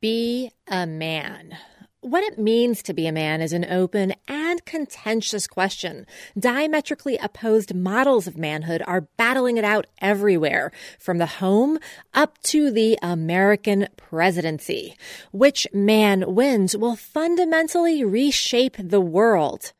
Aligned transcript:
Be 0.00 0.50
a 0.66 0.86
man. 0.86 1.58
What 2.00 2.24
it 2.24 2.38
means 2.38 2.82
to 2.84 2.94
be 2.94 3.06
a 3.06 3.12
man 3.12 3.42
is 3.42 3.52
an 3.52 3.66
open 3.66 4.14
and 4.26 4.64
contentious 4.64 5.46
question. 5.46 6.06
Diametrically 6.38 7.18
opposed 7.18 7.74
models 7.74 8.26
of 8.26 8.38
manhood 8.38 8.82
are 8.86 9.02
battling 9.18 9.58
it 9.58 9.64
out 9.64 9.86
everywhere, 10.00 10.72
from 10.98 11.18
the 11.18 11.26
home 11.26 11.78
up 12.14 12.40
to 12.44 12.70
the 12.70 12.98
American 13.02 13.88
presidency. 13.98 14.96
Which 15.32 15.66
man 15.70 16.34
wins 16.34 16.74
will 16.74 16.96
fundamentally 16.96 18.02
reshape 18.02 18.78
the 18.78 19.02
world. 19.02 19.74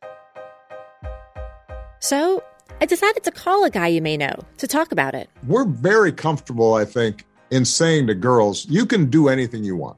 So, 1.99 2.43
I 2.79 2.85
decided 2.85 3.23
to 3.23 3.31
call 3.31 3.63
a 3.63 3.71
guy 3.71 3.87
you 3.87 4.03
may 4.03 4.17
know 4.17 4.35
to 4.57 4.67
talk 4.67 4.91
about 4.91 5.15
it. 5.15 5.31
We're 5.47 5.65
very 5.65 6.11
comfortable, 6.11 6.75
I 6.75 6.85
think, 6.85 7.25
in 7.49 7.65
saying 7.65 8.05
to 8.05 8.13
girls, 8.13 8.67
you 8.67 8.85
can 8.85 9.09
do 9.09 9.27
anything 9.27 9.63
you 9.63 9.75
want. 9.75 9.97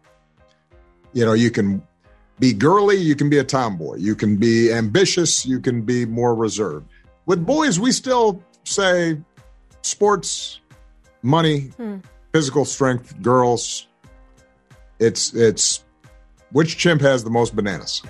You 1.14 1.26
know, 1.26 1.34
you 1.34 1.52
can 1.52 1.82
be 2.40 2.54
girly, 2.54 2.98
you 2.98 3.16
can 3.16 3.30
be 3.30 3.38
a 3.38 3.44
tomboy. 3.44 3.98
You 3.98 4.16
can 4.16 4.38
be 4.38 4.72
ambitious, 4.72 5.46
you 5.46 5.60
can 5.60 5.84
be 5.84 6.06
more 6.06 6.36
reserved. 6.36 6.88
With 7.26 7.46
boys, 7.46 7.80
we 7.80 7.92
still 7.92 8.44
say 8.64 9.18
sports, 9.82 10.60
money, 11.22 11.72
hmm. 11.78 11.98
physical 12.34 12.66
strength, 12.66 13.22
girls. 13.22 13.88
It's 15.00 15.34
it's 15.34 15.84
which 16.52 16.78
chimp 16.78 17.02
has 17.02 17.24
the 17.24 17.30
most 17.30 17.56
bananas? 17.56 18.02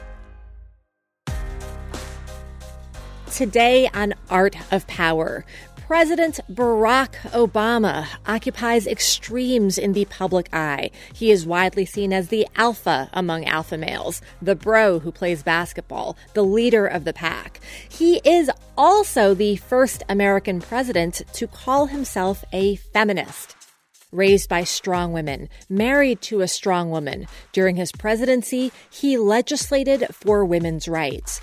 Today 3.32 3.90
on 3.94 4.14
Art 4.30 4.56
of 4.72 4.86
Power, 4.88 5.46
President 5.94 6.40
Barack 6.52 7.12
Obama 7.34 8.08
occupies 8.26 8.88
extremes 8.88 9.78
in 9.78 9.94
the 9.94 10.06
public 10.06 10.50
eye. 10.52 10.90
He 11.14 11.30
is 11.30 11.46
widely 11.46 11.86
seen 11.86 12.12
as 12.12 12.30
the 12.30 12.48
alpha 12.56 13.12
among 13.14 13.46
alpha 13.46 13.78
males, 13.78 14.20
the 14.42 14.56
bro 14.56 14.98
who 14.98 15.12
plays 15.12 15.44
basketball, 15.44 16.18
the 16.34 16.42
leader 16.44 16.88
of 16.88 17.04
the 17.04 17.14
pack. 17.14 17.60
He 17.88 18.22
is 18.26 18.50
also 18.76 19.36
the 19.36 19.58
first 19.58 20.02
American 20.10 20.62
president 20.62 21.22
to 21.34 21.46
call 21.46 21.86
himself 21.86 22.44
a 22.52 22.78
feminist 22.78 23.56
raised 24.12 24.50
by 24.50 24.64
strong 24.64 25.14
women, 25.14 25.48
married 25.70 26.22
to 26.22 26.42
a 26.42 26.48
strong 26.48 26.90
woman. 26.90 27.28
During 27.52 27.76
his 27.76 27.92
presidency, 27.92 28.72
he 28.90 29.18
legislated 29.20 30.08
for 30.12 30.44
women's 30.44 30.88
rights 30.88 31.40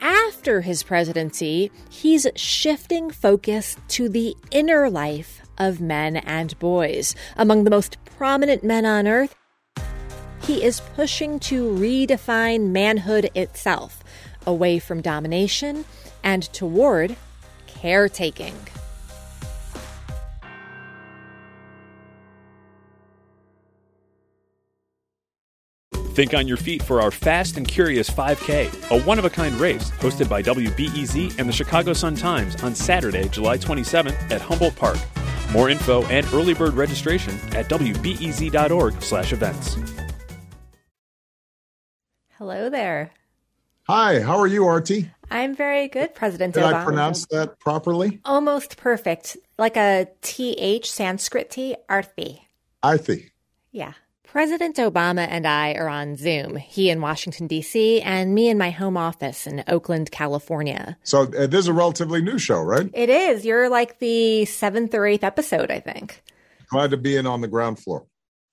after 0.00 0.60
his 0.60 0.82
presidency, 0.82 1.70
he's 1.90 2.26
shifting 2.36 3.10
focus 3.10 3.76
to 3.88 4.08
the 4.08 4.36
inner 4.50 4.88
life 4.88 5.42
of 5.58 5.80
men 5.80 6.16
and 6.16 6.58
boys. 6.58 7.14
Among 7.36 7.64
the 7.64 7.70
most 7.70 7.96
prominent 8.04 8.64
men 8.64 8.86
on 8.86 9.06
earth, 9.06 9.34
he 10.42 10.62
is 10.62 10.80
pushing 10.94 11.38
to 11.40 11.70
redefine 11.70 12.70
manhood 12.70 13.30
itself, 13.34 14.02
away 14.46 14.78
from 14.78 15.02
domination 15.02 15.84
and 16.22 16.42
toward 16.52 17.16
caretaking. 17.66 18.54
Think 26.18 26.34
on 26.34 26.48
your 26.48 26.56
feet 26.56 26.82
for 26.82 27.00
our 27.00 27.12
Fast 27.12 27.56
and 27.58 27.68
Curious 27.68 28.10
5K, 28.10 28.90
a 28.90 29.00
one 29.04 29.20
of 29.20 29.24
a 29.24 29.30
kind 29.30 29.54
race 29.54 29.92
hosted 30.00 30.28
by 30.28 30.42
WBEZ 30.42 31.38
and 31.38 31.48
the 31.48 31.52
Chicago 31.52 31.92
Sun 31.92 32.16
Times 32.16 32.60
on 32.64 32.74
Saturday, 32.74 33.28
July 33.28 33.56
27th 33.56 34.32
at 34.32 34.40
Humboldt 34.40 34.74
Park. 34.74 34.98
More 35.52 35.70
info 35.70 36.04
and 36.06 36.26
early 36.34 36.54
bird 36.54 36.74
registration 36.74 37.34
at 37.52 37.68
wbez.org/events. 37.68 39.76
Hello 42.36 42.68
there. 42.68 43.12
Hi, 43.84 44.20
how 44.20 44.38
are 44.38 44.48
you, 44.48 44.66
Artie? 44.66 45.12
I'm 45.30 45.54
very 45.54 45.86
good, 45.86 46.16
President 46.16 46.54
Did 46.54 46.64
Obama. 46.64 46.74
I 46.74 46.84
pronounce 46.84 47.26
that 47.26 47.60
properly? 47.60 48.20
Almost 48.24 48.76
perfect. 48.76 49.36
Like 49.56 49.76
a 49.76 50.08
TH 50.22 50.90
Sanskrit 50.90 51.48
T, 51.48 51.76
Arthi. 51.88 52.40
Arthi. 52.82 53.30
Yeah. 53.70 53.92
President 54.30 54.76
Obama 54.76 55.26
and 55.30 55.46
I 55.46 55.72
are 55.72 55.88
on 55.88 56.14
Zoom. 56.14 56.56
He 56.56 56.90
in 56.90 57.00
Washington, 57.00 57.46
D.C., 57.46 58.02
and 58.02 58.34
me 58.34 58.50
in 58.50 58.58
my 58.58 58.68
home 58.68 58.98
office 58.98 59.46
in 59.46 59.64
Oakland, 59.66 60.10
California. 60.10 60.98
So 61.02 61.22
uh, 61.22 61.46
this 61.46 61.60
is 61.60 61.68
a 61.68 61.72
relatively 61.72 62.20
new 62.20 62.38
show, 62.38 62.60
right? 62.60 62.90
It 62.92 63.08
is. 63.08 63.46
You're 63.46 63.70
like 63.70 64.00
the 64.00 64.44
seventh 64.44 64.94
or 64.94 65.06
eighth 65.06 65.24
episode, 65.24 65.70
I 65.70 65.80
think. 65.80 66.22
Glad 66.68 66.90
to 66.90 66.98
be 66.98 67.16
in 67.16 67.26
on 67.26 67.40
the 67.40 67.48
ground 67.48 67.78
floor. 67.78 68.04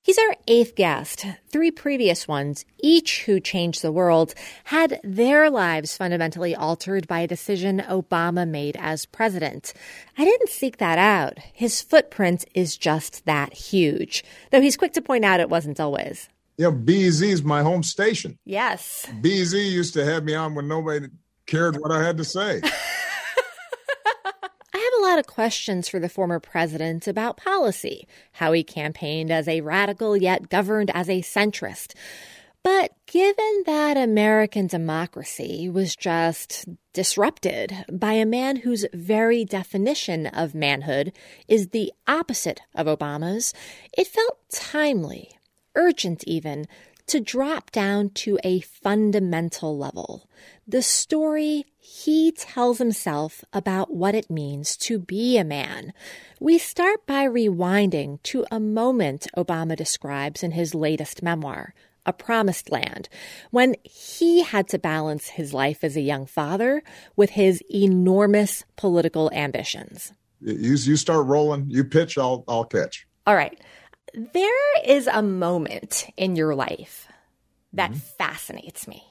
He's 0.05 0.19
our 0.19 0.35
eighth 0.47 0.75
guest. 0.75 1.25
Three 1.49 1.71
previous 1.71 2.27
ones, 2.27 2.63
each 2.77 3.23
who 3.23 3.39
changed 3.39 3.81
the 3.81 3.91
world, 3.91 4.35
had 4.65 4.99
their 5.03 5.49
lives 5.49 5.97
fundamentally 5.97 6.53
altered 6.53 7.07
by 7.07 7.21
a 7.21 7.27
decision 7.27 7.81
Obama 7.89 8.47
made 8.47 8.77
as 8.79 9.07
president. 9.07 9.73
I 10.15 10.23
didn't 10.23 10.49
seek 10.49 10.77
that 10.77 10.99
out. 10.99 11.39
His 11.53 11.81
footprint 11.81 12.45
is 12.53 12.77
just 12.77 13.25
that 13.25 13.53
huge, 13.53 14.23
though 14.51 14.61
he's 14.61 14.77
quick 14.77 14.93
to 14.93 15.01
point 15.01 15.25
out 15.25 15.39
it 15.39 15.49
wasn't 15.49 15.79
always. 15.79 16.29
Yeah, 16.55 16.69
BZ 16.69 17.23
is 17.23 17.41
my 17.41 17.63
home 17.63 17.81
station. 17.81 18.37
Yes. 18.45 19.07
BZ 19.23 19.71
used 19.71 19.95
to 19.95 20.05
have 20.05 20.23
me 20.23 20.35
on 20.35 20.53
when 20.53 20.67
nobody 20.67 21.07
cared 21.47 21.77
what 21.77 21.91
I 21.91 22.03
had 22.03 22.17
to 22.17 22.23
say. 22.23 22.61
lot 25.05 25.19
of 25.19 25.27
questions 25.27 25.87
for 25.87 25.99
the 25.99 26.09
former 26.09 26.39
president 26.39 27.07
about 27.07 27.37
policy, 27.37 28.07
how 28.33 28.51
he 28.53 28.63
campaigned 28.63 29.31
as 29.31 29.47
a 29.47 29.61
radical 29.61 30.17
yet 30.17 30.49
governed 30.49 30.89
as 30.93 31.09
a 31.09 31.21
centrist. 31.21 31.93
But 32.63 32.93
given 33.05 33.63
that 33.67 33.95
American 33.95 34.65
democracy 34.65 35.69
was 35.69 35.95
just 35.95 36.65
disrupted 36.93 37.85
by 37.91 38.13
a 38.13 38.25
man 38.25 38.55
whose 38.55 38.87
very 38.91 39.45
definition 39.45 40.25
of 40.25 40.55
manhood 40.55 41.13
is 41.47 41.67
the 41.67 41.93
opposite 42.07 42.61
of 42.73 42.87
Obama's, 42.87 43.53
it 43.95 44.07
felt 44.07 44.39
timely, 44.51 45.37
urgent 45.75 46.23
even, 46.23 46.65
to 47.07 47.19
drop 47.19 47.71
down 47.71 48.09
to 48.09 48.39
a 48.43 48.61
fundamental 48.61 49.77
level. 49.77 50.29
The 50.67 50.81
story 50.81 51.65
he 51.77 52.31
tells 52.31 52.79
himself 52.79 53.43
about 53.53 53.93
what 53.93 54.15
it 54.15 54.29
means 54.29 54.75
to 54.77 54.97
be 54.97 55.37
a 55.37 55.43
man. 55.43 55.93
We 56.39 56.57
start 56.57 57.05
by 57.05 57.27
rewinding 57.27 58.23
to 58.23 58.45
a 58.49 58.59
moment 58.59 59.27
Obama 59.37 59.75
describes 59.75 60.41
in 60.41 60.51
his 60.51 60.73
latest 60.73 61.21
memoir, 61.21 61.75
A 62.05 62.13
Promised 62.13 62.71
Land, 62.71 63.07
when 63.51 63.75
he 63.83 64.41
had 64.41 64.67
to 64.69 64.79
balance 64.79 65.29
his 65.29 65.53
life 65.53 65.83
as 65.83 65.95
a 65.95 66.01
young 66.01 66.25
father 66.25 66.81
with 67.15 67.31
his 67.31 67.61
enormous 67.73 68.63
political 68.75 69.31
ambitions. 69.31 70.11
You, 70.41 70.75
you 70.75 70.95
start 70.95 71.27
rolling, 71.27 71.65
you 71.69 71.83
pitch, 71.83 72.17
I'll, 72.17 72.43
I'll 72.47 72.65
catch. 72.65 73.07
All 73.27 73.35
right. 73.35 73.59
There 74.15 74.83
is 74.85 75.07
a 75.07 75.21
moment 75.21 76.07
in 76.15 76.35
your 76.35 76.55
life 76.55 77.07
that 77.73 77.91
mm-hmm. 77.91 77.99
fascinates 78.17 78.87
me. 78.87 79.03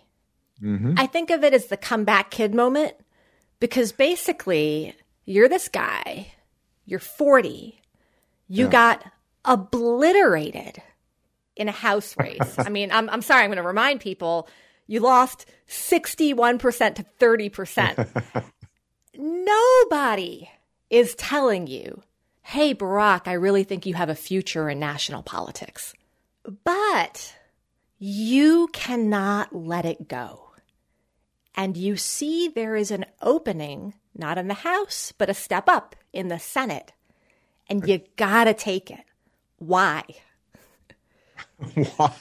Mm-hmm. 0.62 0.94
I 0.96 1.06
think 1.06 1.30
of 1.30 1.44
it 1.44 1.52
as 1.52 1.66
the 1.66 1.76
comeback 1.76 2.30
kid 2.30 2.54
moment 2.54 2.94
because 3.60 3.92
basically 3.92 4.94
you're 5.26 5.48
this 5.48 5.68
guy, 5.68 6.32
you're 6.86 7.00
40, 7.00 7.80
you 8.48 8.64
yeah. 8.64 8.70
got 8.70 9.04
obliterated 9.44 10.82
in 11.56 11.68
a 11.68 11.72
house 11.72 12.16
race. 12.18 12.54
I 12.58 12.68
mean, 12.70 12.90
I'm, 12.90 13.10
I'm 13.10 13.22
sorry, 13.22 13.42
I'm 13.42 13.50
going 13.50 13.56
to 13.56 13.62
remind 13.62 14.00
people 14.00 14.48
you 14.86 15.00
lost 15.00 15.46
61% 15.68 16.94
to 16.94 17.06
30%. 17.20 18.44
Nobody 19.16 20.50
is 20.90 21.14
telling 21.14 21.66
you 21.66 22.02
hey, 22.44 22.74
Barack, 22.74 23.26
I 23.26 23.32
really 23.32 23.64
think 23.64 23.86
you 23.86 23.94
have 23.94 24.10
a 24.10 24.14
future 24.14 24.68
in 24.68 24.78
national 24.78 25.22
politics. 25.22 25.94
But 26.62 27.34
you 27.98 28.68
cannot 28.72 29.54
let 29.54 29.86
it 29.86 30.08
go. 30.08 30.50
And 31.54 31.76
you 31.76 31.96
see 31.96 32.48
there 32.48 32.76
is 32.76 32.90
an 32.90 33.06
opening, 33.22 33.94
not 34.14 34.36
in 34.36 34.48
the 34.48 34.54
House, 34.54 35.12
but 35.16 35.30
a 35.30 35.34
step 35.34 35.68
up 35.68 35.96
in 36.12 36.28
the 36.28 36.38
Senate. 36.38 36.92
And 37.68 37.88
you 37.88 38.02
gotta 38.16 38.52
take 38.52 38.90
it. 38.90 39.04
Why? 39.58 40.02
Why? 41.96 42.12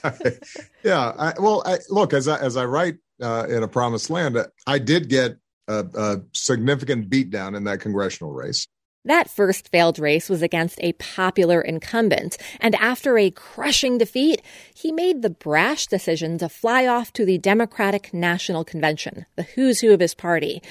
Yeah. 0.83 1.13
I, 1.17 1.33
well, 1.37 1.63
I, 1.65 1.79
look, 1.89 2.13
as 2.13 2.29
I, 2.29 2.39
as 2.39 2.55
I 2.55 2.63
write 2.63 2.95
uh, 3.21 3.47
in 3.49 3.61
A 3.61 3.67
Promised 3.67 4.09
Land, 4.09 4.37
I 4.65 4.79
did 4.79 5.09
get 5.09 5.37
a, 5.67 5.85
a 5.93 6.21
significant 6.31 7.09
beatdown 7.09 7.57
in 7.57 7.65
that 7.65 7.81
congressional 7.81 8.31
race. 8.31 8.67
That 9.05 9.29
first 9.29 9.67
failed 9.67 10.00
race 10.00 10.29
was 10.29 10.41
against 10.41 10.79
a 10.81 10.94
popular 10.94 11.59
incumbent, 11.59 12.38
and 12.61 12.73
after 12.75 13.17
a 13.17 13.31
crushing 13.31 13.97
defeat, 13.97 14.41
he 14.73 14.94
made 14.94 15.21
the 15.21 15.29
brash 15.29 15.88
decision 15.88 16.38
to 16.38 16.47
fly 16.47 16.88
off 16.88 17.11
to 17.13 17.25
the 17.25 17.38
Democratic 17.38 18.13
National 18.13 18.63
Convention, 18.63 19.25
the 19.35 19.44
who's 19.44 19.81
who 19.81 19.91
of 19.91 20.00
his 20.00 20.13
party. 20.13 20.61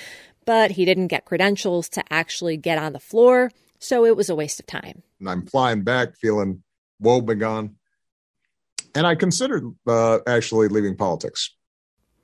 But 0.47 0.73
he 0.73 0.85
didn't 0.85 1.09
get 1.09 1.27
credentials 1.27 1.89
to 1.91 2.03
actually 2.11 2.57
get 2.57 2.79
on 2.79 2.95
the 2.95 2.99
floor, 3.01 3.51
so 3.79 4.05
it 4.07 4.17
was 4.17 4.31
a 4.31 4.35
waste 4.35 4.61
of 4.61 4.67
time. 4.67 5.03
And 5.21 5.29
I'm 5.29 5.47
flying 5.47 5.83
back 5.83 6.17
feeling 6.17 6.63
woebegone. 7.03 7.75
and 8.95 9.07
I 9.07 9.15
considered 9.15 9.65
uh, 9.87 10.21
actually 10.27 10.69
leaving 10.69 10.97
politics. 10.97 11.51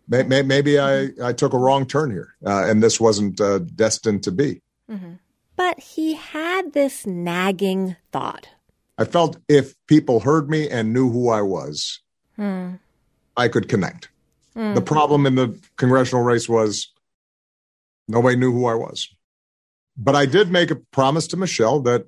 Maybe, 0.08 0.42
maybe 0.42 0.78
I, 0.78 1.10
I 1.22 1.34
took 1.34 1.52
a 1.52 1.58
wrong 1.58 1.84
turn 1.86 2.10
here, 2.10 2.34
uh, 2.46 2.64
and 2.64 2.82
this 2.82 2.98
wasn't 2.98 3.40
uh, 3.40 3.58
destined 3.58 4.22
to 4.22 4.32
be. 4.32 4.62
Mm-hmm. 4.90 5.12
But 5.58 5.80
he 5.80 6.14
had 6.14 6.72
this 6.72 7.04
nagging 7.04 7.96
thought. 8.12 8.48
I 8.96 9.04
felt 9.04 9.38
if 9.48 9.74
people 9.88 10.20
heard 10.20 10.48
me 10.48 10.70
and 10.70 10.92
knew 10.92 11.10
who 11.10 11.30
I 11.30 11.42
was, 11.42 11.98
hmm. 12.36 12.74
I 13.36 13.48
could 13.48 13.68
connect. 13.68 14.08
Hmm. 14.54 14.74
The 14.74 14.80
problem 14.80 15.26
in 15.26 15.34
the 15.34 15.58
congressional 15.76 16.22
race 16.22 16.48
was 16.48 16.92
nobody 18.06 18.36
knew 18.36 18.52
who 18.52 18.66
I 18.66 18.74
was. 18.74 19.08
But 19.96 20.14
I 20.14 20.26
did 20.26 20.52
make 20.52 20.70
a 20.70 20.76
promise 20.76 21.26
to 21.28 21.36
Michelle 21.36 21.80
that 21.80 22.06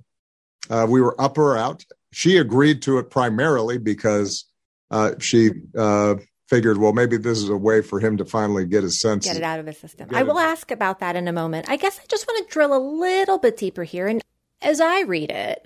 uh, 0.70 0.86
we 0.88 1.00
were 1.00 1.20
up 1.20 1.36
or 1.36 1.56
out. 1.56 1.84
She 2.12 2.36
agreed 2.36 2.82
to 2.82 2.98
it 2.98 3.10
primarily 3.10 3.78
because 3.78 4.44
uh, 4.92 5.14
she 5.18 5.50
uh, 5.76 6.14
figured, 6.50 6.78
well, 6.78 6.92
maybe 6.92 7.16
this 7.16 7.38
is 7.38 7.48
a 7.48 7.56
way 7.56 7.80
for 7.80 8.00
him 8.00 8.16
to 8.16 8.24
finally 8.24 8.66
get 8.66 8.82
his 8.82 9.00
sense. 9.00 9.24
Get 9.24 9.36
it 9.36 9.44
out 9.44 9.60
of 9.60 9.66
his 9.66 9.78
system. 9.78 10.08
I 10.12 10.24
will 10.24 10.38
ask 10.38 10.72
about 10.72 10.98
that 10.98 11.14
in 11.14 11.28
a 11.28 11.32
moment. 11.32 11.70
I 11.70 11.76
guess 11.76 11.98
I 11.98 12.02
just 12.08 12.26
want 12.26 12.46
to 12.46 12.52
drill 12.52 12.76
a 12.76 12.82
little 12.82 13.38
bit 13.38 13.56
deeper 13.56 13.84
here. 13.84 14.08
And 14.08 14.20
as 14.60 14.80
I 14.80 15.02
read 15.02 15.30
it, 15.30 15.64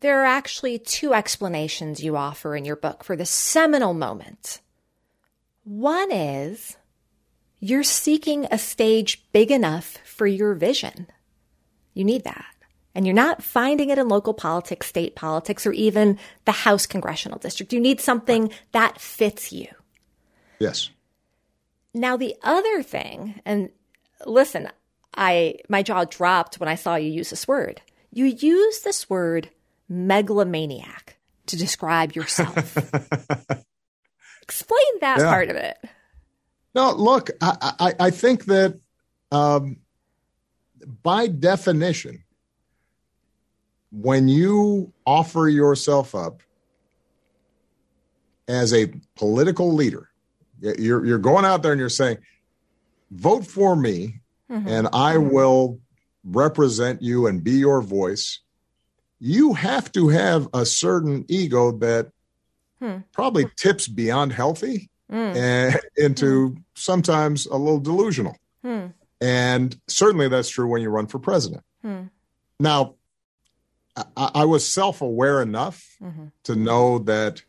there 0.00 0.22
are 0.22 0.26
actually 0.26 0.78
two 0.78 1.12
explanations 1.12 2.04
you 2.04 2.16
offer 2.16 2.54
in 2.54 2.64
your 2.64 2.76
book 2.76 3.02
for 3.02 3.16
the 3.16 3.26
seminal 3.26 3.94
moment. 3.94 4.60
One 5.64 6.12
is 6.12 6.76
you're 7.58 7.82
seeking 7.82 8.46
a 8.50 8.58
stage 8.58 9.26
big 9.32 9.50
enough 9.50 9.98
for 10.04 10.28
your 10.28 10.54
vision. 10.54 11.08
You 11.94 12.04
need 12.04 12.22
that. 12.22 12.46
And 12.94 13.06
you're 13.06 13.14
not 13.14 13.42
finding 13.42 13.90
it 13.90 13.98
in 13.98 14.08
local 14.08 14.34
politics, 14.34 14.86
state 14.86 15.16
politics, 15.16 15.66
or 15.66 15.72
even 15.72 16.18
the 16.44 16.52
House 16.52 16.86
congressional 16.86 17.40
district. 17.40 17.72
You 17.72 17.80
need 17.80 18.00
something 18.00 18.52
that 18.70 19.00
fits 19.00 19.52
you. 19.52 19.66
Yes. 20.58 20.90
Now 21.94 22.16
the 22.16 22.36
other 22.42 22.82
thing, 22.82 23.40
and 23.44 23.70
listen, 24.24 24.68
I 25.14 25.56
my 25.68 25.82
jaw 25.82 26.04
dropped 26.04 26.60
when 26.60 26.68
I 26.68 26.74
saw 26.74 26.96
you 26.96 27.10
use 27.10 27.30
this 27.30 27.48
word. 27.48 27.80
You 28.12 28.26
use 28.26 28.80
this 28.80 29.08
word 29.08 29.50
megalomaniac 29.88 31.18
to 31.46 31.56
describe 31.56 32.12
yourself. 32.12 32.76
Explain 34.42 35.00
that 35.00 35.18
yeah. 35.18 35.30
part 35.30 35.48
of 35.50 35.56
it. 35.56 35.78
No, 36.74 36.92
look, 36.92 37.30
I, 37.40 37.72
I, 37.80 37.94
I 37.98 38.10
think 38.10 38.44
that 38.46 38.78
um, 39.32 39.78
by 41.02 41.26
definition, 41.26 42.22
when 43.90 44.28
you 44.28 44.92
offer 45.06 45.48
yourself 45.48 46.14
up 46.14 46.42
as 48.46 48.74
a 48.74 48.92
political 49.16 49.72
leader, 49.72 50.10
you're 50.60 51.04
you're 51.04 51.18
going 51.18 51.44
out 51.44 51.62
there 51.62 51.72
and 51.72 51.78
you're 51.78 51.88
saying, 51.88 52.18
vote 53.10 53.46
for 53.46 53.76
me, 53.76 54.20
mm-hmm. 54.50 54.68
and 54.68 54.88
I 54.92 55.18
will 55.18 55.80
represent 56.24 57.02
you 57.02 57.26
and 57.26 57.42
be 57.42 57.52
your 57.52 57.80
voice. 57.80 58.40
You 59.18 59.54
have 59.54 59.90
to 59.92 60.08
have 60.08 60.48
a 60.52 60.66
certain 60.66 61.24
ego 61.28 61.72
that 61.78 62.10
hmm. 62.80 62.98
probably 63.12 63.46
tips 63.56 63.88
beyond 63.88 64.32
healthy 64.32 64.90
mm. 65.10 65.36
and 65.36 65.80
into 65.96 66.50
mm. 66.50 66.62
sometimes 66.74 67.46
a 67.46 67.56
little 67.56 67.80
delusional. 67.80 68.36
Hmm. 68.62 68.86
And 69.20 69.78
certainly 69.86 70.28
that's 70.28 70.50
true 70.50 70.68
when 70.68 70.82
you 70.82 70.90
run 70.90 71.06
for 71.06 71.18
president. 71.18 71.62
Hmm. 71.80 72.02
Now, 72.60 72.96
I, 73.96 74.30
I 74.34 74.44
was 74.44 74.66
self 74.66 75.00
aware 75.00 75.40
enough 75.40 75.96
mm-hmm. 76.02 76.26
to 76.44 76.56
know 76.56 76.98
that 77.00 77.42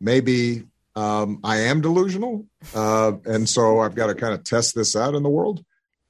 maybe 0.00 0.64
um, 0.94 1.40
I 1.42 1.58
am 1.58 1.80
delusional, 1.80 2.46
uh, 2.74 3.12
and 3.24 3.48
so 3.48 3.80
I've 3.80 3.94
got 3.94 4.08
to 4.08 4.14
kind 4.14 4.34
of 4.34 4.44
test 4.44 4.74
this 4.74 4.94
out 4.94 5.14
in 5.14 5.22
the 5.22 5.30
world. 5.30 5.64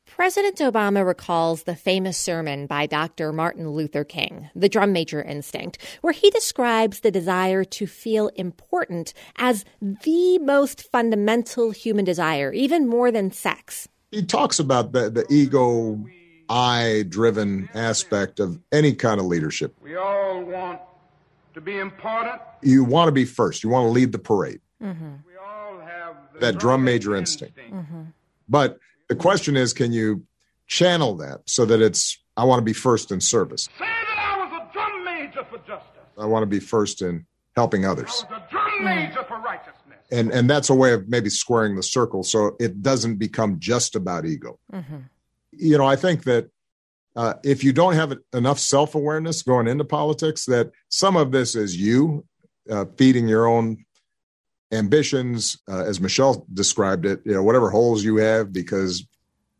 President 0.06 0.58
Obama 0.58 1.06
recalls 1.06 1.62
the 1.62 1.74
famous 1.74 2.18
sermon 2.18 2.66
by 2.66 2.86
Dr. 2.86 3.32
Martin 3.32 3.70
Luther 3.70 4.04
King, 4.04 4.50
The 4.54 4.68
Drum 4.68 4.92
Major 4.92 5.22
Instinct, 5.22 5.78
where 6.02 6.12
he 6.12 6.28
describes 6.30 7.00
the 7.00 7.10
desire 7.10 7.64
to 7.64 7.86
feel 7.86 8.28
important 8.36 9.14
as 9.36 9.64
the 9.80 10.38
most 10.38 10.82
fundamental 10.90 11.70
human 11.70 12.04
desire, 12.04 12.52
even 12.52 12.86
more 12.86 13.10
than 13.10 13.32
sex. 13.32 13.88
He 14.10 14.22
talks 14.22 14.58
about 14.58 14.92
the, 14.92 15.08
the 15.08 15.26
ego 15.30 16.04
I 16.48 17.04
driven 17.08 17.70
aspect 17.72 18.38
of 18.38 18.60
any 18.70 18.92
kind 18.92 19.18
of 19.18 19.26
leadership. 19.26 19.74
We 19.82 19.96
all 19.96 20.42
want 20.42 20.80
to 21.54 21.60
be 21.60 21.78
important. 21.78 22.40
You 22.62 22.84
want 22.84 23.08
to 23.08 23.12
be 23.12 23.24
first, 23.24 23.64
you 23.64 23.70
want 23.70 23.86
to 23.86 23.90
lead 23.90 24.12
the 24.12 24.18
parade. 24.18 24.60
Mm-hmm. 24.82 26.40
that 26.40 26.58
drum 26.58 26.84
major 26.84 27.14
instinct. 27.14 27.56
instinct. 27.58 27.86
Mm-hmm. 27.86 28.02
But 28.48 28.78
the 29.08 29.14
question 29.14 29.56
is, 29.56 29.72
can 29.72 29.92
you 29.92 30.24
channel 30.66 31.16
that 31.16 31.42
so 31.46 31.64
that 31.64 31.80
it's, 31.80 32.18
I 32.36 32.44
want 32.44 32.58
to 32.58 32.64
be 32.64 32.72
first 32.72 33.12
in 33.12 33.20
service? 33.20 33.68
Say 33.78 33.84
that 33.86 34.18
I 34.18 34.44
was 34.44 34.62
a 34.62 34.72
drum 34.72 35.04
major 35.04 35.44
for 35.44 35.58
justice. 35.58 35.86
I 36.18 36.26
want 36.26 36.42
to 36.42 36.46
be 36.46 36.60
first 36.60 37.02
in 37.02 37.26
helping 37.54 37.84
others. 37.84 38.24
I 38.28 38.32
was 38.32 38.42
a 38.46 38.50
drum 38.50 38.84
major 38.84 39.24
for 39.24 39.38
righteousness. 39.38 39.98
And, 40.10 40.30
and 40.30 40.50
that's 40.50 40.68
a 40.68 40.74
way 40.74 40.92
of 40.92 41.08
maybe 41.08 41.30
squaring 41.30 41.76
the 41.76 41.82
circle 41.82 42.22
so 42.22 42.56
it 42.58 42.82
doesn't 42.82 43.16
become 43.16 43.58
just 43.58 43.96
about 43.96 44.26
ego. 44.26 44.58
Mm-hmm. 44.72 44.96
You 45.52 45.78
know, 45.78 45.86
I 45.86 45.96
think 45.96 46.24
that 46.24 46.50
uh, 47.14 47.34
if 47.44 47.62
you 47.62 47.72
don't 47.72 47.94
have 47.94 48.14
enough 48.32 48.58
self 48.58 48.94
awareness 48.94 49.42
going 49.42 49.68
into 49.68 49.84
politics, 49.84 50.46
that 50.46 50.70
some 50.88 51.16
of 51.16 51.30
this 51.30 51.54
is 51.54 51.76
you 51.76 52.24
uh, 52.70 52.86
feeding 52.96 53.28
your 53.28 53.46
own 53.46 53.84
ambitions, 54.72 55.58
uh, 55.68 55.84
as 55.84 56.00
Michelle 56.00 56.46
described 56.52 57.06
it, 57.06 57.20
you 57.24 57.32
know, 57.32 57.42
whatever 57.42 57.70
holes 57.70 58.02
you 58.02 58.16
have 58.16 58.52
because 58.52 59.06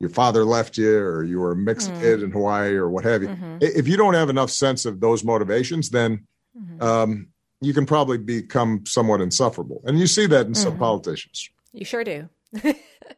your 0.01 0.11
father 0.11 0.45
left 0.45 0.77
you 0.77 0.99
or 0.99 1.23
you 1.23 1.39
were 1.39 1.53
a 1.53 1.57
mixed 1.57 1.93
mm. 1.93 2.01
kid 2.01 2.23
in 2.23 2.33
Hawaii 2.33 2.75
or 2.75 2.91
what 2.91 3.05
have 3.05 3.23
you. 3.23 3.29
Mm-hmm. 3.29 3.59
If 3.61 3.87
you 3.87 3.97
don't 3.97 4.15
have 4.15 4.31
enough 4.31 4.51
sense 4.51 4.85
of 4.85 5.01
those 5.01 5.23
motivations, 5.23 5.91
then 5.91 6.27
mm-hmm. 6.59 6.83
um, 6.83 7.29
you 7.61 7.73
can 7.73 7.87
probably 7.87 8.19
become 8.19 8.85
somewhat 8.85 9.21
insufferable. 9.21 9.81
And 9.85 10.01
you 10.01 10.09
see 10.09 10.27
that 10.27 10.47
in 10.47 10.53
mm-hmm. 10.53 10.63
some 10.63 10.79
politicians. 10.79 11.49
You 11.73 11.85
sure 11.85 12.03
do. 12.03 12.29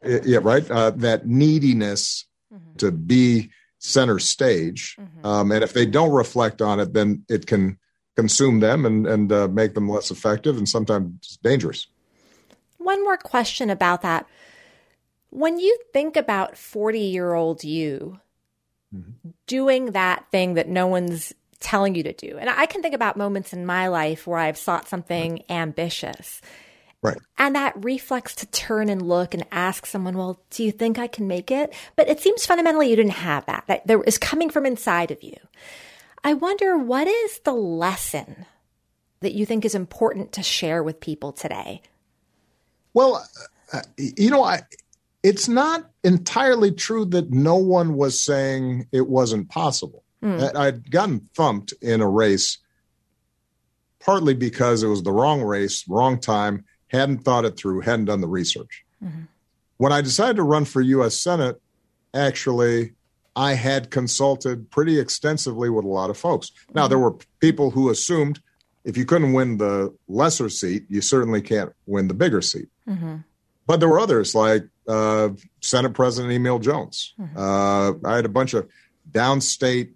yeah, 0.03 0.39
right. 0.41 0.69
Uh, 0.69 0.91
that 0.91 1.25
neediness 1.25 2.25
mm-hmm. 2.53 2.75
to 2.77 2.91
be 2.91 3.49
center 3.79 4.19
stage. 4.19 4.95
Mm-hmm. 4.99 5.25
Um, 5.25 5.51
and 5.51 5.63
if 5.63 5.73
they 5.73 5.85
don't 5.85 6.11
reflect 6.11 6.61
on 6.61 6.79
it, 6.79 6.93
then 6.93 7.23
it 7.29 7.47
can 7.47 7.79
consume 8.15 8.59
them 8.59 8.85
and 8.85 9.05
and 9.07 9.31
uh, 9.31 9.47
make 9.47 9.73
them 9.73 9.89
less 9.89 10.11
effective 10.11 10.57
and 10.57 10.67
sometimes 10.67 11.37
dangerous. 11.43 11.87
One 12.77 13.03
more 13.03 13.17
question 13.17 13.69
about 13.69 14.01
that. 14.03 14.25
When 15.29 15.59
you 15.59 15.77
think 15.91 16.15
about 16.15 16.57
40 16.57 16.99
year 16.99 17.33
old 17.33 17.63
you 17.63 18.19
mm-hmm. 18.95 19.29
doing 19.47 19.91
that 19.91 20.25
thing 20.31 20.53
that 20.53 20.69
no 20.69 20.87
one's 20.87 21.33
telling 21.59 21.95
you 21.95 22.03
to 22.03 22.13
do, 22.13 22.37
and 22.37 22.49
I 22.49 22.65
can 22.65 22.81
think 22.81 22.95
about 22.95 23.17
moments 23.17 23.53
in 23.53 23.65
my 23.65 23.87
life 23.87 24.27
where 24.27 24.39
I've 24.39 24.57
sought 24.57 24.87
something 24.87 25.43
ambitious. 25.49 26.41
Right. 27.01 27.17
And 27.37 27.55
that 27.55 27.73
reflex 27.83 28.33
to 28.35 28.47
turn 28.47 28.89
and 28.89 29.01
look 29.01 29.35
and 29.35 29.45
ask 29.51 29.85
someone, 29.85 30.17
well, 30.17 30.41
do 30.49 30.63
you 30.63 30.71
think 30.71 30.97
I 30.97 31.05
can 31.05 31.27
make 31.27 31.51
it? 31.51 31.71
But 31.95 32.09
it 32.09 32.19
seems 32.19 32.47
fundamentally 32.47 32.89
you 32.89 32.95
didn't 32.95 33.11
have 33.11 33.45
that. 33.45 33.65
That 33.67 33.85
there 33.85 34.01
is 34.03 34.17
coming 34.17 34.49
from 34.49 34.65
inside 34.65 35.11
of 35.11 35.21
you. 35.21 35.35
I 36.25 36.33
wonder 36.33 36.75
what 36.75 37.07
is 37.07 37.39
the 37.43 37.53
lesson 37.53 38.47
that 39.19 39.35
you 39.35 39.45
think 39.45 39.63
is 39.63 39.75
important 39.75 40.31
to 40.31 40.41
share 40.41 40.81
with 40.81 40.99
people 40.99 41.31
today? 41.31 41.83
Well, 42.95 43.23
uh, 43.71 43.81
you 43.95 44.31
know, 44.31 44.43
I, 44.43 44.61
it's 45.21 45.47
not 45.47 45.87
entirely 46.03 46.71
true 46.71 47.05
that 47.05 47.29
no 47.29 47.57
one 47.57 47.93
was 47.93 48.19
saying 48.19 48.87
it 48.91 49.07
wasn't 49.07 49.49
possible. 49.49 50.03
Mm. 50.23 50.55
I'd 50.55 50.89
gotten 50.89 51.19
thumped 51.35 51.75
in 51.79 52.01
a 52.01 52.09
race 52.09 52.57
partly 53.99 54.33
because 54.33 54.81
it 54.81 54.87
was 54.87 55.03
the 55.03 55.11
wrong 55.11 55.43
race, 55.43 55.87
wrong 55.87 56.19
time, 56.19 56.65
hadn't 56.87 57.19
thought 57.19 57.45
it 57.45 57.55
through, 57.55 57.81
hadn't 57.81 58.05
done 58.05 58.21
the 58.21 58.27
research. 58.27 58.83
Mm-hmm. 59.03 59.25
When 59.77 59.91
I 59.91 60.01
decided 60.01 60.37
to 60.37 60.43
run 60.43 60.65
for 60.65 60.81
U.S. 60.81 61.21
Senate, 61.21 61.61
actually, 62.15 62.94
I 63.35 63.53
had 63.53 63.91
consulted 63.91 64.71
pretty 64.71 64.99
extensively 64.99 65.69
with 65.69 65.85
a 65.85 65.89
lot 65.89 66.09
of 66.09 66.17
folks. 66.17 66.51
Now, 66.73 66.83
mm-hmm. 66.83 66.89
there 66.89 66.99
were 66.99 67.15
people 67.39 67.71
who 67.71 67.89
assumed 67.89 68.39
if 68.85 68.95
you 68.97 69.05
couldn't 69.05 69.33
win 69.33 69.57
the 69.57 69.93
lesser 70.07 70.49
seat, 70.49 70.85
you 70.89 71.01
certainly 71.01 71.41
can't 71.41 71.73
win 71.85 72.07
the 72.07 72.13
bigger 72.13 72.41
seat. 72.41 72.69
Mm-hmm. 72.87 73.17
But 73.67 73.79
there 73.79 73.89
were 73.89 73.99
others 73.99 74.35
like 74.35 74.67
uh, 74.87 75.29
Senate 75.59 75.93
President 75.93 76.31
Emil 76.33 76.59
Jones. 76.59 77.13
Mm-hmm. 77.19 77.37
Uh, 77.37 78.07
I 78.07 78.15
had 78.15 78.25
a 78.25 78.29
bunch 78.29 78.53
of 78.53 78.69
downstate 79.11 79.93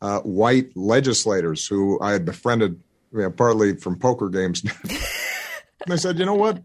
uh, 0.00 0.20
white 0.20 0.76
legislators 0.76 1.66
who 1.66 2.00
I 2.00 2.12
had 2.12 2.24
befriended, 2.24 2.80
you 3.12 3.20
know, 3.20 3.30
partly 3.30 3.76
from 3.76 3.98
poker 3.98 4.30
games. 4.30 4.62
they 5.86 5.96
said, 5.96 6.18
you 6.18 6.24
know 6.24 6.34
what, 6.34 6.62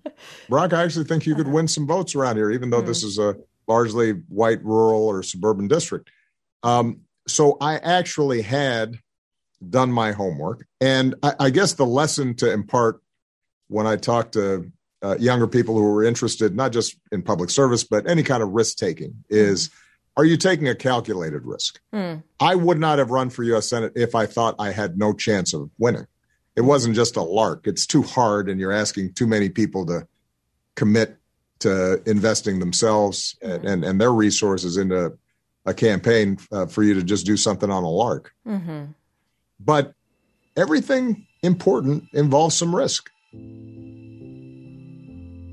Brock, 0.48 0.74
I 0.74 0.84
actually 0.84 1.06
think 1.06 1.26
you 1.26 1.36
could 1.36 1.48
win 1.48 1.68
some 1.68 1.86
votes 1.86 2.16
around 2.16 2.38
here, 2.38 2.50
even 2.50 2.70
though 2.70 2.78
mm-hmm. 2.78 2.88
this 2.88 3.04
is 3.04 3.20
a 3.20 3.36
largely 3.68 4.12
white 4.30 4.64
rural 4.64 5.08
or 5.08 5.24
suburban 5.24 5.68
district. 5.68 6.10
Um, 6.64 7.02
so 7.28 7.58
I 7.60 7.78
actually 7.78 8.42
had 8.42 9.00
done 9.70 9.92
my 9.92 10.12
homework. 10.12 10.66
And 10.80 11.16
I, 11.24 11.34
I, 11.40 11.50
guess 11.50 11.74
the 11.74 11.86
lesson 11.86 12.36
to 12.36 12.52
impart 12.52 13.02
when 13.68 13.88
I 13.88 13.96
talk 13.96 14.32
to 14.34 14.72
uh, 15.02 15.18
younger 15.20 15.48
people 15.48 15.76
who 15.76 15.86
are 15.86 16.04
interested, 16.04 16.56
not 16.56 16.72
just 16.72 16.96
in 17.12 17.22
public 17.22 17.50
service, 17.50 17.84
but 17.84 18.10
any 18.10 18.24
kind 18.24 18.44
of 18.44 18.50
risk 18.50 18.78
taking, 18.78 19.24
is 19.30 19.70
are 20.16 20.26
you 20.26 20.38
taking 20.38 20.68
a 20.68 20.76
calculated 20.76 21.46
risk? 21.46 21.80
Mm. 21.94 22.24
I 22.40 22.56
would 22.56 22.80
not 22.80 22.98
have 22.98 23.12
run 23.12 23.30
for 23.30 23.44
U.S. 23.44 23.70
Senate 23.70 23.94
if 23.96 24.16
I 24.16 24.26
thought 24.26 24.56
I 24.58 24.72
had 24.72 24.98
no 24.98 25.14
chance 25.14 25.54
of 25.54 25.70
winning. 25.78 26.08
It 26.56 26.62
wasn't 26.62 26.96
just 26.96 27.18
a 27.18 27.22
lark. 27.22 27.68
It's 27.68 27.86
too 27.86 28.02
hard, 28.02 28.50
and 28.50 28.60
you're 28.60 28.72
asking 28.72 29.14
too 29.14 29.28
many 29.28 29.50
people 29.50 29.86
to 29.88 30.08
commit 30.76 31.18
to 31.60 32.02
investing 32.10 32.60
themselves 32.60 33.36
and, 33.42 33.66
and, 33.66 33.84
and 33.84 34.02
their 34.02 34.14
resources 34.14 34.78
into 34.78 35.18
a 35.66 35.74
campaign 35.74 36.38
uh, 36.52 36.66
for 36.66 36.84
you 36.84 36.94
to 36.94 37.04
just 37.04 37.26
do 37.26 37.38
something 37.38 37.70
on 37.70 37.84
a 37.84 37.90
lark. 37.90 38.34
Mm-hmm. 38.48 38.86
But 39.60 39.94
everything 40.56 41.28
important 41.44 42.06
involves 42.14 42.56
some 42.56 42.76
risk 42.76 43.10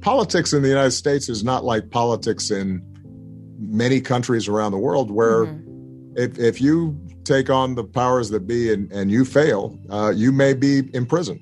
politics 0.05 0.53
in 0.53 0.63
the 0.63 0.69
United 0.69 0.91
States 0.91 1.31
is 1.31 1.43
not 1.43 1.65
like 1.65 1.91
politics 1.91 2.51
in 2.51 2.83
many 3.59 4.03
countries 4.03 4.47
around 4.49 4.73
the 4.73 4.79
world, 4.79 5.11
where 5.11 5.47
mm-hmm. 5.47 6.13
if, 6.17 6.39
if 6.39 6.61
you 6.61 6.95
take 7.25 7.49
on 7.49 7.75
the 7.75 7.83
powers 7.83 8.29
that 8.29 8.47
be 8.47 8.71
and, 8.71 8.93
and 8.93 9.11
you 9.11 9.25
fail, 9.25 9.79
uh, 9.89 10.13
you 10.15 10.31
may 10.31 10.53
be 10.53 10.95
imprisoned, 10.95 11.41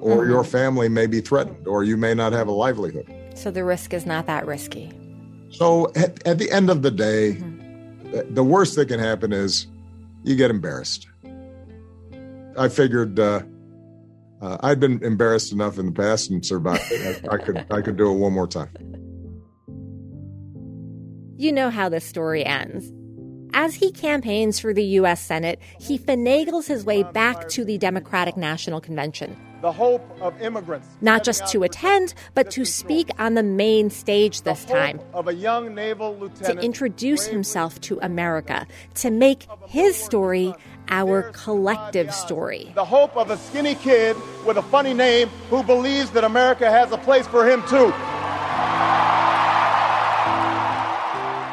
or 0.00 0.18
mm-hmm. 0.18 0.30
your 0.30 0.44
family 0.44 0.88
may 0.88 1.08
be 1.08 1.20
threatened, 1.20 1.66
or 1.66 1.82
you 1.82 1.96
may 1.96 2.14
not 2.14 2.32
have 2.32 2.46
a 2.46 2.52
livelihood. 2.52 3.12
So 3.36 3.50
the 3.50 3.64
risk 3.64 3.92
is 3.92 4.06
not 4.06 4.26
that 4.26 4.46
risky. 4.46 4.92
So 5.50 5.92
at, 5.94 6.26
at 6.26 6.38
the 6.38 6.50
end 6.50 6.70
of 6.70 6.82
the 6.82 6.90
day, 6.90 7.34
mm-hmm. 7.34 8.34
the 8.34 8.42
worst 8.42 8.74
that 8.76 8.86
can 8.86 8.98
happen 8.98 9.32
is 9.32 9.66
you 10.24 10.34
get 10.34 10.50
embarrassed. 10.50 11.06
I 12.58 12.68
figured. 12.68 13.18
Uh, 13.18 13.42
uh, 14.40 14.58
I'd 14.60 14.80
been 14.80 15.02
embarrassed 15.02 15.52
enough 15.52 15.78
in 15.78 15.86
the 15.86 15.92
past 15.92 16.30
and 16.30 16.44
survived. 16.44 16.82
I, 16.92 17.34
I 17.34 17.38
could 17.38 17.66
I 17.70 17.80
could 17.80 17.96
do 17.96 18.10
it 18.10 18.18
one 18.18 18.32
more 18.32 18.48
time. 18.48 18.70
You 21.38 21.52
know 21.52 21.68
how 21.68 21.90
this 21.90 22.06
story 22.06 22.46
ends. 22.46 22.90
As 23.52 23.74
he 23.74 23.92
campaigns 23.92 24.58
for 24.58 24.72
the 24.72 24.84
U.S. 24.84 25.20
Senate, 25.20 25.60
he 25.78 25.98
finagles 25.98 26.66
his 26.66 26.82
way 26.82 27.02
back 27.02 27.50
to 27.50 27.62
the 27.62 27.76
Democratic 27.76 28.38
National 28.38 28.80
Convention. 28.80 29.36
The 29.62 29.72
hope 29.72 30.02
of 30.20 30.40
immigrants. 30.42 30.86
Not 31.00 31.24
just 31.24 31.46
to 31.48 31.62
attend, 31.62 32.12
but 32.34 32.50
to 32.50 32.64
speak 32.66 33.10
on 33.18 33.34
the 33.34 33.42
main 33.42 33.88
stage 33.88 34.42
this 34.42 34.64
time. 34.66 35.00
Of 35.14 35.28
a 35.28 35.34
young 35.34 35.74
naval 35.74 36.14
lieutenant. 36.16 36.60
To 36.60 36.64
introduce 36.64 37.26
himself 37.26 37.80
to 37.82 37.98
America, 38.02 38.66
to 38.96 39.10
make 39.10 39.46
his 39.66 39.96
story 39.96 40.54
our 40.88 41.30
collective 41.32 42.12
story. 42.12 42.70
The 42.74 42.84
hope 42.84 43.16
of 43.16 43.30
a 43.30 43.38
skinny 43.38 43.74
kid 43.76 44.16
with 44.44 44.58
a 44.58 44.62
funny 44.62 44.92
name 44.92 45.28
who 45.50 45.62
believes 45.62 46.10
that 46.10 46.24
America 46.24 46.70
has 46.70 46.92
a 46.92 46.98
place 46.98 47.26
for 47.26 47.48
him 47.48 47.62
too. 47.66 47.92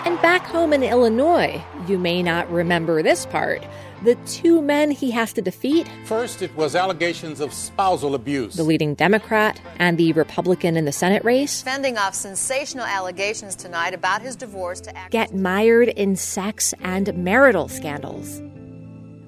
And 0.05 0.22
back 0.22 0.45
home 0.45 0.74
in 0.74 0.83
Illinois, 0.83 1.63
you 1.88 1.98
may 1.98 2.22
not 2.22 2.51
remember 2.51 3.01
this 3.01 3.25
part. 3.25 3.63
The 4.03 4.15
two 4.25 4.62
men 4.62 4.91
he 4.91 5.12
has 5.12 5.31
to 5.31 5.41
defeat. 5.41 5.89
First, 6.03 6.41
it 6.41 6.53
was 6.57 6.75
allegations 6.75 7.39
of 7.39 7.53
spousal 7.53 8.15
abuse. 8.15 8.55
The 8.55 8.63
leading 8.63 8.95
Democrat 8.95 9.62
and 9.77 9.98
the 9.98 10.12
Republican 10.12 10.75
in 10.75 10.83
the 10.83 10.91
Senate 10.91 11.24
race. 11.24 11.62
Fending 11.62 11.98
off 11.98 12.13
sensational 12.13 12.83
allegations 12.83 13.55
tonight 13.55 13.93
about 13.93 14.22
his 14.22 14.36
divorce 14.36 14.81
to 14.81 14.93
get 15.10 15.33
mired 15.33 15.88
in 15.88 16.17
sex 16.17 16.74
and 16.81 17.15
marital 17.15 17.69
scandals. 17.69 18.41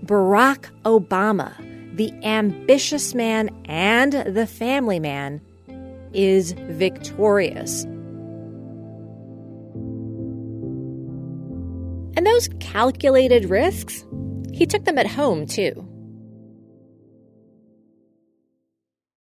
Barack 0.04 0.70
Obama, 0.84 1.56
the 1.96 2.12
ambitious 2.26 3.16
man 3.16 3.50
and 3.64 4.12
the 4.12 4.46
family 4.46 5.00
man, 5.00 5.40
is 6.14 6.52
victorious. 6.52 7.86
And 12.18 12.26
those 12.28 12.50
calculated 12.60 13.50
risks, 13.50 14.06
he 14.56 14.66
took 14.66 14.86
them 14.86 14.98
at 14.98 15.08
home 15.08 15.46
too. 15.46 15.86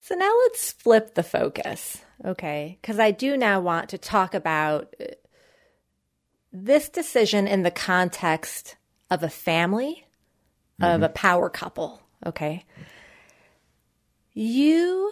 So 0.01 0.15
now 0.15 0.33
let's 0.45 0.71
flip 0.71 1.15
the 1.15 1.25
focus, 1.25 2.01
okay? 2.25 2.79
Because 2.81 3.01
I 3.01 3.11
do 3.11 3.37
now 3.37 3.61
want 3.61 3.89
to 3.89 3.99
talk 3.99 4.35
about 4.35 4.95
uh, 5.01 5.07
this 6.53 6.89
decision 6.89 7.49
in 7.49 7.65
the 7.65 7.73
context 7.73 8.77
of 9.11 9.25
a 9.25 9.29
family 9.29 10.07
mm-hmm. 10.81 10.95
of 10.95 11.03
a 11.03 11.09
power 11.09 11.51
couple. 11.51 12.01
Okay. 12.25 12.65
You 14.33 15.11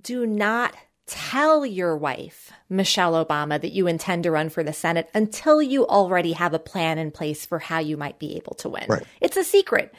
do 0.00 0.24
not 0.24 0.74
tell 1.12 1.66
your 1.66 1.94
wife, 1.94 2.50
Michelle 2.70 3.22
Obama, 3.22 3.60
that 3.60 3.72
you 3.72 3.86
intend 3.86 4.22
to 4.22 4.30
run 4.30 4.48
for 4.48 4.64
the 4.64 4.72
Senate 4.72 5.10
until 5.12 5.60
you 5.60 5.86
already 5.86 6.32
have 6.32 6.54
a 6.54 6.58
plan 6.58 6.96
in 6.96 7.10
place 7.10 7.44
for 7.44 7.58
how 7.58 7.80
you 7.80 7.98
might 7.98 8.18
be 8.18 8.36
able 8.36 8.54
to 8.54 8.70
win. 8.70 8.86
Right. 8.88 9.02
It's 9.20 9.36
a 9.36 9.44
secret. 9.44 9.94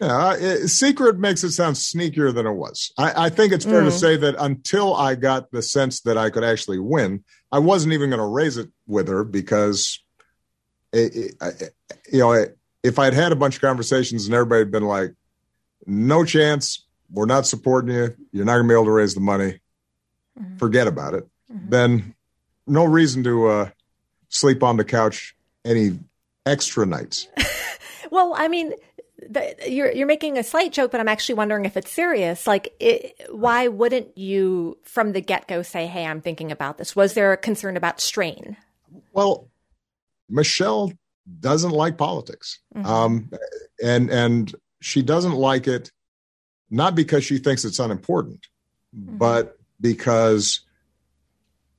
Yeah, 0.00 0.34
it, 0.34 0.68
secret 0.68 1.18
makes 1.18 1.44
it 1.44 1.52
sound 1.52 1.76
sneakier 1.76 2.34
than 2.34 2.46
it 2.46 2.54
was. 2.54 2.90
I, 2.96 3.26
I 3.26 3.28
think 3.28 3.52
it's 3.52 3.66
fair 3.66 3.82
mm. 3.82 3.86
to 3.86 3.90
say 3.90 4.16
that 4.16 4.34
until 4.38 4.94
I 4.94 5.14
got 5.14 5.50
the 5.50 5.60
sense 5.60 6.00
that 6.02 6.16
I 6.16 6.30
could 6.30 6.44
actually 6.44 6.78
win, 6.78 7.22
I 7.52 7.58
wasn't 7.58 7.92
even 7.92 8.08
going 8.08 8.20
to 8.20 8.26
raise 8.26 8.56
it 8.56 8.70
with 8.86 9.08
her 9.08 9.24
because, 9.24 10.02
eh, 10.94 10.98
eh, 10.98 11.08
it, 11.14 11.34
it, 11.40 11.74
eh, 11.90 11.94
you 12.12 12.20
know, 12.20 12.46
if 12.82 12.98
I'd 12.98 13.14
had 13.14 13.32
a 13.32 13.36
bunch 13.36 13.56
of 13.56 13.60
conversations 13.60 14.24
and 14.24 14.34
everybody 14.34 14.60
had 14.60 14.70
been 14.70 14.84
like, 14.84 15.12
no 15.86 16.24
chance, 16.24 16.86
we're 17.10 17.26
not 17.26 17.46
supporting 17.46 17.94
you, 17.94 18.14
you're 18.32 18.46
not 18.46 18.54
going 18.54 18.64
to 18.64 18.68
be 18.68 18.74
able 18.74 18.86
to 18.86 18.90
raise 18.90 19.14
the 19.14 19.20
money, 19.20 19.60
mm-hmm. 20.38 20.56
forget 20.56 20.86
about 20.86 21.14
it, 21.14 21.26
mm-hmm. 21.52 21.70
then 21.70 22.14
no 22.66 22.84
reason 22.84 23.22
to 23.24 23.46
uh, 23.46 23.70
sleep 24.28 24.62
on 24.62 24.76
the 24.76 24.84
couch 24.84 25.34
any 25.64 25.98
extra 26.44 26.86
nights. 26.86 27.28
well, 28.10 28.34
I 28.36 28.48
mean, 28.48 28.72
the, 29.28 29.54
you're 29.66 29.90
you're 29.92 30.06
making 30.06 30.38
a 30.38 30.44
slight 30.44 30.72
joke, 30.72 30.90
but 30.90 31.00
I'm 31.00 31.08
actually 31.08 31.36
wondering 31.36 31.64
if 31.64 31.76
it's 31.76 31.90
serious. 31.90 32.46
Like, 32.46 32.74
it, 32.80 33.20
why 33.30 33.68
wouldn't 33.68 34.16
you 34.16 34.78
from 34.82 35.12
the 35.12 35.20
get 35.20 35.48
go 35.48 35.62
say, 35.62 35.86
"Hey, 35.86 36.04
I'm 36.04 36.20
thinking 36.20 36.52
about 36.52 36.78
this"? 36.78 36.94
Was 36.94 37.14
there 37.14 37.32
a 37.32 37.36
concern 37.36 37.76
about 37.76 38.00
strain? 38.00 38.56
Well, 39.12 39.48
Michelle 40.28 40.92
doesn't 41.40 41.72
like 41.72 41.96
politics, 41.96 42.60
mm-hmm. 42.74 42.86
um, 42.86 43.30
and 43.82 44.10
and 44.10 44.54
she 44.80 45.02
doesn't 45.02 45.34
like 45.34 45.66
it 45.66 45.90
not 46.70 46.94
because 46.94 47.24
she 47.24 47.38
thinks 47.38 47.64
it's 47.64 47.78
unimportant, 47.78 48.46
mm-hmm. 48.96 49.16
but 49.16 49.56
because 49.80 50.60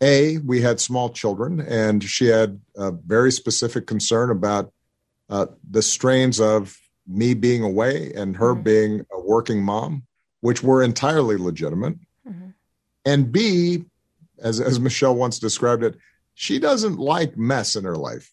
a 0.02 0.38
we 0.40 0.62
had 0.62 0.80
small 0.80 1.10
children, 1.10 1.60
and 1.60 2.04
she 2.04 2.26
had 2.28 2.60
a 2.76 2.92
very 2.92 3.32
specific 3.32 3.88
concern 3.88 4.30
about 4.30 4.72
uh, 5.30 5.48
the 5.70 5.82
strains 5.82 6.40
of 6.40 6.78
me 7.08 7.34
being 7.34 7.64
away 7.64 8.14
and 8.14 8.38
her 8.38 8.54
mm-hmm. 8.54 8.64
being 8.64 9.06
a 9.12 9.20
working 9.22 9.64
mom, 9.64 10.04
which 10.42 10.62
were 10.62 10.84
entirely 10.84 11.38
legitimate, 11.38 11.96
mm-hmm. 12.28 12.50
and 13.06 13.32
b 13.32 13.86
as 14.40 14.62
as 14.62 14.80
Michelle 14.80 15.16
once 15.16 15.40
described 15.40 15.84
it, 15.84 15.98
she 16.36 16.60
doesn't 16.60 17.00
like 17.00 17.36
mess 17.38 17.76
in 17.76 17.84
her 17.84 17.96
life 17.96 18.32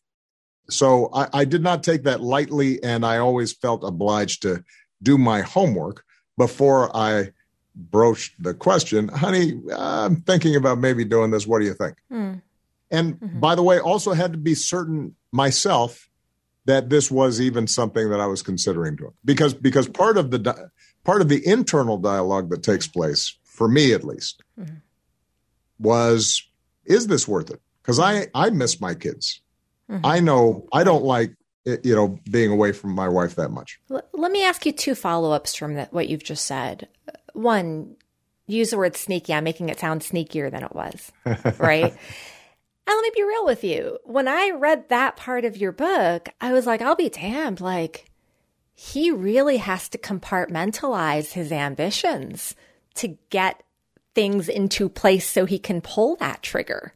so 0.71 1.11
I, 1.13 1.29
I, 1.33 1.45
did 1.45 1.63
not 1.63 1.83
take 1.83 2.05
that 2.05 2.23
lightly, 2.23 2.83
and 2.83 3.05
I 3.05 3.19
always 3.19 3.53
felt 3.53 3.85
obliged 3.85 4.43
to 4.43 4.65
do 5.03 5.19
my 5.19 5.43
homework 5.43 6.05
before 6.39 6.95
I 6.97 7.31
broached 7.75 8.43
the 8.43 8.55
question, 8.55 9.09
honey, 9.09 9.61
I'm 9.77 10.17
thinking 10.23 10.57
about 10.57 10.79
maybe 10.79 11.05
doing 11.05 11.31
this. 11.31 11.47
What 11.47 11.61
do 11.61 11.67
you 11.67 11.75
think? 11.75 11.97
Mm. 12.13 12.43
And 12.91 13.21
mm-hmm. 13.21 13.41
by 13.41 13.55
the 13.55 13.63
way, 13.63 13.81
also 13.81 14.13
had 14.13 14.33
to 14.33 14.39
be 14.39 14.55
certain 14.55 15.17
myself 15.33 16.09
that 16.67 16.89
this 16.89 17.11
was 17.11 17.41
even 17.41 17.67
something 17.67 18.11
that 18.11 18.21
I 18.21 18.27
was 18.27 18.43
considering 18.43 18.97
doing 18.97 19.13
because 19.25 19.53
because 19.55 19.89
part 19.89 20.17
of 20.17 20.31
the 20.31 20.71
part 21.05 21.21
of 21.21 21.29
the 21.29 21.47
internal 21.47 21.99
dialogue 21.99 22.51
that 22.51 22.63
takes 22.63 22.87
place 22.87 23.37
for 23.45 23.69
me 23.69 23.93
at 23.93 24.05
least 24.05 24.43
mm-hmm. 24.59 24.77
was 25.79 26.47
is 26.85 27.07
this 27.07 27.27
worth 27.29 27.51
it? 27.51 27.61
Because 27.83 27.99
I 27.99 28.29
I 28.35 28.51
miss 28.51 28.81
my 28.81 28.95
kids. 28.95 29.41
Mm-hmm. 29.91 30.07
I 30.07 30.21
know 30.21 30.67
I 30.73 30.85
don't 30.85 31.05
like 31.05 31.35
you 31.65 31.95
know 31.95 32.19
being 32.31 32.51
away 32.51 32.73
from 32.73 32.95
my 32.95 33.09
wife 33.09 33.35
that 33.37 33.51
much. 33.51 33.81
Let 33.89 34.33
me 34.33 34.45
ask 34.45 34.65
you 34.65 34.73
two 34.73 34.95
follow 34.95 35.33
ups 35.33 35.55
from 35.55 35.75
that, 35.75 35.93
what 35.93 36.09
you've 36.09 36.25
just 36.25 36.47
said. 36.47 36.89
One, 37.35 37.97
use 38.47 38.71
the 38.71 38.79
word 38.79 38.97
sneaky. 38.97 39.35
I'm 39.35 39.45
making 39.45 39.69
it 39.69 39.79
sound 39.79 40.01
sneakier 40.01 40.51
than 40.51 40.65
it 40.65 40.75
was, 40.75 41.13
right? 41.59 41.93
and 42.87 42.97
let 42.97 43.03
me 43.03 43.11
be 43.15 43.23
real 43.23 43.45
with 43.45 43.63
you. 43.63 43.99
When 44.05 44.29
I 44.29 44.51
read 44.51 44.89
that 44.89 45.17
part 45.17 45.45
of 45.45 45.57
your 45.57 45.73
book, 45.73 46.29
I 46.41 46.53
was 46.53 46.67
like, 46.67 46.81
I'll 46.81 46.97
be 46.97 47.11
damned. 47.11 47.61
Like, 47.61 48.11
he 48.75 49.11
really 49.11 49.59
has 49.59 49.89
to 49.91 49.99
compartmentalize 49.99 51.33
his 51.33 51.53
ambitions 51.53 52.55
to 52.95 53.17
get 53.31 53.63
things 54.15 54.49
into 54.49 54.89
place 54.89 55.29
so 55.29 55.45
he 55.45 55.59
can 55.59 55.81
pull 55.81 56.17
that 56.17 56.43
trigger. 56.43 56.93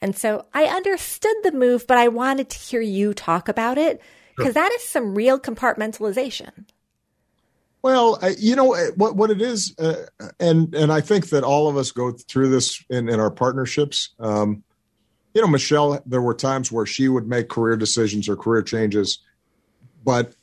And 0.00 0.16
so 0.16 0.46
I 0.54 0.64
understood 0.64 1.36
the 1.42 1.52
move, 1.52 1.86
but 1.86 1.98
I 1.98 2.08
wanted 2.08 2.50
to 2.50 2.58
hear 2.58 2.80
you 2.80 3.14
talk 3.14 3.48
about 3.48 3.78
it 3.78 4.00
because 4.36 4.54
sure. 4.54 4.62
that 4.62 4.72
is 4.72 4.84
some 4.84 5.14
real 5.14 5.38
compartmentalization. 5.38 6.66
Well, 7.82 8.18
you 8.38 8.56
know 8.56 8.76
what 8.96 9.14
what 9.14 9.30
it 9.30 9.40
is, 9.40 9.74
uh, 9.78 10.06
and 10.40 10.74
and 10.74 10.92
I 10.92 11.00
think 11.00 11.28
that 11.28 11.44
all 11.44 11.68
of 11.68 11.76
us 11.76 11.92
go 11.92 12.10
through 12.12 12.48
this 12.48 12.84
in, 12.90 13.08
in 13.08 13.20
our 13.20 13.30
partnerships. 13.30 14.14
Um, 14.18 14.64
you 15.32 15.42
know, 15.42 15.48
Michelle, 15.48 16.02
there 16.04 16.22
were 16.22 16.34
times 16.34 16.72
where 16.72 16.86
she 16.86 17.08
would 17.08 17.28
make 17.28 17.48
career 17.48 17.76
decisions 17.76 18.28
or 18.28 18.36
career 18.36 18.62
changes, 18.62 19.20
but 20.04 20.34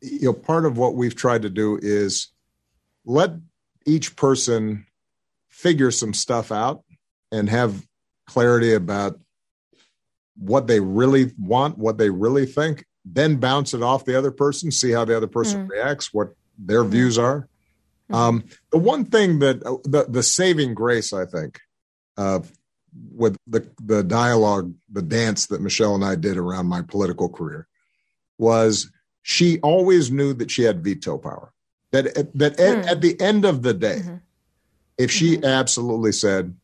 you 0.00 0.26
know, 0.26 0.32
part 0.32 0.64
of 0.64 0.78
what 0.78 0.94
we've 0.94 1.14
tried 1.14 1.42
to 1.42 1.50
do 1.50 1.78
is 1.80 2.28
let 3.04 3.32
each 3.84 4.16
person 4.16 4.86
figure 5.48 5.90
some 5.90 6.14
stuff 6.14 6.50
out 6.50 6.82
and 7.30 7.50
have 7.50 7.86
clarity 8.26 8.72
about 8.72 9.20
what 10.36 10.66
they 10.66 10.80
really 10.80 11.32
want, 11.38 11.78
what 11.78 11.98
they 11.98 12.10
really 12.10 12.46
think, 12.46 12.84
then 13.04 13.36
bounce 13.36 13.74
it 13.74 13.82
off 13.82 14.04
the 14.04 14.16
other 14.16 14.30
person, 14.30 14.70
see 14.70 14.90
how 14.90 15.04
the 15.04 15.16
other 15.16 15.26
person 15.26 15.66
mm. 15.66 15.70
reacts, 15.70 16.12
what 16.12 16.34
their 16.58 16.84
views 16.84 17.18
are. 17.18 17.48
Mm. 18.10 18.14
Um, 18.14 18.44
the 18.70 18.78
one 18.78 19.04
thing 19.04 19.38
that 19.40 19.64
uh, 19.64 19.76
the, 19.84 20.06
the 20.08 20.22
saving 20.22 20.74
grace, 20.74 21.12
I 21.12 21.26
think, 21.26 21.60
uh, 22.16 22.40
with 23.14 23.36
the 23.46 23.66
the 23.82 24.02
dialogue, 24.02 24.74
the 24.90 25.02
dance 25.02 25.46
that 25.46 25.62
Michelle 25.62 25.94
and 25.94 26.04
I 26.04 26.14
did 26.14 26.36
around 26.36 26.66
my 26.66 26.82
political 26.82 27.28
career, 27.28 27.66
was 28.38 28.90
she 29.22 29.58
always 29.60 30.10
knew 30.10 30.34
that 30.34 30.50
she 30.50 30.62
had 30.62 30.84
veto 30.84 31.16
power. 31.18 31.52
That 31.92 32.14
that 32.34 32.56
mm. 32.56 32.78
at, 32.78 32.86
at, 32.86 33.00
the 33.00 33.18
end 33.20 33.44
of 33.44 33.62
the 33.62 33.74
day, 33.74 34.00
mm-hmm. 34.00 34.16
if 34.98 35.10
she 35.10 35.36
mm-hmm. 35.36 35.44
absolutely 35.44 36.12
said, 36.12 36.54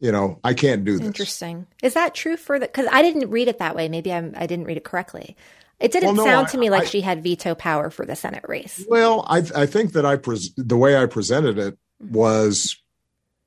you 0.00 0.10
know, 0.10 0.40
I 0.42 0.54
can't 0.54 0.84
do 0.84 0.98
this. 0.98 1.06
Interesting. 1.06 1.66
Is 1.82 1.94
that 1.94 2.14
true 2.14 2.36
for 2.36 2.58
the? 2.58 2.66
Because 2.66 2.86
I 2.90 3.02
didn't 3.02 3.30
read 3.30 3.48
it 3.48 3.58
that 3.58 3.76
way. 3.76 3.88
Maybe 3.88 4.12
I'm, 4.12 4.32
I 4.36 4.46
didn't 4.46 4.64
read 4.64 4.78
it 4.78 4.84
correctly. 4.84 5.36
It 5.80 5.92
didn't 5.92 6.16
well, 6.16 6.26
no, 6.26 6.30
sound 6.30 6.48
to 6.48 6.58
me 6.58 6.68
like 6.68 6.82
I, 6.82 6.86
she 6.86 7.00
had 7.00 7.22
veto 7.22 7.54
power 7.54 7.90
for 7.90 8.04
the 8.04 8.14
Senate 8.14 8.44
race. 8.46 8.84
Well, 8.88 9.24
I, 9.26 9.42
I 9.56 9.66
think 9.66 9.92
that 9.92 10.04
I 10.04 10.16
pres- 10.16 10.52
the 10.56 10.76
way 10.76 10.96
I 10.96 11.06
presented 11.06 11.58
it 11.58 11.78
mm-hmm. 12.02 12.12
was 12.12 12.76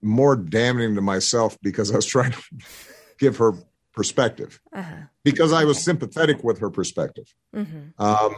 more 0.01 0.35
damning 0.35 0.95
to 0.95 1.01
myself 1.01 1.57
because 1.61 1.91
I 1.91 1.95
was 1.95 2.05
trying 2.05 2.31
to 2.31 2.41
give 3.19 3.37
her 3.37 3.53
perspective 3.93 4.59
uh-huh. 4.73 4.95
because 5.23 5.53
I 5.53 5.63
was 5.65 5.81
sympathetic 5.81 6.43
with 6.43 6.59
her 6.59 6.71
perspective. 6.71 7.33
Mm-hmm. 7.55 8.01
Um, 8.03 8.35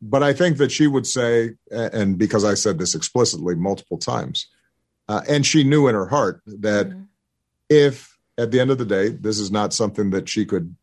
but 0.00 0.22
I 0.22 0.32
think 0.32 0.56
that 0.56 0.72
she 0.72 0.86
would 0.86 1.06
say, 1.06 1.56
and 1.70 2.16
because 2.16 2.44
I 2.44 2.54
said 2.54 2.78
this 2.78 2.94
explicitly 2.94 3.54
multiple 3.54 3.98
times, 3.98 4.46
uh, 5.08 5.20
and 5.28 5.44
she 5.44 5.62
knew 5.62 5.88
in 5.88 5.94
her 5.94 6.06
heart 6.06 6.40
that 6.46 6.88
mm-hmm. 6.88 7.02
if 7.68 8.16
at 8.38 8.50
the 8.50 8.60
end 8.60 8.70
of 8.70 8.78
the 8.78 8.86
day, 8.86 9.08
this 9.08 9.38
is 9.38 9.50
not 9.50 9.74
something 9.74 10.10
that 10.10 10.28
she 10.28 10.46
could 10.46 10.74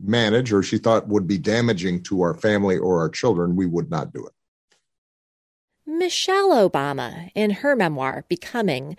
manage 0.00 0.52
or 0.52 0.62
she 0.62 0.78
thought 0.78 1.08
would 1.08 1.26
be 1.26 1.38
damaging 1.38 2.02
to 2.04 2.22
our 2.22 2.34
family 2.34 2.78
or 2.78 3.00
our 3.00 3.08
children, 3.08 3.56
we 3.56 3.66
would 3.66 3.90
not 3.90 4.12
do 4.12 4.26
it. 4.26 4.32
Michelle 5.86 6.50
Obama, 6.50 7.30
in 7.34 7.50
her 7.50 7.74
memoir, 7.74 8.24
Becoming, 8.28 8.96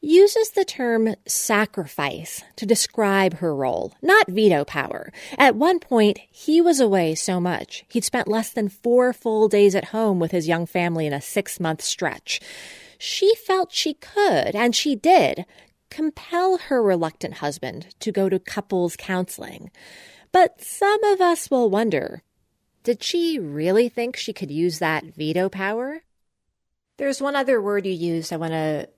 uses 0.00 0.50
the 0.50 0.64
term 0.64 1.14
sacrifice 1.26 2.42
to 2.56 2.66
describe 2.66 3.34
her 3.34 3.54
role, 3.54 3.94
not 4.02 4.28
veto 4.28 4.64
power. 4.64 5.12
At 5.38 5.54
one 5.54 5.78
point, 5.78 6.18
he 6.28 6.60
was 6.60 6.80
away 6.80 7.14
so 7.14 7.40
much, 7.40 7.84
he'd 7.88 8.04
spent 8.04 8.26
less 8.26 8.50
than 8.50 8.68
four 8.68 9.12
full 9.12 9.48
days 9.48 9.76
at 9.76 9.86
home 9.86 10.18
with 10.18 10.32
his 10.32 10.48
young 10.48 10.66
family 10.66 11.06
in 11.06 11.12
a 11.12 11.20
six 11.20 11.60
month 11.60 11.80
stretch. 11.80 12.40
She 12.98 13.34
felt 13.36 13.72
she 13.72 13.94
could, 13.94 14.56
and 14.56 14.74
she 14.74 14.96
did, 14.96 15.46
compel 15.90 16.58
her 16.58 16.82
reluctant 16.82 17.34
husband 17.34 17.94
to 18.00 18.10
go 18.10 18.28
to 18.28 18.38
couples 18.38 18.96
counseling. 18.96 19.70
But 20.32 20.62
some 20.62 21.04
of 21.04 21.20
us 21.20 21.50
will 21.50 21.70
wonder 21.70 22.22
did 22.82 23.02
she 23.02 23.38
really 23.38 23.88
think 23.88 24.16
she 24.16 24.32
could 24.32 24.50
use 24.50 24.80
that 24.80 25.14
veto 25.14 25.48
power? 25.48 26.02
There's 26.96 27.20
one 27.20 27.36
other 27.36 27.60
word 27.60 27.86
you 27.86 27.92
used 27.92 28.32
I 28.32 28.36
want 28.36 28.52
to 28.52 28.88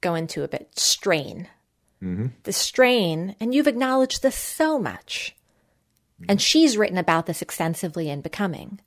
go 0.00 0.14
into 0.14 0.42
a 0.42 0.48
bit 0.48 0.78
strain. 0.78 1.48
Mm-hmm. 2.02 2.26
The 2.42 2.52
strain, 2.52 3.34
and 3.40 3.54
you've 3.54 3.66
acknowledged 3.66 4.22
this 4.22 4.36
so 4.36 4.78
much. 4.78 5.34
Mm-hmm. 6.20 6.32
And 6.32 6.42
she's 6.42 6.76
written 6.76 6.98
about 6.98 7.24
this 7.26 7.40
extensively 7.40 8.10
in 8.10 8.20
Becoming. 8.20 8.80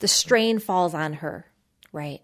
The 0.00 0.08
strain 0.08 0.58
falls 0.58 0.92
on 0.92 1.14
her, 1.14 1.46
right? 1.92 2.20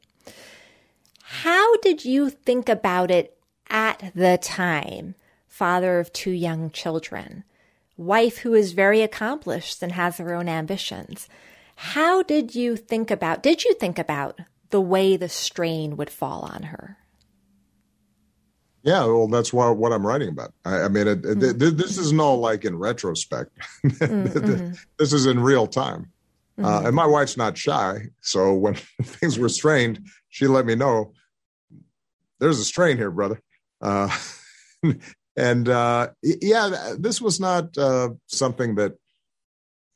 How 1.23 1.77
did 1.77 2.05
you 2.05 2.31
think 2.31 2.69
about 2.69 3.13
it 3.13 3.39
at 3.69 4.13
the 4.17 4.39
time? 4.43 5.15
Father 5.47 6.01
of 6.01 6.13
two 6.13 6.31
young 6.31 6.71
children, 6.71 7.45
wife 8.01 8.39
who 8.39 8.55
is 8.55 8.73
very 8.73 9.03
accomplished 9.03 9.83
and 9.83 9.93
has 9.93 10.17
her 10.17 10.35
own 10.35 10.49
ambitions. 10.49 11.29
How 11.77 12.23
did 12.23 12.55
you 12.55 12.77
think 12.77 13.11
about, 13.11 13.43
did 13.43 13.65
you 13.65 13.75
think 13.75 13.99
about 13.99 14.41
the 14.71 14.81
way 14.81 15.17
the 15.17 15.29
strain 15.29 15.97
would 15.97 16.11
fall 16.11 16.41
on 16.41 16.65
her? 16.65 16.97
Yeah, 18.83 19.05
well, 19.05 19.29
that's 19.29 19.53
why, 19.53 19.69
what 19.69 19.93
I'm 19.93 20.07
writing 20.07 20.31
about. 20.31 20.55
I, 20.65 20.83
I 20.83 20.89
mean, 20.89 21.07
it, 21.07 21.21
mm-hmm. 21.21 21.63
it, 21.63 21.77
this 21.77 21.99
isn't 21.99 22.21
all 22.21 22.39
like 22.39 22.65
in 22.65 22.79
retrospect. 22.79 23.51
mm-hmm. 23.85 24.73
this 24.99 25.13
is 25.13 25.27
in 25.27 25.39
real 25.39 25.67
time. 25.67 26.11
Mm-hmm. 26.59 26.65
Uh, 26.65 26.81
and 26.87 26.97
my 26.97 27.07
wife's 27.07 27.37
not 27.37 27.59
shy. 27.59 28.07
So 28.23 28.55
when 28.55 28.75
things 29.03 29.39
were 29.39 29.51
strained, 29.51 30.07
she 30.31 30.47
let 30.47 30.65
me 30.65 30.75
know 30.75 31.13
there's 32.39 32.59
a 32.59 32.65
strain 32.65 32.97
here, 32.97 33.11
brother. 33.11 33.41
Uh, 33.83 34.09
and 35.37 35.69
uh, 35.69 36.09
yeah, 36.23 36.95
this 36.99 37.21
was 37.21 37.41
not 37.41 37.77
uh, 37.79 38.11
something 38.27 38.75
that 38.77 38.95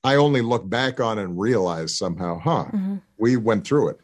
I 0.02 0.16
only 0.16 0.42
look 0.42 0.68
back 0.68 1.00
on 1.00 1.18
and 1.18 1.38
realize 1.38 1.96
somehow, 1.96 2.38
huh, 2.38 2.66
mm-hmm. 2.66 2.96
we 3.16 3.36
went 3.36 3.66
through 3.66 3.90
it. 3.90 4.00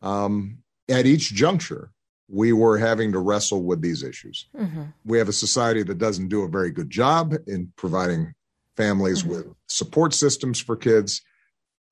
Um, 0.00 0.58
at 0.88 1.06
each 1.06 1.32
juncture, 1.34 1.90
we 2.28 2.52
were 2.52 2.78
having 2.78 3.12
to 3.12 3.18
wrestle 3.18 3.62
with 3.62 3.82
these 3.82 4.02
issues. 4.02 4.46
Mm-hmm. 4.58 4.84
We 5.04 5.18
have 5.18 5.28
a 5.28 5.34
society 5.34 5.82
that 5.82 5.98
doesn't 5.98 6.28
do 6.28 6.42
a 6.42 6.48
very 6.48 6.70
good 6.70 6.88
job 6.88 7.34
in 7.46 7.72
providing 7.76 8.32
families 8.76 9.22
mm-hmm. 9.22 9.32
with 9.32 9.46
support 9.68 10.14
systems 10.14 10.58
for 10.58 10.74
kids, 10.74 11.20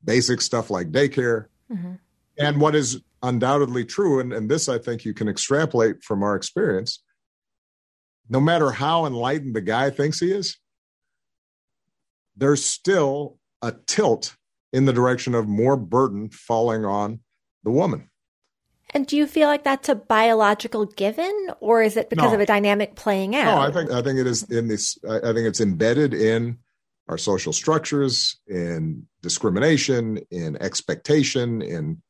basic 0.03 0.41
stuff 0.41 0.71
like 0.71 0.91
daycare. 0.91 1.47
Mm-hmm. 1.71 1.93
And 2.39 2.61
what 2.61 2.75
is 2.75 3.03
undoubtedly 3.23 3.85
true, 3.85 4.19
and, 4.21 4.33
and 4.33 4.51
this 4.51 4.69
I 4.69 4.79
think 4.79 5.05
you 5.05 5.13
can 5.13 5.29
extrapolate 5.29 6.03
from 6.03 6.23
our 6.23 6.35
experience, 6.35 7.03
no 8.31 8.41
matter 8.41 8.71
how 8.71 9.05
enlightened 9.05 9.55
the 9.55 9.61
guy 9.61 9.91
thinks 9.91 10.21
he 10.21 10.33
is, 10.33 10.57
there's 12.37 12.65
still 12.65 13.39
a 13.61 13.75
tilt 13.87 14.37
in 14.73 14.87
the 14.87 14.93
direction 14.93 15.35
of 15.35 15.49
more 15.49 15.77
burden 15.77 16.31
falling 16.31 16.85
on 16.85 17.21
the 17.65 17.71
woman. 17.71 18.09
And 18.93 19.07
do 19.07 19.17
you 19.17 19.27
feel 19.27 19.49
like 19.49 19.65
that's 19.65 19.89
a 19.89 19.95
biological 19.95 20.87
given, 20.87 21.51
or 21.61 21.83
is 21.83 21.97
it 21.97 22.09
because 22.09 22.31
no. 22.31 22.35
of 22.35 22.41
a 22.41 22.47
dynamic 22.47 22.97
playing 22.97 23.37
out? 23.37 23.57
No, 23.57 23.61
I 23.61 23.71
think 23.71 23.91
I 23.93 24.03
think 24.03 24.19
it 24.19 24.27
is 24.27 24.43
in 24.45 24.67
this. 24.67 24.99
I 25.09 25.33
think 25.33 25.47
it's 25.47 25.61
embedded 25.61 26.13
in 26.13 26.59
our 27.09 27.19
social 27.19 27.53
structures, 27.53 28.41
in 28.49 29.07
discrimination, 29.23 30.19
in 30.31 30.61
expectation, 30.61 31.63
in 31.63 32.03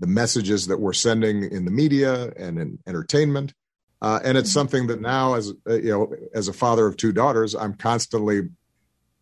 the 0.00 0.06
messages 0.06 0.66
that 0.66 0.78
we're 0.78 0.92
sending 0.92 1.44
in 1.44 1.64
the 1.64 1.70
media 1.70 2.32
and 2.36 2.58
in 2.58 2.78
entertainment. 2.86 3.54
Uh, 4.02 4.20
and 4.24 4.36
it's 4.36 4.50
mm-hmm. 4.50 4.58
something 4.58 4.86
that 4.88 5.00
now, 5.00 5.34
as 5.34 5.52
uh, 5.68 5.74
you 5.74 5.90
know, 5.90 6.14
as 6.34 6.48
a 6.48 6.52
father 6.52 6.86
of 6.86 6.96
two 6.96 7.12
daughters, 7.12 7.54
I'm 7.54 7.74
constantly 7.74 8.42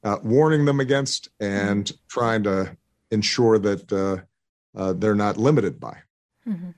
uh, 0.02 0.18
warning 0.22 0.64
them 0.64 0.80
against 0.80 1.28
and 1.40 1.86
mm-hmm. 1.86 1.96
trying 2.08 2.42
to 2.44 2.76
ensure 3.10 3.58
that 3.58 3.92
uh, 3.92 4.18
uh, 4.78 4.92
they're 4.92 5.14
not 5.14 5.36
limited 5.36 5.78
by. 5.78 5.98
Mm-hmm. 6.48 6.70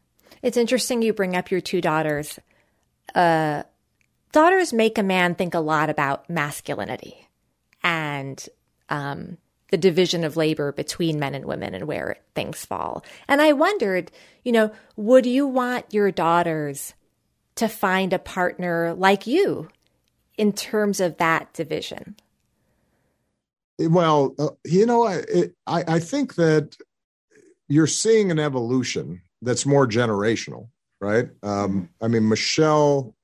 It's 0.42 0.56
interesting 0.56 1.02
you 1.02 1.12
bring 1.12 1.34
up 1.34 1.50
your 1.50 1.60
two 1.60 1.80
daughters. 1.80 2.38
Uh, 3.14 3.62
daughters 4.32 4.72
make 4.72 4.98
a 4.98 5.02
man 5.02 5.34
think 5.34 5.54
a 5.54 5.60
lot 5.60 5.90
about 5.90 6.28
masculinity 6.28 7.26
and 7.82 8.46
um, 8.88 9.38
the 9.70 9.76
division 9.76 10.24
of 10.24 10.36
labor 10.36 10.72
between 10.72 11.18
men 11.18 11.34
and 11.34 11.44
women 11.44 11.74
and 11.74 11.86
where 11.86 12.18
things 12.34 12.64
fall. 12.64 13.04
And 13.26 13.40
I 13.40 13.52
wondered, 13.52 14.12
you 14.44 14.52
know, 14.52 14.70
would 14.96 15.26
you 15.26 15.46
want 15.46 15.92
your 15.92 16.10
daughters 16.10 16.94
to 17.56 17.68
find 17.68 18.12
a 18.12 18.18
partner 18.18 18.94
like 18.94 19.26
you 19.26 19.68
in 20.38 20.52
terms 20.52 21.00
of 21.00 21.16
that 21.18 21.52
division? 21.52 22.16
Well, 23.78 24.34
uh, 24.38 24.48
you 24.64 24.86
know, 24.86 25.06
I, 25.06 25.22
I, 25.66 25.84
I 25.88 25.98
think 25.98 26.36
that 26.36 26.76
you're 27.68 27.86
seeing 27.86 28.30
an 28.30 28.38
evolution 28.38 29.20
that's 29.42 29.66
more 29.66 29.86
generational, 29.86 30.68
right? 31.00 31.28
Um, 31.42 31.90
I 32.00 32.08
mean, 32.08 32.28
Michelle 32.28 33.14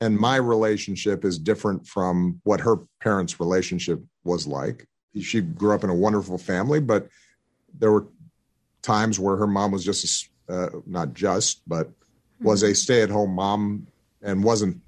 and 0.00 0.18
my 0.18 0.36
relationship 0.36 1.24
is 1.24 1.38
different 1.38 1.86
from 1.86 2.40
what 2.44 2.60
her 2.60 2.76
parents' 3.00 3.40
relationship 3.40 4.02
was 4.24 4.46
like 4.46 4.86
she 5.22 5.40
grew 5.40 5.74
up 5.74 5.84
in 5.84 5.90
a 5.90 5.94
wonderful 5.94 6.38
family, 6.38 6.80
but 6.80 7.08
there 7.78 7.92
were 7.92 8.06
times 8.82 9.18
where 9.20 9.36
her 9.36 9.46
mom 9.46 9.72
was 9.72 9.84
just 9.84 10.28
uh, 10.48 10.68
not 10.86 11.14
just, 11.14 11.62
but 11.66 11.90
was 12.44 12.62
a 12.62 12.66
mm-hmm. 12.66 12.74
stay-at-home 12.74 13.34
mom 13.34 13.86
and 14.22 14.44
wasn't 14.44 14.80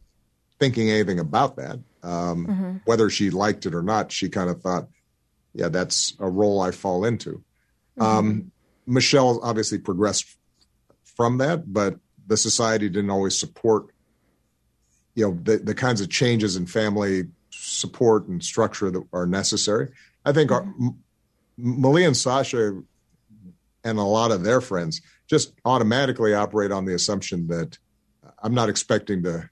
thinking 0.59 0.90
anything 0.90 1.19
about 1.19 1.57
that. 1.57 1.79
Um, 2.03 2.47
mm-hmm. 2.47 2.77
Whether 2.85 3.11
she 3.11 3.31
liked 3.31 3.66
it 3.66 3.75
or 3.75 3.83
not, 3.83 4.12
she 4.12 4.29
kind 4.29 4.49
of 4.49 4.61
thought, 4.62 4.88
"Yeah, 5.55 5.69
that's 5.69 6.14
a 6.21 6.29
role 6.29 6.61
I 6.61 6.71
fall 6.71 7.05
into." 7.05 7.42
Mm-hmm. 7.99 8.03
Um, 8.03 8.53
Michelle 8.87 9.40
obviously 9.42 9.79
progressed 9.79 10.27
from 11.16 11.38
that, 11.38 11.73
but 11.73 11.99
the 12.27 12.37
society 12.37 12.88
didn't 12.88 13.11
always 13.11 13.38
support, 13.38 13.87
you 15.14 15.25
know, 15.25 15.38
the, 15.42 15.59
the 15.59 15.75
kinds 15.75 16.01
of 16.01 16.09
changes 16.09 16.57
in 16.57 16.66
family 16.66 17.25
support 17.51 18.27
and 18.27 18.45
structure 18.45 18.90
that 18.90 19.03
are 19.12 19.27
necessary. 19.27 19.88
I 20.25 20.33
think 20.33 20.51
mm-hmm. 20.51 20.88
our, 20.88 20.95
Malia 21.59 22.07
and 22.07 22.16
Sasha 22.16 22.83
and 23.83 23.99
a 23.99 24.03
lot 24.03 24.31
of 24.31 24.45
their 24.45 24.61
friends 24.61 25.01
just 25.29 25.53
automatically 25.65 26.35
operate 26.35 26.73
on 26.73 26.85
the 26.85 26.95
assumption 26.95 27.47
that 27.49 27.79
I'm 28.43 28.55
not 28.55 28.69
expecting 28.69 29.23
to 29.25 29.49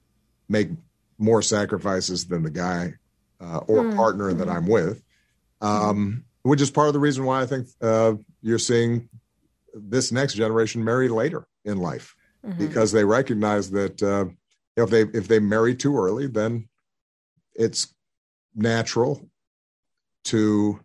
make 0.47 0.69
more 1.17 1.41
sacrifices 1.41 2.25
than 2.25 2.43
the 2.43 2.49
guy 2.49 2.93
uh, 3.41 3.59
or 3.67 3.83
mm-hmm. 3.83 3.95
partner 3.95 4.33
that 4.33 4.49
I'm 4.49 4.67
with, 4.67 5.03
um, 5.61 6.23
which 6.43 6.61
is 6.61 6.71
part 6.71 6.87
of 6.87 6.93
the 6.93 6.99
reason 6.99 7.25
why 7.25 7.41
I 7.41 7.45
think 7.45 7.67
uh, 7.81 8.13
you're 8.41 8.59
seeing 8.59 9.09
this 9.73 10.11
next 10.11 10.35
generation 10.35 10.83
marry 10.83 11.09
later 11.09 11.47
in 11.65 11.77
life 11.77 12.15
mm-hmm. 12.45 12.57
because 12.57 12.91
they 12.91 13.03
recognize 13.03 13.71
that 13.71 14.01
uh, 14.01 14.25
if 14.77 14.89
they 14.89 15.01
if 15.01 15.27
they 15.27 15.39
marry 15.39 15.75
too 15.75 15.97
early, 15.97 16.27
then 16.27 16.67
it's 17.53 17.93
natural 18.55 19.21
to 20.25 20.79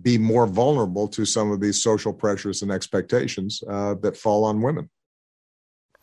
be 0.00 0.16
more 0.16 0.46
vulnerable 0.46 1.08
to 1.08 1.24
some 1.24 1.50
of 1.50 1.60
these 1.60 1.82
social 1.82 2.12
pressures 2.12 2.62
and 2.62 2.70
expectations 2.70 3.62
uh, 3.68 3.94
that 3.96 4.16
fall 4.16 4.44
on 4.44 4.62
women. 4.62 4.88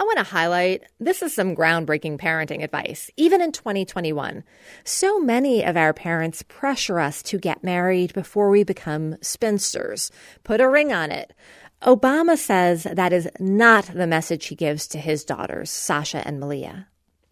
I 0.01 0.05
want 0.05 0.19
to 0.19 0.23
highlight 0.23 0.83
this 1.01 1.21
is 1.21 1.33
some 1.33 1.55
groundbreaking 1.55 2.19
parenting 2.19 2.63
advice, 2.63 3.09
even 3.17 3.41
in 3.41 3.51
2021. 3.51 4.45
So 4.85 5.19
many 5.19 5.65
of 5.65 5.75
our 5.75 5.93
parents 5.93 6.41
pressure 6.43 7.01
us 7.01 7.21
to 7.23 7.37
get 7.37 7.65
married 7.65 8.13
before 8.13 8.49
we 8.49 8.63
become 8.63 9.17
spinsters. 9.21 10.09
Put 10.45 10.61
a 10.61 10.69
ring 10.69 10.93
on 10.93 11.11
it. 11.11 11.33
Obama 11.81 12.37
says 12.37 12.83
that 12.83 13.11
is 13.11 13.27
not 13.39 13.85
the 13.93 14.07
message 14.07 14.45
he 14.47 14.55
gives 14.55 14.87
to 14.87 14.99
his 14.99 15.25
daughters, 15.25 15.69
Sasha 15.69 16.25
and 16.25 16.39
Malia. 16.39 16.87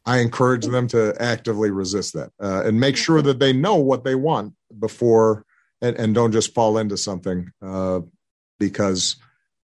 I 0.05 0.19
encourage 0.19 0.65
them 0.65 0.87
to 0.89 1.13
actively 1.21 1.69
resist 1.71 2.13
that 2.13 2.31
uh, 2.41 2.63
and 2.65 2.79
make 2.79 2.97
sure 2.97 3.21
that 3.21 3.39
they 3.39 3.53
know 3.53 3.75
what 3.75 4.03
they 4.03 4.15
want 4.15 4.53
before 4.77 5.45
and, 5.81 5.95
and 5.97 6.15
don't 6.15 6.31
just 6.31 6.53
fall 6.53 6.77
into 6.77 6.97
something 6.97 7.51
uh, 7.61 8.01
because 8.59 9.17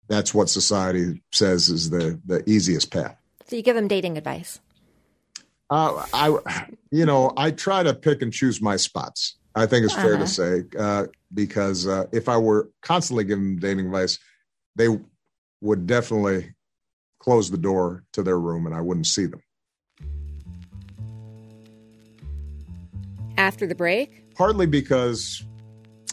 that's 0.07 0.33
what 0.33 0.49
society 0.49 1.21
says 1.31 1.69
is 1.69 1.89
the 1.89 2.19
the 2.25 2.47
easiest 2.49 2.91
path. 2.91 3.17
So 3.47 3.55
you 3.55 3.61
give 3.61 3.75
them 3.75 3.87
dating 3.87 4.17
advice. 4.17 4.59
Uh, 5.69 6.05
I, 6.13 6.65
you 6.91 7.05
know, 7.05 7.33
I 7.35 7.51
try 7.51 7.83
to 7.83 7.93
pick 7.93 8.21
and 8.21 8.31
choose 8.31 8.61
my 8.61 8.75
spots. 8.75 9.37
I 9.55 9.65
think 9.65 9.85
it's 9.85 9.95
fair 9.95 10.15
uh-huh. 10.15 10.23
to 10.23 10.27
say 10.27 10.63
uh, 10.77 11.05
because 11.33 11.87
uh, 11.87 12.05
if 12.11 12.29
I 12.29 12.37
were 12.37 12.69
constantly 12.81 13.23
giving 13.23 13.55
them 13.55 13.59
dating 13.59 13.85
advice, 13.87 14.19
they 14.75 14.87
would 15.61 15.87
definitely 15.87 16.53
close 17.19 17.49
the 17.49 17.57
door 17.57 18.03
to 18.13 18.23
their 18.23 18.39
room 18.39 18.65
and 18.65 18.75
I 18.75 18.81
wouldn't 18.81 19.07
see 19.07 19.25
them. 19.25 19.41
After 23.37 23.65
the 23.65 23.75
break? 23.75 24.35
Partly 24.35 24.65
because 24.65 25.43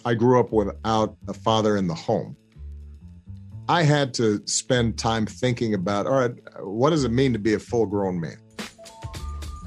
I 0.05 0.15
grew 0.15 0.41
up 0.41 0.53
without 0.53 1.17
a 1.29 1.35
father 1.35 1.77
in 1.77 1.87
the 1.87 1.95
home. 1.95 2.37
I 3.69 3.83
had 3.83 4.13
to 4.15 4.43
spend 4.47 4.99
time 4.99 5.27
thinking 5.27 5.75
about 5.75 6.07
all 6.07 6.15
right, 6.15 6.33
what 6.61 6.91
does 6.91 7.05
it 7.05 7.13
mean 7.13 7.33
to 7.33 7.39
be 7.39 7.55
a 7.55 7.59
full 7.59 7.87
grown 7.87 8.19
man? 8.19 8.37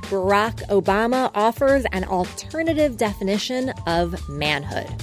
Barack 0.09 0.67
Obama 0.67 1.31
offers 1.33 1.85
an 1.91 2.03
alternative 2.03 2.97
definition 2.97 3.69
of 3.87 4.29
manhood. 4.29 4.93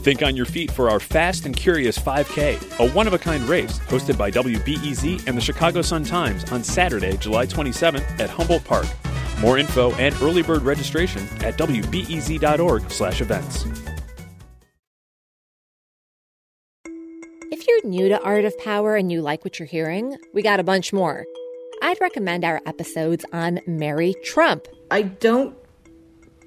Think 0.00 0.22
on 0.22 0.34
your 0.34 0.46
feet 0.46 0.70
for 0.70 0.88
our 0.88 0.98
Fast 0.98 1.44
and 1.44 1.54
Curious 1.54 1.98
5K, 1.98 2.80
a 2.80 2.90
one 2.92 3.06
of 3.06 3.12
a 3.12 3.18
kind 3.18 3.44
race 3.44 3.78
hosted 3.80 4.16
by 4.16 4.30
WBEZ 4.30 5.26
and 5.26 5.36
the 5.36 5.42
Chicago 5.42 5.82
Sun 5.82 6.04
Times 6.04 6.50
on 6.50 6.64
Saturday, 6.64 7.18
July 7.18 7.44
27th 7.44 8.18
at 8.18 8.30
Humboldt 8.30 8.64
Park. 8.64 8.86
More 9.40 9.58
info 9.58 9.92
and 9.96 10.14
early 10.22 10.42
bird 10.42 10.62
registration 10.62 11.20
at 11.44 11.58
wbez.org/events. 11.58 13.66
If 17.52 17.68
you're 17.68 17.84
new 17.84 18.08
to 18.08 18.18
Art 18.22 18.46
of 18.46 18.58
Power 18.58 18.96
and 18.96 19.12
you 19.12 19.20
like 19.20 19.44
what 19.44 19.58
you're 19.58 19.66
hearing, 19.66 20.16
we 20.32 20.40
got 20.40 20.60
a 20.60 20.64
bunch 20.64 20.94
more. 20.94 21.26
I'd 21.82 22.00
recommend 22.00 22.46
our 22.46 22.62
episodes 22.64 23.26
on 23.34 23.60
Mary 23.66 24.14
Trump. 24.24 24.66
I 24.90 25.02
don't 25.02 25.54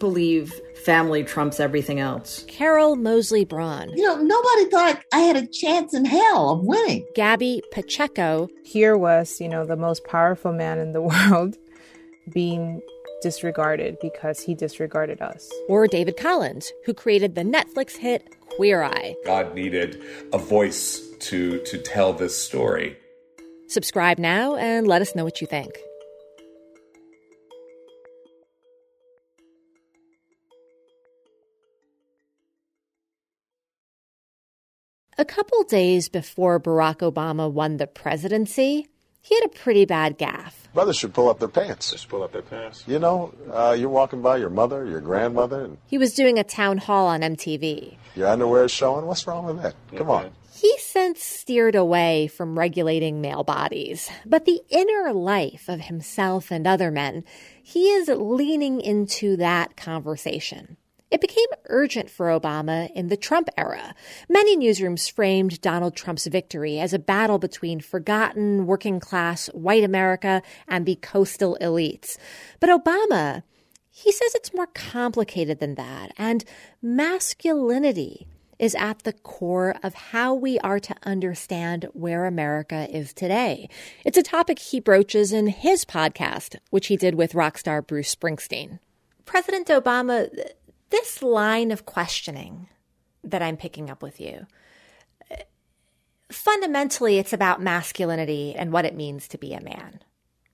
believe 0.04 0.60
family 0.84 1.24
trumps 1.24 1.62
everything 1.62 2.02
else. 2.02 2.44
Carol 2.50 2.98
Moseley 2.98 3.46
Braun. 3.46 3.89
You 3.96 4.04
know, 4.04 4.18
nobody 4.18 4.70
thought 4.70 5.02
I 5.13 5.20
had 5.20 5.38
a 5.38 5.48
chance 5.48 5.94
in 5.94 6.04
hell 6.04 6.50
of 6.50 6.66
winning. 6.66 7.08
Gabby 7.16 7.63
Pacheco. 7.72 8.50
Here 8.66 8.98
was, 8.98 9.39
you 9.39 9.48
know, 9.48 9.66
the 9.66 9.78
most 9.78 10.04
powerful 10.04 10.52
man 10.52 10.78
in 10.78 10.92
the 10.92 11.02
world 11.30 11.56
being 12.34 12.82
disregarded 13.22 13.96
because 14.02 14.42
he 14.42 14.54
disregarded 14.54 15.22
us. 15.22 15.50
Or 15.70 15.88
David 15.88 16.18
Collins, 16.18 16.70
who 16.86 16.94
created 16.94 17.36
the 17.36 17.44
Netflix 17.44 17.96
hit 17.96 18.36
Queer 18.58 18.84
Eye. 18.84 19.16
God 19.26 19.56
needed 19.56 20.04
a 20.34 20.38
voice 20.38 21.00
to 21.20 21.63
to 21.63 21.78
tell 21.78 22.12
this 22.12 22.38
story. 22.38 22.98
Subscribe 23.70 24.20
now 24.20 24.58
and 24.58 24.86
let 24.86 25.02
us 25.02 25.16
know 25.16 25.24
what 25.24 25.39
you 25.39 25.48
think. 25.48 25.80
A 35.24 35.26
couple 35.26 35.64
days 35.64 36.10
before 36.10 36.60
Barack 36.60 36.98
Obama 36.98 37.50
won 37.50 37.78
the 37.78 37.88
presidency, 37.88 38.90
he 39.22 39.36
had 39.36 39.46
a 39.46 39.58
pretty 39.58 39.86
bad 39.86 40.20
gaffe. 40.20 40.68
Brothers 40.74 40.98
should 40.98 41.14
pull 41.14 41.30
up 41.30 41.40
their 41.40 41.48
pants. 41.48 41.92
Just 41.92 42.10
pull 42.10 42.24
up 42.24 42.34
their 42.34 42.42
pants. 42.42 42.84
You 42.88 43.00
know, 43.00 43.34
uh, 43.50 43.72
you're 43.72 43.88
walking 43.88 44.22
by 44.22 44.36
your 44.36 44.50
mother, 44.50 44.86
your 44.86 45.00
grandmother. 45.00 45.64
And 45.64 45.78
he 45.88 45.98
was 45.98 46.14
doing 46.14 46.38
a 46.40 46.44
town 46.44 46.78
hall 46.78 47.08
on 47.08 47.22
MTV. 47.22 47.96
Your 48.18 48.28
underwear 48.28 48.66
is 48.66 48.72
showing. 48.72 49.06
What's 49.06 49.26
wrong 49.26 49.46
with 49.46 49.62
that? 49.62 49.76
Come 49.96 50.10
okay. 50.10 50.26
on. 50.26 50.32
He 50.54 50.78
since 50.80 51.24
steered 51.24 51.76
away 51.76 52.28
from 52.28 52.60
regulating 52.60 53.22
male 53.22 53.46
bodies, 53.46 54.10
but 54.26 54.44
the 54.44 54.62
inner 54.70 55.14
life 55.14 55.70
of 55.70 55.80
himself 55.80 56.52
and 56.52 56.68
other 56.68 56.92
men, 56.92 57.24
he 57.64 57.92
is 57.92 58.10
leaning 58.10 58.82
into 58.82 59.38
that 59.38 59.78
conversation. 59.78 60.76
It 61.13 61.21
became 61.21 61.45
urgent 61.67 62.10
for 62.10 62.26
Obama 62.28 62.89
in 62.95 63.08
the 63.08 63.15
Trump 63.15 63.47
era. 63.56 63.93
Many 64.28 64.58
newsrooms 64.58 65.12
framed 65.12 65.62
Donald 65.62 65.95
Trump's 65.95 66.26
victory 66.26 66.80
as 66.80 66.91
a 66.91 66.97
battle 66.97 67.38
between 67.38 67.82
forgotten 67.82 68.65
working 68.65 68.99
class 68.99 69.45
white 69.49 69.84
America 69.84 70.41
and 70.67 70.88
the 70.88 70.95
coastal 70.95 71.56
elites. 71.62 72.17
But 72.60 72.71
Obama, 72.71 73.43
he 73.91 74.12
says 74.12 74.34
it's 74.34 74.56
more 74.56 74.65
complicated 74.65 75.60
than 75.60 75.76
that, 75.76 76.12
and 76.17 76.43
masculinity 76.82 78.26
is 78.58 78.73
at 78.73 79.04
the 79.04 79.13
core 79.13 79.76
of 79.84 79.93
how 79.93 80.34
we 80.34 80.58
are 80.60 80.80
to 80.80 80.95
understand 81.04 81.88
where 81.93 82.26
America 82.26 82.88
is 82.89 83.13
today. 83.13 83.69
It's 84.04 84.17
a 84.17 84.23
topic 84.23 84.58
he 84.58 84.80
broaches 84.80 85.32
in 85.32 85.45
his 85.45 85.86
podcast, 85.86 86.56
which 86.71 86.88
he 86.88 86.97
did 86.97 87.13
with 87.13 87.36
rock 87.36 87.60
star 87.60 87.84
Bruce 87.84 88.15
Springsteen. 88.15 88.80
President 89.26 89.67
Obama 89.67 90.28
this 90.94 91.24
line 91.24 91.72
of 91.72 91.88
questioning 91.88 92.70
that 93.24 93.42
I'm 93.42 93.58
picking 93.58 93.90
up 93.90 94.04
with 94.04 94.22
you, 94.22 94.46
fundamentally, 96.32 97.18
it's 97.18 97.34
about 97.34 97.62
masculinity 97.62 98.54
and 98.56 98.72
what 98.72 98.86
it 98.86 98.96
means 98.96 99.28
to 99.30 99.40
be 99.40 99.54
a 99.54 99.62
man, 99.62 100.00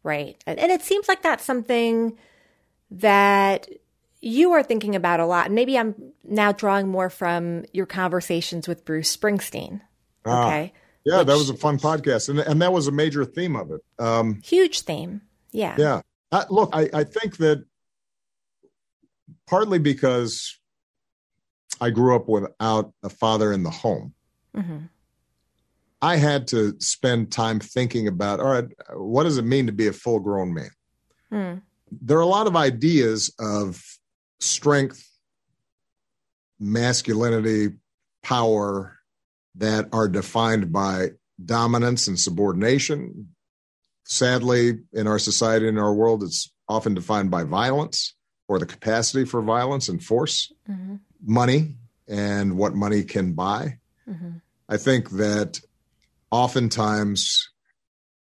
right? 0.02 0.42
And 0.48 0.72
it 0.72 0.82
seems 0.82 1.10
like 1.10 1.22
that's 1.22 1.44
something 1.44 2.18
that 2.92 3.68
you 4.22 4.54
are 4.54 4.64
thinking 4.64 4.96
about 4.96 5.20
a 5.20 5.26
lot. 5.26 5.48
And 5.48 5.56
maybe 5.56 5.78
I'm 5.78 5.94
now 6.24 6.54
drawing 6.54 6.88
more 6.88 7.10
from 7.10 7.66
your 7.74 7.86
conversations 7.86 8.66
with 8.68 8.86
Bruce 8.86 9.16
Springsteen. 9.16 9.82
Ah, 10.26 10.48
okay. 10.48 10.74
yeah, 11.04 11.20
Which, 11.20 11.28
that 11.28 11.38
was 11.38 11.50
a 11.50 11.58
fun 11.58 11.80
podcast. 11.80 12.30
And, 12.30 12.40
and 12.40 12.62
that 12.62 12.72
was 12.72 12.88
a 12.88 12.92
major 12.92 13.26
theme 13.26 13.56
of 13.58 13.72
it. 13.72 13.82
Um, 14.00 14.42
huge 14.44 14.82
theme. 14.82 15.22
Yeah. 15.52 15.76
Yeah. 15.78 16.02
Uh, 16.32 16.46
look, 16.50 16.70
I, 16.72 16.90
I 16.94 17.04
think 17.04 17.38
that 17.38 17.66
partly 19.50 19.80
because 19.80 20.60
I 21.82 21.90
grew 21.90 22.16
up 22.16 22.30
without 22.30 22.94
a 23.04 23.10
father 23.10 23.52
in 23.52 23.64
the 23.64 23.72
home. 23.72 24.14
Mm-hmm. 24.56 24.78
I 26.02 26.16
had 26.18 26.48
to 26.50 26.80
spend 26.80 27.32
time 27.32 27.60
thinking 27.60 28.08
about, 28.08 28.40
all 28.40 28.52
right, 28.52 28.66
what 28.94 29.24
does 29.24 29.38
it 29.38 29.46
mean 29.46 29.66
to 29.66 29.72
be 29.72 29.88
a 29.88 29.94
full 29.94 30.20
grown 30.20 30.54
man? 30.54 30.70
Mm. 31.32 31.62
There 31.92 32.18
are 32.18 32.22
a 32.22 32.28
lot 32.28 32.48
of 32.48 32.56
ideas 32.56 33.34
of 33.40 33.84
strength, 34.40 35.06
masculinity, 36.60 37.76
power 38.22 38.98
that 39.56 39.90
are 39.92 40.08
defined 40.08 40.72
by 40.72 41.10
dominance 41.44 42.08
and 42.08 42.20
subordination. 42.20 43.30
Sadly, 44.06 44.80
in 44.94 45.08
our 45.08 45.20
society, 45.20 45.68
in 45.68 45.78
our 45.78 45.94
world, 45.94 46.24
it's 46.24 46.52
often 46.68 46.94
defined 46.94 47.32
by 47.32 47.44
violence 47.44 48.14
or 48.50 48.60
the 48.60 48.66
capacity 48.66 49.24
for 49.24 49.42
violence 49.42 49.88
and 49.88 50.04
force, 50.04 50.52
mm-hmm. 50.70 50.96
money, 51.26 51.76
and 52.08 52.58
what 52.58 52.74
money 52.74 53.04
can 53.04 53.34
buy. 53.34 53.78
Mm-hmm. 54.10 54.38
I 54.68 54.78
think 54.78 55.12
that 55.12 55.62
oftentimes 56.32 57.52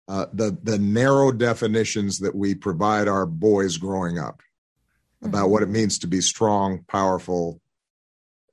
uh, 0.06 0.26
the 0.32 0.56
the 0.62 0.78
narrow 0.78 1.32
definitions 1.32 2.20
that 2.20 2.34
we 2.34 2.54
provide 2.54 3.08
our 3.08 3.26
boys 3.26 3.78
growing 3.78 4.18
up 4.18 4.36
mm-hmm. 4.36 5.28
about 5.28 5.48
what 5.48 5.62
it 5.62 5.68
means 5.68 5.98
to 5.98 6.06
be 6.06 6.20
strong, 6.20 6.84
powerful, 6.86 7.60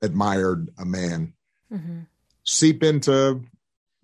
admired 0.02 0.70
a 0.78 0.84
man 0.84 1.34
mm-hmm. 1.72 2.00
seep 2.44 2.82
into 2.82 3.42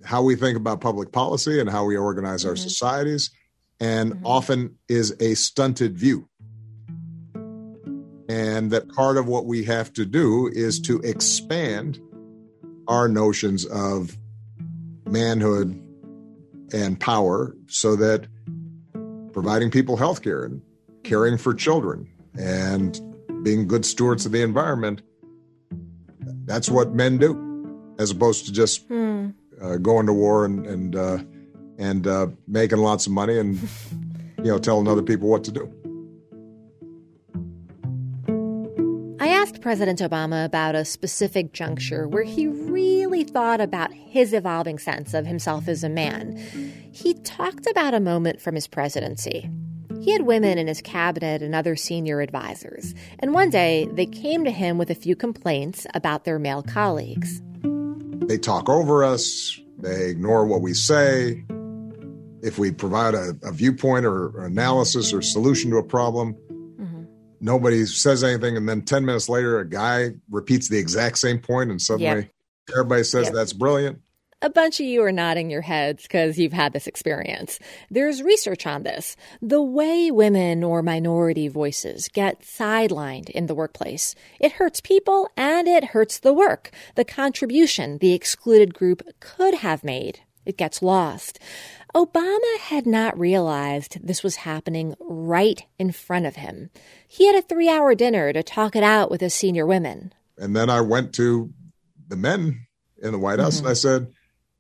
how 0.05 0.23
we 0.23 0.37
think 0.37 0.57
about 0.57 0.81
public 0.81 1.13
policy 1.13 1.61
and 1.61 1.71
how 1.71 1.85
we 1.85 1.97
organize 1.97 2.45
our 2.45 2.53
mm-hmm. 2.53 2.63
societies, 2.63 3.31
and 3.81 4.13
mm-hmm. 4.13 4.27
often 4.27 4.79
is 4.89 5.15
a 5.21 5.35
stunted 5.35 5.97
view. 5.97 6.29
And 8.33 8.71
that 8.71 8.89
part 8.89 9.19
of 9.19 9.27
what 9.29 9.45
we 9.45 9.63
have 9.65 9.93
to 9.93 10.07
do 10.07 10.49
is 10.51 10.81
to 10.83 11.01
expand 11.01 12.01
our 12.89 13.07
notions 13.07 13.67
of 13.67 14.17
manhood 15.05 15.79
and 16.73 16.99
power 16.99 17.55
so 17.67 17.95
that 17.97 18.27
providing 19.35 19.71
people 19.71 19.99
health 19.99 20.23
care 20.23 20.45
and 20.45 20.63
caring 21.05 21.37
for 21.37 21.53
children 21.53 22.09
and 22.39 22.99
being 23.43 23.69
good 23.69 23.85
stewards 23.85 24.25
of 24.25 24.33
the 24.33 24.41
environment 24.41 25.03
that's 26.47 26.71
what 26.71 26.95
men 26.95 27.19
do 27.19 27.95
as 27.99 28.11
opposed 28.11 28.47
to 28.47 28.53
just 28.53 28.87
hmm. 28.87 29.29
uh, 29.61 29.77
going 29.77 30.07
to 30.07 30.13
war 30.15 30.47
and 30.47 30.67
and 30.67 30.97
uh, 30.97 31.19
and 31.77 32.07
uh, 32.07 32.29
making 32.49 32.79
lots 32.79 33.07
of 33.07 33.13
money 33.13 33.39
and 33.39 33.59
you 34.39 34.45
know 34.45 34.59
telling 34.59 34.89
other 34.89 35.03
people 35.03 35.29
what 35.29 35.45
to 35.45 35.53
do 35.53 35.71
asked 39.29 39.61
President 39.61 40.01
Obama 40.01 40.45
about 40.45 40.75
a 40.75 40.85
specific 40.85 41.53
juncture 41.53 42.09
where 42.09 42.25
he 42.25 42.47
really 42.47 43.25
thought 43.25 43.61
about 43.61 43.93
his 43.93 44.33
evolving 44.33 44.79
sense 44.79 45.15
of 45.15 45.27
himself 45.27 45.69
as 45.69 45.85
a 45.85 45.89
man. 45.89 46.37
He 46.93 47.15
talked 47.15 47.67
about 47.67 47.95
a 47.95 48.01
moment 48.01 48.41
from 48.41 48.55
his 48.55 48.67
presidency. 48.67 49.51
He 50.01 50.11
had 50.11 50.23
women 50.23 50.59
in 50.59 50.67
his 50.67 50.81
cabinet 50.81 51.43
and 51.43 51.55
other 51.55 51.77
senior 51.77 52.21
advisors, 52.21 52.95
and 53.21 53.33
one 53.33 53.51
day 53.51 53.89
they 53.93 54.07
came 54.07 54.45
to 54.45 54.51
him 54.51 54.77
with 54.77 54.91
a 54.91 54.95
few 54.95 55.15
complaints 55.15 55.87
about 55.95 56.25
their 56.25 56.41
male 56.41 56.63
colleagues. 56.63 57.41
They 58.27 58.39
talk 58.39 58.69
over 58.69 59.05
us, 59.05 59.61
they 59.79 60.09
ignore 60.09 60.47
what 60.47 60.63
we 60.63 60.75
say. 60.75 61.45
If 62.43 62.59
we 62.59 62.73
provide 62.73 63.15
a, 63.15 63.37
a 63.45 63.53
viewpoint 63.53 64.05
or 64.05 64.45
analysis 64.45 65.13
or 65.13 65.23
solution 65.23 65.71
to 65.71 65.77
a 65.77 65.85
problem, 65.85 66.37
nobody 67.43 67.85
says 67.85 68.25
anything, 68.25 68.57
and 68.57 68.69
then 68.69 68.83
10 68.83 69.05
minutes 69.05 69.29
later, 69.29 69.59
a 69.59 69.69
guy 69.69 70.13
repeats 70.31 70.69
the 70.69 70.79
exact 70.79 71.19
same 71.19 71.39
point, 71.39 71.71
and 71.71 71.83
suddenly 71.83 72.23
yep. 72.23 72.31
everybody 72.73 73.05
says 73.05 73.27
yep. 73.27 73.35
that's 73.35 73.53
brilliant. 73.53 74.01
A 74.45 74.51
bunch 74.51 74.81
of 74.81 74.87
you 74.87 75.05
are 75.05 75.13
nodding 75.13 75.51
your 75.51 75.61
heads 75.61 76.03
because 76.03 76.37
you've 76.37 76.53
had 76.53 76.73
this 76.73 76.89
experience. 76.89 77.61
There's 77.93 78.25
research 78.25 78.67
on 78.67 78.83
this. 78.83 79.15
The 79.41 79.63
way 79.63 80.11
women 80.11 80.65
or 80.65 80.83
minority 80.83 81.47
voices 81.47 82.09
get 82.09 82.41
sidelined 82.41 83.31
in 83.31 83.47
the 83.47 83.55
workplace, 83.55 84.17
it 84.41 84.53
hurts 84.53 84.81
people 84.81 85.31
and 85.37 85.69
it 85.69 85.85
hurts 85.85 86.19
the 86.19 86.33
work. 86.33 86.73
The 86.97 87.05
contribution 87.05 87.99
the 87.99 88.15
excluded 88.15 88.75
group 88.75 89.03
could 89.21 89.55
have 89.55 89.85
made, 89.85 90.23
it 90.45 90.57
gets 90.57 90.83
lost. 90.83 91.39
Obama 91.95 92.59
had 92.59 92.87
not 92.87 93.19
realized 93.19 93.99
this 94.03 94.23
was 94.23 94.37
happening 94.37 94.95
right 94.99 95.65
in 95.79 95.93
front 95.93 96.25
of 96.25 96.37
him. 96.37 96.71
He 97.07 97.27
had 97.27 97.37
a 97.37 97.43
three 97.43 97.69
hour 97.69 97.95
dinner 97.95 98.33
to 98.33 98.43
talk 98.43 98.75
it 98.75 98.83
out 98.83 99.11
with 99.11 99.21
his 99.21 99.35
senior 99.35 99.67
women. 99.67 100.15
And 100.39 100.57
then 100.57 100.71
I 100.71 100.81
went 100.81 101.13
to 101.15 101.53
the 102.09 102.17
men 102.17 102.67
in 103.03 103.13
the 103.13 103.19
White 103.19 103.41
House 103.41 103.57
mm-hmm. 103.57 103.67
and 103.67 103.71
I 103.71 103.75
said, 103.75 104.13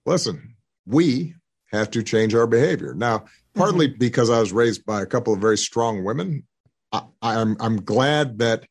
listen, 0.04 0.56
we 0.86 1.34
have 1.72 1.90
to 1.92 2.02
change 2.02 2.34
our 2.34 2.46
behavior. 2.46 2.92
Now, 2.94 3.24
partly 3.54 3.88
mm-hmm. 3.88 3.98
because 3.98 4.28
I 4.28 4.40
was 4.40 4.52
raised 4.52 4.84
by 4.84 5.00
a 5.00 5.06
couple 5.06 5.32
of 5.32 5.40
very 5.40 5.56
strong 5.56 6.04
women, 6.04 6.44
I, 6.92 7.04
I'm, 7.22 7.56
I'm 7.60 7.82
glad 7.82 8.38
that 8.38 8.66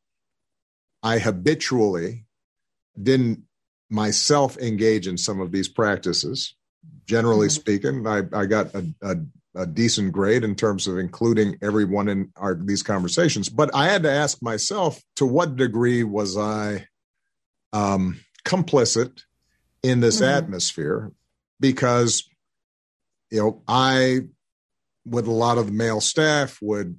I 1.02 1.17
habitually 1.17 2.26
didn't 3.02 3.43
myself 3.89 4.56
engage 4.58 5.08
in 5.08 5.17
some 5.17 5.41
of 5.41 5.52
these 5.52 5.67
practices 5.67 6.54
generally 7.12 7.47
mm-hmm. 7.47 7.62
speaking. 7.62 8.08
I, 8.08 8.21
I 8.34 8.45
got 8.45 8.74
a, 8.74 8.86
a, 9.02 9.15
a, 9.54 9.65
decent 9.65 10.13
grade 10.13 10.45
in 10.45 10.56
terms 10.56 10.88
of 10.88 10.97
including 10.97 11.58
everyone 11.62 12.08
in 12.08 12.32
our, 12.38 12.56
these 12.56 12.84
conversations. 12.84 13.50
But 13.50 13.69
I 13.76 13.89
had 13.89 14.04
to 14.04 14.12
ask 14.12 14.41
myself 14.41 15.02
to 15.17 15.26
what 15.26 15.58
degree 15.58 16.04
was 16.04 16.38
I 16.38 16.88
um, 17.74 18.21
complicit 18.45 19.24
in 19.84 20.00
this 20.00 20.21
mm-hmm. 20.21 20.38
atmosphere? 20.38 21.12
Because, 21.60 22.24
you 23.30 23.39
know, 23.39 23.62
I, 23.67 24.21
with 25.06 25.28
a 25.28 25.32
lot 25.32 25.58
of 25.58 25.65
the 25.65 25.74
male 25.74 26.00
staff, 26.00 26.60
would 26.62 26.97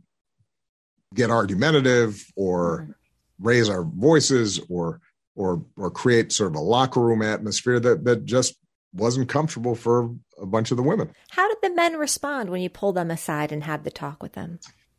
get 1.14 1.30
argumentative 1.30 2.22
or 2.36 2.82
mm-hmm. 2.82 2.92
raise 3.40 3.70
our 3.70 3.82
voices 3.82 4.60
or 4.68 5.00
or 5.34 5.64
or 5.78 5.90
create 5.90 6.30
sort 6.30 6.50
of 6.50 6.56
a 6.56 6.60
locker 6.60 7.00
room 7.00 7.22
atmosphere 7.22 7.80
that 7.80 8.04
that 8.04 8.26
just 8.26 8.58
wasn't 8.92 9.28
comfortable 9.28 9.74
for 9.74 10.10
a 10.40 10.46
bunch 10.46 10.70
of 10.70 10.76
the 10.76 10.82
women. 10.82 11.10
How 11.30 11.48
did 11.48 11.58
the 11.62 11.74
men 11.74 11.94
respond 11.94 12.50
when 12.50 12.60
you 12.60 12.68
pulled 12.68 12.96
them 12.96 13.10
aside 13.10 13.52
and 13.52 13.64
had 13.64 13.84
the 13.84 13.90
talk 13.90 14.22
with 14.22 14.32
them? 14.32 14.58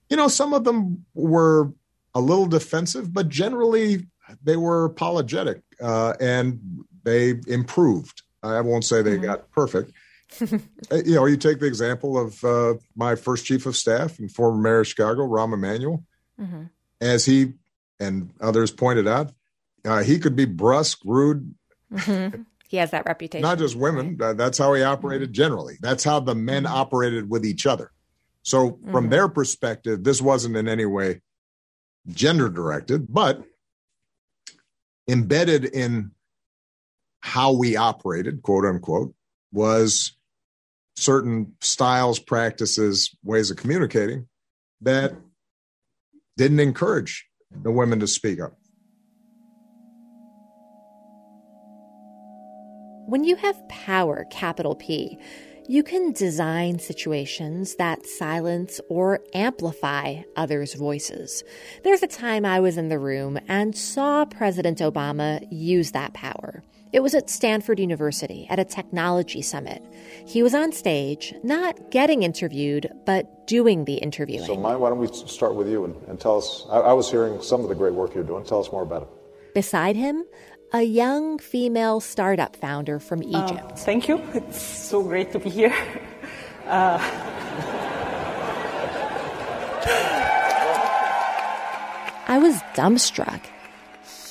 You 0.09 0.17
know, 0.17 0.27
some 0.27 0.53
of 0.53 0.63
them 0.63 1.05
were 1.13 1.71
a 2.13 2.21
little 2.21 2.47
defensive, 2.47 3.13
but 3.13 3.29
generally 3.29 4.07
they 4.43 4.57
were 4.57 4.85
apologetic 4.85 5.61
uh, 5.81 6.13
and 6.19 6.59
they 7.03 7.35
improved. 7.47 8.23
I 8.41 8.61
won't 8.61 8.83
say 8.83 9.01
they 9.01 9.15
mm-hmm. 9.15 9.25
got 9.25 9.51
perfect. 9.51 9.91
Uh, 10.91 10.97
you 11.05 11.15
know, 11.15 11.25
you 11.25 11.37
take 11.37 11.59
the 11.59 11.65
example 11.65 12.17
of 12.17 12.43
uh, 12.43 12.73
my 12.95 13.15
first 13.15 13.45
chief 13.45 13.65
of 13.65 13.75
staff 13.75 14.19
and 14.19 14.31
former 14.31 14.59
mayor 14.59 14.79
of 14.79 14.87
Chicago, 14.87 15.27
Rahm 15.27 15.53
Emanuel. 15.53 16.03
Mm-hmm. 16.39 16.63
As 16.99 17.25
he 17.25 17.53
and 17.99 18.31
others 18.41 18.71
pointed 18.71 19.07
out, 19.07 19.31
uh, 19.85 20.03
he 20.03 20.19
could 20.19 20.35
be 20.35 20.45
brusque, 20.45 20.99
rude, 21.05 21.53
mm-hmm. 21.93 22.41
He 22.73 22.77
has 22.77 22.89
that 22.89 23.05
reputation. 23.05 23.43
Not 23.43 23.59
just 23.59 23.75
women. 23.75 24.17
Right? 24.17 24.35
That's 24.35 24.57
how 24.57 24.73
he 24.73 24.81
operated 24.81 25.27
mm-hmm. 25.27 25.35
generally. 25.35 25.75
That's 25.79 26.03
how 26.03 26.19
the 26.19 26.33
men 26.33 26.63
mm-hmm. 26.63 26.73
operated 26.73 27.29
with 27.29 27.45
each 27.45 27.67
other. 27.67 27.91
So, 28.41 28.71
mm-hmm. 28.71 28.91
from 28.91 29.09
their 29.09 29.29
perspective, 29.29 30.03
this 30.03 30.19
wasn't 30.19 30.57
in 30.57 30.67
any 30.67 30.87
way 30.87 31.21
gender 32.07 32.49
directed, 32.49 33.13
but 33.13 33.43
embedded 35.07 35.65
in 35.65 36.13
how 37.19 37.53
we 37.53 37.75
operated, 37.75 38.41
quote 38.41 38.65
unquote, 38.65 39.13
was 39.51 40.17
certain 40.95 41.53
styles, 41.61 42.17
practices, 42.17 43.15
ways 43.23 43.51
of 43.51 43.57
communicating 43.57 44.27
that 44.81 45.13
didn't 46.37 46.59
encourage 46.59 47.27
the 47.51 47.71
women 47.71 47.99
to 47.99 48.07
speak 48.07 48.41
up. 48.41 48.57
When 53.13 53.25
you 53.25 53.35
have 53.35 53.69
power, 53.69 54.25
capital 54.31 54.73
P, 54.73 55.19
you 55.67 55.83
can 55.83 56.13
design 56.13 56.79
situations 56.79 57.75
that 57.75 58.07
silence 58.07 58.81
or 58.89 59.19
amplify 59.35 60.23
others' 60.35 60.73
voices. 60.73 61.43
There's 61.83 62.01
a 62.01 62.07
time 62.07 62.43
I 62.43 62.59
was 62.59 62.75
in 62.75 62.89
the 62.89 62.97
room 62.97 63.37
and 63.47 63.77
saw 63.77 64.25
President 64.25 64.79
Obama 64.79 65.45
use 65.51 65.91
that 65.91 66.15
power. 66.15 66.63
It 66.91 67.01
was 67.01 67.13
at 67.13 67.29
Stanford 67.29 67.79
University 67.79 68.47
at 68.49 68.57
a 68.57 68.65
technology 68.65 69.43
summit. 69.43 69.83
He 70.25 70.41
was 70.41 70.55
on 70.55 70.71
stage, 70.71 71.35
not 71.43 71.91
getting 71.91 72.23
interviewed, 72.23 72.91
but 73.05 73.45
doing 73.45 73.85
the 73.85 73.97
interviewing. 73.97 74.47
So, 74.47 74.57
Maya, 74.57 74.79
why 74.79 74.89
don't 74.89 74.97
we 74.97 75.07
start 75.13 75.53
with 75.53 75.69
you 75.69 75.85
and, 75.85 75.95
and 76.07 76.19
tell 76.19 76.39
us? 76.39 76.65
I, 76.67 76.79
I 76.79 76.93
was 76.93 77.11
hearing 77.11 77.43
some 77.43 77.61
of 77.61 77.69
the 77.69 77.75
great 77.75 77.93
work 77.93 78.15
you're 78.15 78.23
doing. 78.23 78.43
Tell 78.43 78.59
us 78.59 78.71
more 78.71 78.81
about 78.81 79.03
it. 79.03 79.07
Beside 79.53 79.95
him, 79.95 80.25
a 80.73 80.81
young 80.81 81.37
female 81.37 81.99
startup 81.99 82.55
founder 82.55 82.99
from 82.99 83.21
uh, 83.21 83.45
Egypt. 83.45 83.71
Uh, 83.71 83.75
thank 83.75 84.07
you. 84.07 84.19
It's 84.33 84.61
so 84.61 85.03
great 85.03 85.31
to 85.31 85.39
be 85.39 85.49
here. 85.49 85.75
Uh... 86.67 86.97
I 92.25 92.39
was 92.39 92.55
dumbstruck. 92.73 93.41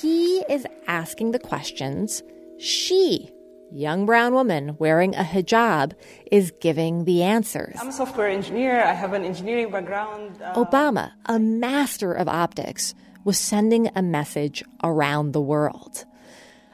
He 0.01 0.39
is 0.49 0.65
asking 0.87 1.31
the 1.31 1.39
questions. 1.39 2.21
She, 2.59 3.31
young 3.71 4.05
brown 4.05 4.33
woman 4.33 4.75
wearing 4.77 5.15
a 5.15 5.23
hijab, 5.23 5.93
is 6.29 6.51
giving 6.59 7.05
the 7.05 7.23
answers. 7.23 7.77
I'm 7.79 7.87
a 7.87 7.93
software 7.93 8.27
engineer. 8.27 8.83
I 8.83 8.91
have 8.91 9.13
an 9.13 9.23
engineering 9.23 9.71
background. 9.71 10.41
Uh... 10.41 10.53
Obama, 10.55 11.11
a 11.27 11.39
master 11.39 12.11
of 12.11 12.27
optics, 12.27 12.93
was 13.23 13.37
sending 13.37 13.89
a 13.95 14.01
message 14.01 14.65
around 14.83 15.31
the 15.31 15.41
world. 15.41 16.03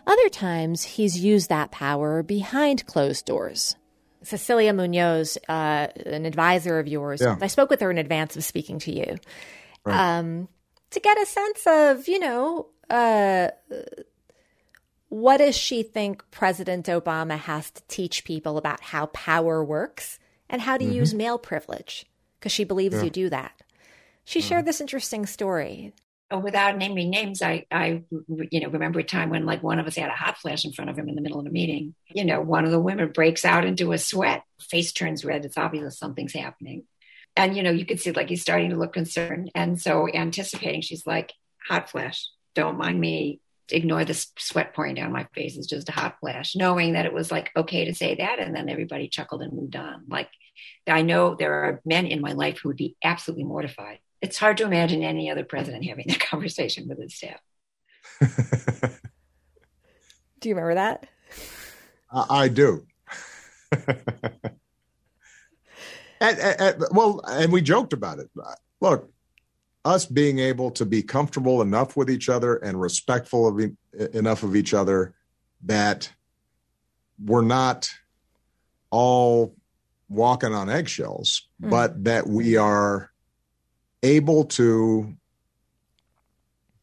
Other 0.10 0.28
times, 0.30 0.84
he's 0.84 1.20
used 1.24 1.50
that 1.50 1.70
power 1.72 2.24
behind 2.24 2.86
closed 2.88 3.26
doors. 3.28 3.76
Cecilia 4.24 4.74
Munoz, 4.74 5.38
uh, 5.48 5.88
an 6.06 6.26
advisor 6.26 6.80
of 6.80 6.88
yours. 6.88 7.22
Yeah. 7.22 7.38
I 7.40 7.46
spoke 7.48 7.70
with 7.70 7.80
her 7.82 7.92
in 7.92 8.00
advance 8.00 8.36
of 8.36 8.44
speaking 8.44 8.80
to 8.80 8.92
you 8.92 9.18
Right. 9.86 10.18
um, 10.18 10.48
to 10.90 11.00
get 11.00 11.22
a 11.22 11.26
sense 11.28 11.68
of, 11.68 12.08
you 12.08 12.20
know, 12.20 12.68
uh, 12.90 13.50
what 15.10 15.38
does 15.38 15.56
she 15.56 15.84
think 15.84 16.24
President 16.32 16.88
Obama 16.88 17.38
has 17.38 17.70
to 17.72 17.82
teach 17.88 18.24
people 18.24 18.58
about 18.58 18.82
how 18.82 19.06
power 19.08 19.64
works 19.64 20.18
and 20.50 20.62
how 20.64 20.76
to 20.78 20.86
Mhm. 20.86 20.94
use 20.94 21.14
male 21.14 21.38
privilege? 21.38 22.06
Because 22.40 22.52
she 22.52 22.64
believes 22.64 22.96
Yeah. 22.96 23.04
you 23.04 23.10
do 23.12 23.30
that. 23.30 23.62
She 24.26 24.42
shared 24.42 24.66
this 24.66 24.82
interesting 24.82 25.26
story. 25.28 25.94
Without 26.32 26.78
naming 26.78 27.10
names, 27.10 27.42
I, 27.42 27.66
I, 27.72 28.04
you 28.52 28.60
know, 28.60 28.70
remember 28.70 29.00
a 29.00 29.04
time 29.04 29.32
when 29.32 29.48
like 29.48 29.64
one 29.64 29.80
of 29.80 29.88
us 29.88 29.96
had 29.96 30.10
a 30.10 30.14
hot 30.14 30.38
flash 30.38 30.64
in 30.64 30.74
front 30.74 30.92
of 30.92 30.98
him 30.98 31.10
in 31.10 31.16
the 31.16 31.22
middle 31.22 31.40
of 31.40 31.48
a 31.48 31.50
meeting. 31.50 31.96
You 32.08 32.24
know, 32.24 32.40
one 32.40 32.66
of 32.66 32.72
the 32.72 32.80
women 32.80 33.12
breaks 33.12 33.44
out 33.44 33.66
into 33.66 33.94
a 33.94 33.98
sweat, 33.98 34.44
face 34.70 34.92
turns 34.92 35.26
red. 35.26 35.44
It's 35.44 35.58
obvious 35.58 35.98
something's 35.98 36.34
happening. 36.34 36.84
And, 37.36 37.58
you 37.58 37.64
know, 37.64 37.72
you 37.72 37.86
could 37.86 38.00
see 38.00 38.12
like 38.12 38.30
he's 38.30 38.44
starting 38.44 38.70
to 38.70 38.76
look 38.76 38.94
concerned. 38.94 39.50
And 39.56 39.82
so 39.82 40.08
anticipating, 40.14 40.82
she's 40.82 41.08
like, 41.08 41.34
hot 41.68 41.90
flash, 41.90 42.28
don't 42.54 42.78
mind 42.78 43.00
me. 43.00 43.40
Ignore 43.72 44.06
the 44.06 44.26
sweat 44.38 44.74
pouring 44.74 44.96
down 44.96 45.12
my 45.12 45.28
face. 45.36 45.56
It's 45.56 45.68
just 45.68 45.90
a 45.90 45.94
hot 45.94 46.18
flash, 46.20 46.56
knowing 46.56 46.94
that 46.94 47.06
it 47.06 47.14
was 47.14 47.32
like 47.32 47.52
okay 47.56 47.86
to 47.86 47.94
say 47.94 48.16
that. 48.16 48.40
And 48.40 48.56
then 48.56 48.68
everybody 48.68 49.08
chuckled 49.08 49.44
and 49.44 49.54
moved 49.54 49.76
on. 49.76 50.06
Like, 50.08 50.30
I 50.88 51.04
know 51.04 51.36
there 51.36 51.54
are 51.54 51.82
men 51.86 52.08
in 52.08 52.20
my 52.20 52.34
life 52.34 52.60
who 52.60 52.70
would 52.70 52.78
be 52.78 52.96
absolutely 53.04 53.44
mortified. 53.44 54.00
It's 54.22 54.38
hard 54.38 54.58
to 54.58 54.66
imagine 54.66 55.04
any 55.04 55.30
other 55.32 55.44
president 55.46 55.86
having 55.86 56.06
that 56.08 56.20
conversation 56.20 56.88
with 56.88 57.00
his 57.02 57.16
staff. 57.16 57.40
Do 60.40 60.50
you 60.50 60.56
remember 60.56 60.76
that? 60.76 61.08
I, 62.12 62.26
I 62.44 62.48
do. 62.48 62.86
and, 63.72 63.88
and- 66.22 66.62
and- 66.62 66.84
well, 66.92 67.22
and 67.28 67.52
we 67.52 67.62
joked 67.62 67.94
about 67.94 68.20
it. 68.20 68.30
Look, 68.82 69.10
us 69.86 70.06
being 70.06 70.40
able 70.40 70.72
to 70.72 70.86
be 70.86 71.02
comfortable 71.02 71.62
enough 71.62 71.96
with 71.98 72.10
each 72.10 72.30
other 72.30 72.56
and 72.58 72.80
respectful 72.80 73.48
of 73.48 73.60
e- 73.62 73.76
enough 74.14 74.44
of 74.44 74.56
each 74.56 74.74
other 74.74 75.14
that 75.66 76.12
we're 77.24 77.42
not 77.44 77.90
all 78.92 79.56
walking 80.08 80.54
on 80.54 80.70
eggshells, 80.70 81.48
Mm. 81.62 81.70
but 81.70 82.04
that 82.06 82.26
we 82.28 82.56
are 82.56 83.09
able 84.04 84.46
to 84.46 85.16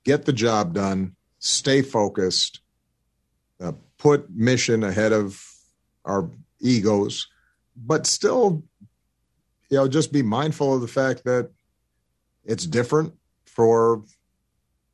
get 0.04 0.24
the 0.24 0.32
job 0.32 0.74
done, 0.74 1.16
stay 1.38 1.82
focused, 1.82 2.60
uh, 3.60 3.72
put 3.98 4.30
mission 4.30 4.84
ahead 4.84 5.12
of 5.12 5.42
our 6.04 6.30
egos, 6.60 7.28
but 7.76 8.06
still, 8.06 8.62
you 9.70 9.78
know, 9.78 9.88
just 9.88 10.12
be 10.12 10.22
mindful 10.22 10.74
of 10.74 10.80
the 10.80 10.88
fact 10.88 11.24
that 11.24 11.50
it's 12.44 12.66
different 12.66 13.14
for 13.46 14.02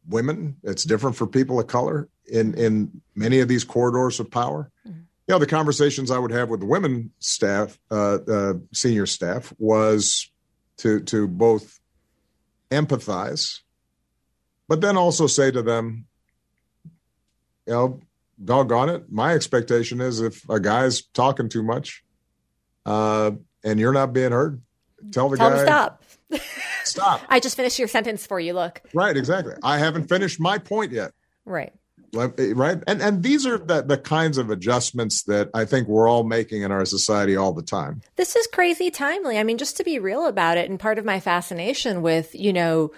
women. 0.09 0.57
It's 0.63 0.85
different 0.85 1.17
for 1.17 1.27
people 1.27 1.61
of 1.61 1.67
color 1.67 2.09
in 2.27 2.55
in 2.55 3.03
many 3.15 3.41
of 3.41 3.49
these 3.49 3.65
corridors 3.65 4.19
of 4.21 4.31
power. 4.31 4.71
You 4.85 5.35
know, 5.35 5.39
the 5.39 5.47
conversations 5.47 6.11
I 6.11 6.19
would 6.19 6.33
have 6.33 6.49
with 6.49 6.61
the 6.61 6.67
women 6.67 7.13
staff, 7.21 7.79
uh, 7.91 8.19
uh, 8.29 8.55
senior 8.73 9.07
staff, 9.07 9.53
was 9.59 10.31
to 10.79 11.01
to 11.01 11.29
both 11.29 11.79
empathize, 12.73 13.61
but 14.69 14.81
then 14.81 14.97
also 14.97 15.27
say 15.27 15.51
to 15.51 15.63
them, 15.63 16.07
you 17.67 17.73
know, 17.73 18.01
doggone 18.43 18.89
it, 18.89 19.05
my 19.11 19.35
expectation 19.35 20.01
is 20.01 20.21
if 20.21 20.49
a 20.49 20.59
guy's 20.59 21.03
talking 21.03 21.49
too 21.49 21.63
much, 21.63 22.03
uh, 22.87 23.33
and 23.63 23.79
you're 23.79 23.93
not 23.93 24.13
being 24.13 24.33
heard, 24.33 24.61
tell 25.13 25.29
the 25.29 25.37
Tell 25.37 25.51
guy 25.51 25.65
stop. 25.65 26.03
Stop. 26.85 27.21
I 27.29 27.39
just 27.39 27.57
finished 27.57 27.79
your 27.79 27.89
sentence 27.89 28.27
for 28.27 28.41
you. 28.41 28.55
Look. 28.55 28.83
Right, 28.95 29.17
exactly. 29.17 29.55
I 29.63 29.79
haven't 29.79 30.09
finished 30.09 30.41
my 30.41 30.59
point 30.59 30.93
yet. 30.93 31.13
Right. 31.45 31.73
Right. 32.15 32.83
And 32.87 33.01
and 33.01 33.23
these 33.23 33.47
are 33.47 33.57
the, 33.57 33.81
the 33.81 33.97
kinds 33.97 34.37
of 34.37 34.51
adjustments 34.51 35.23
that 35.23 35.49
I 35.55 35.65
think 35.65 35.89
we're 35.89 36.09
all 36.09 36.25
making 36.25 36.61
in 36.61 36.71
our 36.71 36.85
society 36.85 37.37
all 37.37 37.53
the 37.55 37.63
time. 37.63 38.03
This 38.17 38.37
is 38.37 38.47
crazy 38.49 38.91
timely. 38.91 39.39
I 39.39 39.45
mean, 39.45 39.57
just 39.57 39.79
to 39.79 39.85
be 39.85 39.99
real 39.99 40.27
about 40.27 40.59
it, 40.59 40.69
and 40.69 40.79
part 40.79 40.99
of 40.99 41.07
my 41.07 41.21
fascination 41.21 42.03
with, 42.03 42.35
you 42.35 42.53
know, 42.53 42.93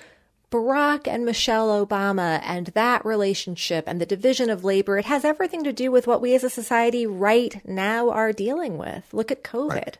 Barack 0.51 1.07
and 1.07 1.25
Michelle 1.25 1.85
Obama 1.85 2.41
and 2.45 2.69
that 2.69 3.05
relationship 3.05 3.85
and 3.87 4.01
the 4.01 4.07
division 4.07 4.51
of 4.51 4.65
labor, 4.65 4.99
it 4.99 5.05
has 5.05 5.25
everything 5.25 5.65
to 5.65 5.73
do 5.73 5.91
with 5.93 6.07
what 6.07 6.21
we 6.21 6.35
as 6.35 6.45
a 6.45 6.51
society 6.51 7.07
right 7.07 7.61
now 7.67 8.11
are 8.11 8.33
dealing 8.33 8.79
with. 8.79 9.13
Look 9.13 9.31
at 9.31 9.45
COVID. 9.45 9.95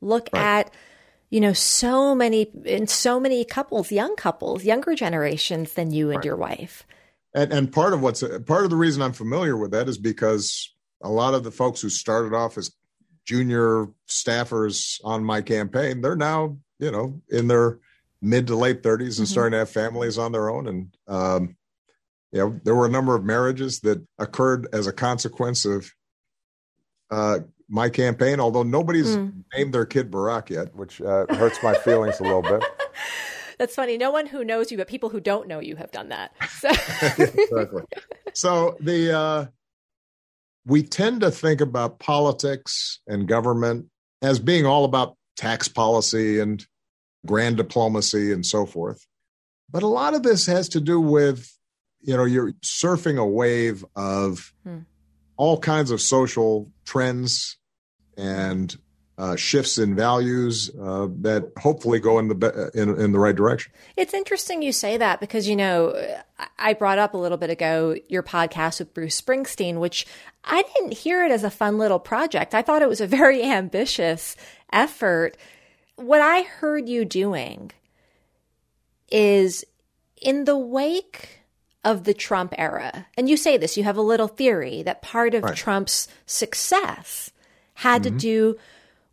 Look 0.00 0.34
at, 0.34 0.70
you 1.30 1.40
know, 1.40 1.54
so 1.54 2.14
many, 2.14 2.50
in 2.64 2.86
so 2.86 3.18
many 3.18 3.44
couples, 3.44 3.90
young 3.90 4.14
couples, 4.16 4.64
younger 4.64 4.94
generations 4.94 5.72
than 5.72 5.90
you 5.90 6.10
and 6.10 6.22
your 6.22 6.36
wife. 6.36 6.86
And 7.34 7.52
and 7.52 7.72
part 7.72 7.92
of 7.92 8.00
what's 8.00 8.22
part 8.46 8.64
of 8.64 8.70
the 8.70 8.76
reason 8.76 9.02
I'm 9.02 9.12
familiar 9.12 9.56
with 9.56 9.72
that 9.72 9.88
is 9.88 9.98
because 9.98 10.72
a 11.02 11.08
lot 11.10 11.34
of 11.34 11.42
the 11.44 11.50
folks 11.50 11.80
who 11.80 11.88
started 11.88 12.32
off 12.32 12.56
as 12.56 12.70
junior 13.26 13.86
staffers 14.08 15.00
on 15.04 15.24
my 15.24 15.42
campaign, 15.42 16.00
they're 16.00 16.14
now, 16.16 16.56
you 16.78 16.90
know, 16.90 17.20
in 17.30 17.48
their 17.48 17.78
mid 18.22 18.46
to 18.46 18.56
late 18.56 18.82
30s 18.82 19.18
and 19.18 19.26
Mhm. 19.26 19.30
starting 19.30 19.52
to 19.52 19.58
have 19.58 19.70
families 19.70 20.16
on 20.16 20.32
their 20.32 20.48
own. 20.48 20.68
And 20.68 20.96
um, 21.08 21.56
you 22.32 22.38
know, 22.40 22.60
there 22.64 22.74
were 22.74 22.86
a 22.86 22.90
number 22.90 23.14
of 23.14 23.24
marriages 23.24 23.80
that 23.80 24.02
occurred 24.18 24.66
as 24.72 24.86
a 24.86 24.92
consequence 24.92 25.64
of 25.64 25.90
uh, 27.10 27.40
my 27.68 27.88
campaign, 27.88 28.40
although 28.40 28.62
nobody's 28.62 29.16
Mm. 29.16 29.44
named 29.56 29.74
their 29.74 29.86
kid 29.86 30.10
Barack 30.10 30.50
yet, 30.50 30.74
which 30.74 31.00
uh, 31.00 31.26
hurts 31.30 31.62
my 31.62 31.74
feelings 31.84 32.18
a 32.20 32.24
little 32.24 32.42
bit. 32.42 32.62
That's 33.58 33.74
funny. 33.74 33.96
No 33.96 34.10
one 34.10 34.26
who 34.26 34.44
knows 34.44 34.70
you, 34.72 34.78
but 34.78 34.88
people 34.88 35.08
who 35.08 35.20
don't 35.20 35.48
know 35.48 35.60
you 35.60 35.76
have 35.76 35.90
done 35.92 36.08
that. 36.08 36.32
So. 36.50 36.68
exactly. 37.18 37.82
So 38.32 38.76
the 38.80 39.16
uh, 39.16 39.46
we 40.66 40.82
tend 40.82 41.20
to 41.20 41.30
think 41.30 41.60
about 41.60 41.98
politics 41.98 43.00
and 43.06 43.28
government 43.28 43.86
as 44.22 44.38
being 44.38 44.66
all 44.66 44.84
about 44.84 45.16
tax 45.36 45.68
policy 45.68 46.40
and 46.40 46.64
grand 47.26 47.56
diplomacy 47.56 48.32
and 48.32 48.44
so 48.44 48.66
forth. 48.66 49.06
But 49.70 49.82
a 49.82 49.88
lot 49.88 50.14
of 50.14 50.22
this 50.22 50.46
has 50.46 50.68
to 50.70 50.80
do 50.80 51.00
with, 51.00 51.50
you 52.00 52.16
know, 52.16 52.24
you're 52.24 52.52
surfing 52.62 53.18
a 53.18 53.26
wave 53.26 53.84
of 53.96 54.52
Hmm. 54.64 54.80
all 55.36 55.58
kinds 55.58 55.90
of 55.90 56.00
social 56.00 56.70
trends 56.84 57.56
and 58.16 58.76
uh, 59.16 59.36
shifts 59.36 59.78
in 59.78 59.94
values 59.94 60.70
uh, 60.80 61.06
that 61.20 61.52
hopefully 61.58 62.00
go 62.00 62.18
in 62.18 62.26
the 62.28 62.34
be- 62.34 62.78
in, 62.80 62.88
in 63.00 63.12
the 63.12 63.18
right 63.18 63.36
direction. 63.36 63.70
It's 63.96 64.12
interesting 64.12 64.60
you 64.62 64.72
say 64.72 64.96
that 64.96 65.20
because, 65.20 65.46
you 65.48 65.54
know, 65.56 65.94
I- 66.58 66.72
brought 66.74 66.98
up 66.98 67.14
a 67.14 67.16
little 67.16 67.38
bit 67.38 67.48
ago 67.50 67.94
your 68.08 68.24
podcast 68.24 68.80
with 68.80 68.92
Bruce 68.92 69.20
Springsteen, 69.20 69.76
which 69.78 70.04
I 70.42 70.62
didn't 70.74 70.94
hear 70.94 71.24
it 71.24 71.30
as 71.30 71.44
a 71.44 71.50
fun 71.50 71.78
little 71.78 72.00
project. 72.00 72.54
I 72.54 72.62
thought 72.62 72.82
it 72.82 72.88
was 72.88 73.00
a 73.00 73.06
very 73.06 73.42
ambitious 73.60 74.36
effort. 74.72 75.36
What 75.96 76.20
I 76.20 76.42
heard 76.42 76.88
you 76.88 77.04
doing 77.04 77.70
is 79.10 79.64
in 80.20 80.44
the 80.44 80.58
wake 80.58 81.40
of 81.84 82.04
the 82.04 82.14
Trump 82.14 82.54
era, 82.56 83.06
and 83.16 83.28
you 83.28 83.36
say 83.36 83.56
this, 83.58 83.76
you 83.76 83.84
have 83.84 83.96
a 83.98 84.02
little 84.02 84.26
theory 84.28 84.82
that 84.82 85.02
part 85.02 85.34
of 85.34 85.44
Right. 85.44 85.54
Trump's 85.56 86.08
success 86.26 87.30
had 87.74 88.00
Mhm. 88.00 88.04
to 88.04 88.10
do 88.10 88.56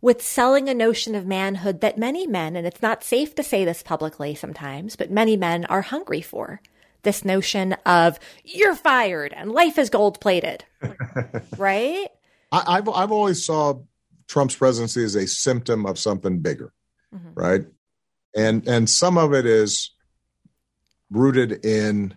with 0.02 0.20
selling 0.20 0.68
a 0.68 0.74
notion 0.74 1.14
of 1.14 1.24
manhood 1.24 1.80
that 1.80 1.96
many 1.96 2.26
men, 2.26 2.56
and 2.56 2.66
it's 2.66 2.82
not 2.82 3.04
safe 3.04 3.34
to 3.36 3.42
say 3.42 3.64
this 3.64 3.82
publicly 3.82 4.34
sometimes, 4.34 4.96
but 4.96 5.10
many 5.10 5.36
men 5.36 5.64
are 5.66 5.80
hungry 5.80 6.20
for. 6.20 6.60
This 7.02 7.24
notion 7.24 7.72
of 7.86 8.18
you're 8.44 8.76
fired 8.76 9.32
and 9.32 9.50
life 9.50 9.78
is 9.78 9.90
gold 9.90 10.20
plated, 10.20 10.64
right? 11.56 12.08
I, 12.52 12.64
I've 12.66 12.88
I've 12.88 13.10
always 13.10 13.44
saw 13.44 13.80
Trump's 14.28 14.54
presidency 14.54 15.02
as 15.02 15.16
a 15.16 15.26
symptom 15.26 15.84
of 15.86 15.98
something 15.98 16.40
bigger, 16.40 16.72
mm-hmm. 17.12 17.34
right? 17.34 17.64
And 18.36 18.68
and 18.68 18.88
some 18.88 19.18
of 19.18 19.32
it 19.34 19.46
is 19.46 19.90
rooted 21.10 21.64
in 21.64 22.16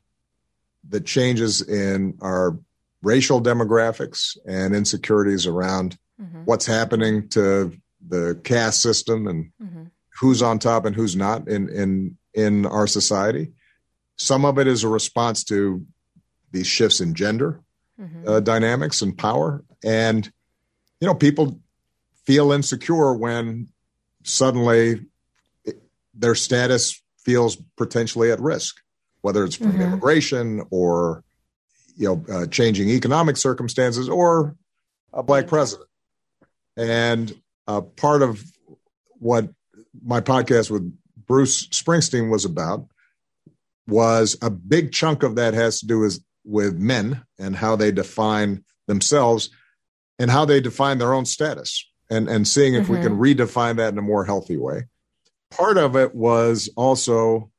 the 0.88 1.02
changes 1.02 1.62
in 1.62 2.18
our 2.22 2.60
racial 3.02 3.42
demographics 3.42 4.38
and 4.48 4.76
insecurities 4.76 5.48
around 5.48 5.98
what's 6.46 6.66
happening 6.66 7.28
to 7.30 7.72
the 8.08 8.40
caste 8.44 8.82
system 8.82 9.28
and 9.28 9.52
who's 10.20 10.42
on 10.42 10.60
top 10.60 10.86
and 10.86 10.96
who's 10.96 11.16
not 11.16 11.48
in 11.48 11.70
in 11.70 12.18
in 12.34 12.66
our 12.66 12.88
society. 12.88 13.52
Some 14.18 14.46
of 14.46 14.58
it 14.60 14.68
is 14.68 14.84
a 14.84 14.88
response 14.90 15.44
to 15.46 15.86
these 16.52 16.68
shifts 16.68 17.02
in 17.02 17.14
gender 17.16 17.60
uh, 18.28 18.40
dynamics 18.42 19.02
and 19.02 19.18
power, 19.18 19.64
and 19.84 20.32
you 21.02 21.08
know 21.08 21.16
people 21.16 21.60
feel 22.26 22.52
insecure 22.52 23.14
when 23.14 23.68
suddenly 24.24 25.06
it- 25.64 25.82
their 26.14 26.36
status 26.36 27.02
feels 27.18 27.56
potentially 27.78 28.32
at 28.32 28.40
risk, 28.40 28.76
whether 29.22 29.44
it's 29.44 29.56
from 29.56 29.78
Mhm. 29.78 29.84
immigration 29.84 30.64
or 30.72 31.24
you 31.98 32.08
know 32.08 32.26
uh, 32.34 32.46
changing 32.48 32.90
economic 32.90 33.38
circumstances 33.38 34.08
or 34.10 34.56
a 35.14 35.24
black 35.24 35.48
president. 35.48 35.90
And 36.78 37.34
uh, 37.68 37.82
part 37.82 38.22
of 38.22 38.44
what 39.20 39.50
my 40.04 40.22
podcast 40.22 40.70
with 40.70 40.92
Bruce 41.26 41.68
Springsteen 41.68 42.30
was 42.30 42.46
about 42.46 42.88
was 43.88 44.38
a 44.42 44.50
big 44.50 44.92
chunk 44.92 45.24
of 45.24 45.36
that 45.36 45.54
has 45.54 45.80
to 45.80 45.88
do 45.88 46.00
with, 46.00 46.24
with 46.44 46.78
men 46.78 47.24
and 47.40 47.56
how 47.56 47.76
they 47.76 47.92
define 47.92 48.64
themselves 48.88 49.50
and 50.20 50.32
how 50.32 50.46
they 50.46 50.60
define 50.60 50.98
their 50.98 51.14
own 51.14 51.26
status 51.26 51.88
and, 52.10 52.28
and 52.28 52.48
seeing 52.48 52.74
if 52.74 52.84
mm-hmm. 52.84 52.94
we 52.94 53.02
can 53.02 53.18
mm-hmm. 53.18 53.42
redefine 53.42 53.78
that 53.78 53.94
in 53.94 53.98
a 53.98 54.04
more 54.04 54.26
healthy 54.26 54.58
way. 54.58 54.84
Part 55.52 55.78
of 55.78 55.96
it 55.96 56.14
was 56.16 56.70
also 56.76 57.52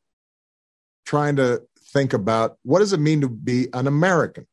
trying 1.05 1.37
to 1.37 1.63
think 1.93 2.13
about 2.13 2.59
what 2.63 2.81
does 2.81 2.93
it 2.93 3.01
mean 3.01 3.21
to 3.21 3.29
be 3.29 3.69
an 3.73 3.87
American 3.87 4.47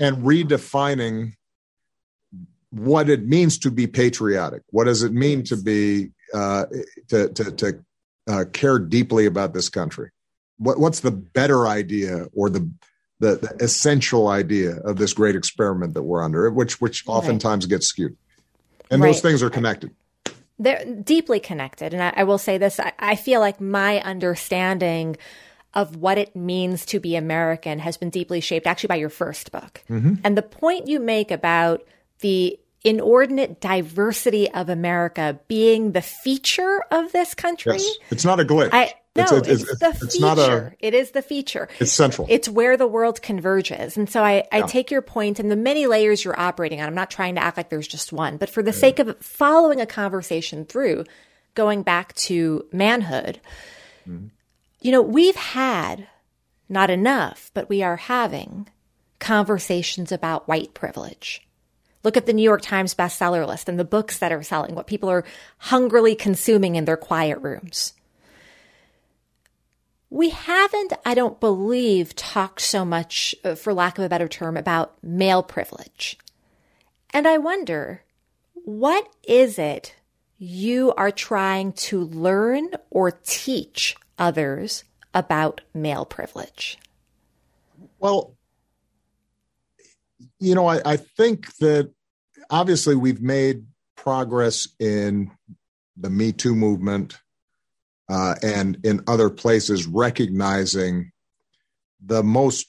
and 0.00 0.18
redefining 0.18 1.34
what 2.74 3.08
it 3.08 3.24
means 3.26 3.58
to 3.58 3.70
be 3.70 3.86
patriotic. 3.86 4.62
What 4.70 4.84
does 4.84 5.02
it 5.02 5.12
mean 5.12 5.44
to 5.44 5.56
be 5.56 6.10
uh, 6.32 6.66
to 7.08 7.28
to, 7.28 7.52
to 7.52 7.84
uh, 8.26 8.44
care 8.52 8.78
deeply 8.78 9.26
about 9.26 9.54
this 9.54 9.68
country? 9.68 10.10
What, 10.58 10.78
what's 10.78 11.00
the 11.00 11.10
better 11.10 11.66
idea 11.66 12.26
or 12.34 12.48
the, 12.48 12.68
the, 13.20 13.36
the 13.36 13.64
essential 13.64 14.28
idea 14.28 14.76
of 14.78 14.96
this 14.96 15.12
great 15.12 15.36
experiment 15.36 15.94
that 15.94 16.02
we're 16.02 16.22
under, 16.22 16.50
which 16.50 16.80
which 16.80 17.04
oftentimes 17.06 17.64
right. 17.66 17.70
gets 17.70 17.86
skewed, 17.86 18.16
and 18.90 19.00
right. 19.00 19.08
those 19.08 19.20
things 19.20 19.42
are 19.42 19.50
connected. 19.50 19.90
They're 20.58 20.84
deeply 20.84 21.40
connected, 21.40 21.94
and 21.94 22.02
I, 22.02 22.12
I 22.16 22.24
will 22.24 22.38
say 22.38 22.58
this: 22.58 22.80
I, 22.80 22.92
I 22.98 23.14
feel 23.14 23.40
like 23.40 23.60
my 23.60 24.00
understanding 24.00 25.16
of 25.74 25.96
what 25.96 26.18
it 26.18 26.34
means 26.34 26.86
to 26.86 27.00
be 27.00 27.16
American 27.16 27.80
has 27.80 27.96
been 27.96 28.10
deeply 28.10 28.40
shaped 28.40 28.66
actually 28.66 28.88
by 28.88 28.94
your 28.96 29.10
first 29.10 29.50
book. 29.50 29.82
Mm-hmm. 29.90 30.14
And 30.22 30.36
the 30.36 30.42
point 30.42 30.86
you 30.86 31.00
make 31.00 31.32
about 31.32 31.82
the 32.20 32.58
inordinate 32.84 33.60
diversity 33.60 34.50
of 34.50 34.68
America 34.68 35.40
being 35.48 35.92
the 35.92 36.02
feature 36.02 36.84
of 36.90 37.10
this 37.12 37.34
country. 37.34 37.78
Yes. 37.78 37.96
It's 38.10 38.24
not 38.24 38.38
a 38.38 38.44
glitch. 38.44 38.70
I, 38.72 38.92
no, 39.16 39.22
it's, 39.22 39.32
it's, 39.48 39.62
it's, 39.62 39.78
the 39.78 39.88
it's 39.88 40.14
feature. 40.14 40.20
Not 40.20 40.38
a, 40.38 40.72
it 40.80 40.92
is 40.92 41.12
the 41.12 41.22
feature. 41.22 41.68
It's 41.78 41.92
central. 41.92 42.26
It's 42.28 42.48
where 42.48 42.76
the 42.76 42.86
world 42.86 43.22
converges. 43.22 43.96
And 43.96 44.10
so 44.10 44.22
I, 44.22 44.44
I 44.52 44.58
yeah. 44.58 44.66
take 44.66 44.90
your 44.90 45.02
point 45.02 45.38
and 45.38 45.50
the 45.50 45.56
many 45.56 45.86
layers 45.86 46.24
you're 46.24 46.38
operating 46.38 46.80
on. 46.80 46.88
I'm 46.88 46.94
not 46.94 47.10
trying 47.10 47.36
to 47.36 47.42
act 47.42 47.56
like 47.56 47.70
there's 47.70 47.88
just 47.88 48.12
one, 48.12 48.36
but 48.36 48.50
for 48.50 48.62
the 48.62 48.72
yeah. 48.72 48.78
sake 48.78 48.98
of 48.98 49.16
following 49.20 49.80
a 49.80 49.86
conversation 49.86 50.64
through, 50.64 51.04
going 51.54 51.82
back 51.82 52.12
to 52.14 52.66
manhood, 52.72 53.40
mm-hmm. 54.06 54.26
you 54.80 54.90
know, 54.92 55.02
we've 55.02 55.36
had 55.36 56.08
not 56.68 56.90
enough, 56.90 57.50
but 57.54 57.68
we 57.68 57.82
are 57.82 57.96
having 57.96 58.68
conversations 59.20 60.10
about 60.10 60.48
white 60.48 60.74
privilege. 60.74 61.46
Look 62.04 62.16
at 62.16 62.26
the 62.26 62.32
New 62.34 62.42
York 62.42 62.60
Times 62.60 62.94
bestseller 62.94 63.46
list 63.46 63.68
and 63.68 63.78
the 63.78 63.84
books 63.84 64.18
that 64.18 64.30
are 64.30 64.42
selling, 64.42 64.74
what 64.74 64.86
people 64.86 65.10
are 65.10 65.24
hungrily 65.58 66.14
consuming 66.14 66.76
in 66.76 66.84
their 66.84 66.98
quiet 66.98 67.38
rooms. 67.40 67.94
We 70.10 70.30
haven't, 70.30 70.92
I 71.04 71.14
don't 71.14 71.40
believe, 71.40 72.14
talked 72.14 72.60
so 72.60 72.84
much, 72.84 73.34
uh, 73.42 73.56
for 73.56 73.74
lack 73.74 73.98
of 73.98 74.04
a 74.04 74.08
better 74.08 74.28
term, 74.28 74.56
about 74.56 75.02
male 75.02 75.42
privilege. 75.42 76.18
And 77.12 77.26
I 77.26 77.38
wonder, 77.38 78.02
what 78.52 79.08
is 79.26 79.58
it 79.58 79.94
you 80.38 80.92
are 80.94 81.10
trying 81.10 81.72
to 81.72 82.00
learn 82.00 82.68
or 82.90 83.10
teach 83.10 83.96
others 84.18 84.84
about 85.14 85.62
male 85.72 86.04
privilege? 86.04 86.78
Well, 87.98 88.34
you 90.44 90.54
know, 90.54 90.66
I, 90.66 90.80
I 90.84 90.96
think 90.96 91.54
that 91.56 91.90
obviously 92.50 92.94
we've 92.94 93.22
made 93.22 93.64
progress 93.96 94.68
in 94.78 95.30
the 95.96 96.10
Me 96.10 96.32
Too 96.32 96.54
movement 96.54 97.18
uh, 98.10 98.34
and 98.42 98.78
in 98.84 99.00
other 99.06 99.30
places 99.30 99.86
recognizing 99.86 101.12
the 102.04 102.22
most 102.22 102.66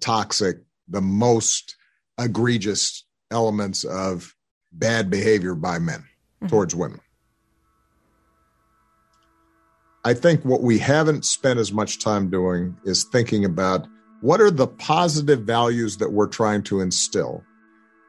toxic, 0.00 0.58
the 0.88 1.00
most 1.00 1.76
egregious 2.18 3.04
elements 3.30 3.84
of 3.84 4.34
bad 4.70 5.08
behavior 5.08 5.54
by 5.54 5.78
men 5.78 6.00
mm-hmm. 6.00 6.48
towards 6.48 6.74
women. 6.74 7.00
I 10.04 10.14
think 10.14 10.44
what 10.44 10.62
we 10.62 10.78
haven't 10.78 11.24
spent 11.24 11.58
as 11.58 11.72
much 11.72 11.98
time 11.98 12.30
doing 12.30 12.76
is 12.84 13.04
thinking 13.04 13.44
about 13.44 13.86
what 14.20 14.40
are 14.40 14.50
the 14.50 14.66
positive 14.66 15.42
values 15.42 15.98
that 15.98 16.12
we're 16.12 16.26
trying 16.26 16.62
to 16.64 16.80
instill 16.80 17.44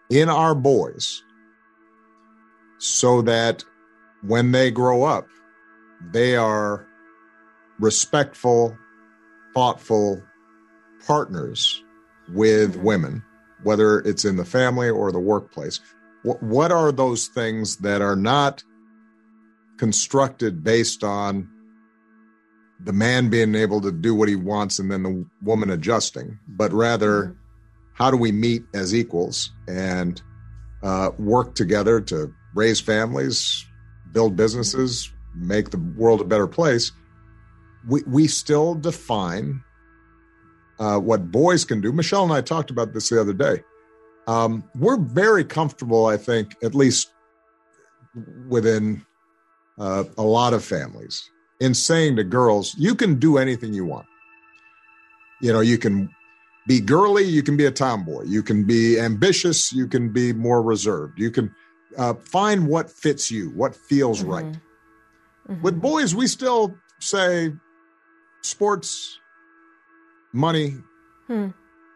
in 0.10 0.30
our 0.30 0.56
boys 0.56 1.24
so 2.80 3.22
that 3.22 3.64
when 4.24 4.52
they 4.52 4.72
grow 4.72 5.04
up, 5.04 5.28
they 6.12 6.36
are 6.36 6.86
respectful, 7.80 8.76
thoughtful 9.54 10.22
partners 11.06 11.84
with 12.30 12.76
women, 12.78 13.24
whether 13.64 14.00
it's 14.00 14.26
in 14.26 14.36
the 14.36 14.46
family 14.46 14.90
or 14.90 15.12
the 15.12 15.20
workplace. 15.20 15.80
What, 16.24 16.72
are 16.72 16.92
those 16.92 17.28
things 17.28 17.78
that 17.78 18.02
are 18.02 18.16
not 18.16 18.64
constructed 19.78 20.64
based 20.64 21.04
on 21.04 21.50
the 22.80 22.94
man 22.94 23.30
being 23.30 23.56
able 23.56 23.82
to 23.82 23.92
do 23.92 24.16
what 24.16 24.30
he 24.30 24.36
wants 24.36 24.80
and 24.80 24.92
then 24.92 25.04
the 25.04 25.26
woman 25.44 25.70
adjusting, 25.70 26.40
but 26.48 26.72
rather 26.72 27.24
mm-hmm. 27.24 27.34
how 27.94 28.10
do 28.10 28.18
we 28.18 28.32
meet 28.32 28.64
as 28.74 28.96
equals 28.96 29.52
and 29.68 30.22
uh, 30.82 31.12
work 31.18 31.56
together 31.56 32.00
to 32.00 32.34
raise 32.56 32.80
families, 32.80 33.66
build 34.12 34.36
businesses, 34.36 35.12
make 35.36 35.72
the 35.72 35.78
world 35.98 36.22
a 36.22 36.26
better 36.26 36.48
place? 36.48 36.92
We, 37.88 38.04
we 38.08 38.28
still 38.28 38.76
define 38.76 39.64
uh, 40.80 41.00
what 41.00 41.32
boys 41.32 41.66
can 41.66 41.82
do. 41.82 41.92
Michelle 41.92 42.24
and 42.24 42.34
I 42.34 42.42
talked 42.42 42.72
about 42.72 42.94
this 42.94 43.10
the 43.10 43.20
other 43.20 43.34
day. 43.34 43.64
Um, 44.28 44.64
we're 44.76 44.98
very 44.98 45.44
comfortable, 45.44 46.06
I 46.06 46.18
think, 46.18 46.56
at 46.64 46.76
least 46.76 47.12
within 48.48 49.06
uh, 49.78 50.04
a 50.18 50.24
lot 50.24 50.54
of 50.54 50.64
families, 50.64 51.30
in 51.60 51.74
saying 51.74 52.16
to 52.16 52.24
girls, 52.24 52.76
you 52.78 52.96
can 52.96 53.20
do 53.20 53.38
anything 53.38 53.74
you 53.74 53.86
want. 53.86 54.06
You 55.42 55.54
know, 55.54 55.60
you 55.60 55.78
can 55.78 56.10
be 56.68 56.80
girly, 56.80 57.24
you 57.24 57.44
can 57.44 57.58
be 57.58 57.66
a 57.66 57.72
tomboy, 57.72 58.24
you 58.26 58.44
can 58.44 58.64
be 58.64 59.00
ambitious, 59.00 59.74
you 59.74 59.88
can 59.88 60.10
be 60.10 60.34
more 60.34 60.62
reserved, 60.62 61.20
you 61.20 61.32
can 61.32 61.54
uh, 61.98 62.14
find 62.14 62.68
what 62.68 62.90
fits 62.90 63.32
you, 63.32 63.50
what 63.52 63.76
feels 63.76 64.22
mm-hmm. 64.22 64.30
right. 64.30 64.46
Mm-hmm. 65.50 65.62
With 65.62 65.82
boys, 65.82 66.14
we 66.14 66.28
still 66.28 66.76
say 67.00 67.54
sports, 68.42 69.20
money, 70.32 70.78
hmm. 71.28 71.48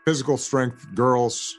physical 0.05 0.38
strength, 0.38 0.88
girls. 0.95 1.57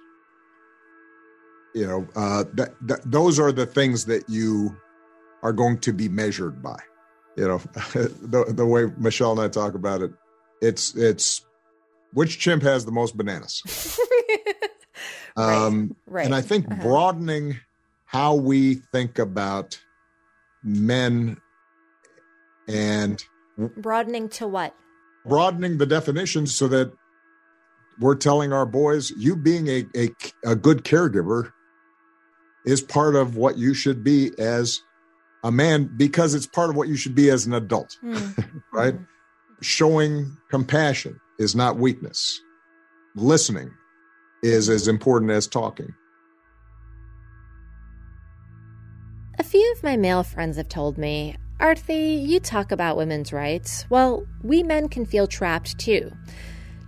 You 1.75 1.87
know, 1.87 2.09
uh, 2.17 2.45
that, 2.55 2.75
that, 2.83 3.01
those 3.05 3.39
are 3.39 3.53
the 3.53 3.67
things 3.67 4.05
that 4.07 4.29
you 4.29 4.77
are 5.43 5.53
going 5.53 5.79
to 5.79 5.93
be 5.93 6.09
measured 6.09 6.63
by 6.63 6.81
you 7.37 7.49
know 7.49 7.59
the 7.93 8.45
the 8.49 8.67
way 8.67 8.87
Michelle 8.97 9.33
and 9.33 9.41
I 9.41 9.49
talk 9.49 9.75
about 9.75 10.03
it, 10.03 10.13
it's 10.61 10.95
it's 10.95 11.45
which 12.13 12.39
chimp 12.39 12.63
has 12.63 12.85
the 12.85 12.93
most 12.93 13.17
bananas. 13.17 13.63
um, 15.37 15.97
right, 16.07 16.15
right. 16.15 16.25
And 16.27 16.35
I 16.35 16.41
think 16.41 16.71
uh-huh. 16.71 16.83
broadening 16.83 17.59
how 18.07 18.35
we 18.35 18.75
think 18.75 19.19
about 19.19 19.81
men 20.63 21.37
and 22.69 23.23
broadening 23.77 24.29
to 24.31 24.47
what? 24.47 24.75
Broadening 25.27 25.79
the 25.79 25.87
definitions 25.87 26.55
so 26.55 26.69
that 26.69 26.93
we're 28.01 28.15
telling 28.15 28.53
our 28.53 28.67
boys, 28.67 29.11
you 29.13 29.37
being 29.37 29.69
a, 29.69 29.85
a, 29.97 30.11
a 30.45 30.55
good 30.55 30.85
caregiver 30.85 31.53
is 32.65 32.81
part 32.81 33.15
of 33.15 33.37
what 33.37 33.59
you 33.59 33.75
should 33.75 34.03
be 34.03 34.31
as 34.39 34.81
a 35.45 35.53
man 35.53 35.91
because 35.97 36.35
it's 36.35 36.47
part 36.47 36.71
of 36.71 36.77
what 36.77 36.89
you 36.89 36.97
should 36.97 37.15
be 37.15 37.31
as 37.31 37.47
an 37.47 37.53
adult, 37.53 37.99
mm. 38.03 38.63
right? 38.73 38.95
Mm. 38.95 39.07
Showing 39.61 40.37
compassion 40.51 41.21
is 41.39 41.55
not 41.55 41.77
weakness. 41.77 42.41
Listening 43.15 43.71
is 44.43 44.69
as 44.69 44.89
important 44.89 45.31
as 45.31 45.47
talking. 45.47 45.95
A 49.39 49.43
few 49.43 49.71
of 49.73 49.83
my 49.83 49.97
male 49.97 50.23
friends 50.23 50.57
have 50.57 50.69
told 50.69 50.97
me, 50.97 51.37
Aarti, 51.61 52.27
you 52.27 52.41
talk 52.41 52.73
about 52.73 52.97
women's 52.97 53.33
rights. 53.33 53.85
Well, 53.91 54.27
we 54.43 54.63
men 54.63 54.89
can 54.89 55.05
feel 55.05 55.27
trapped 55.27 55.79
too. 55.79 56.11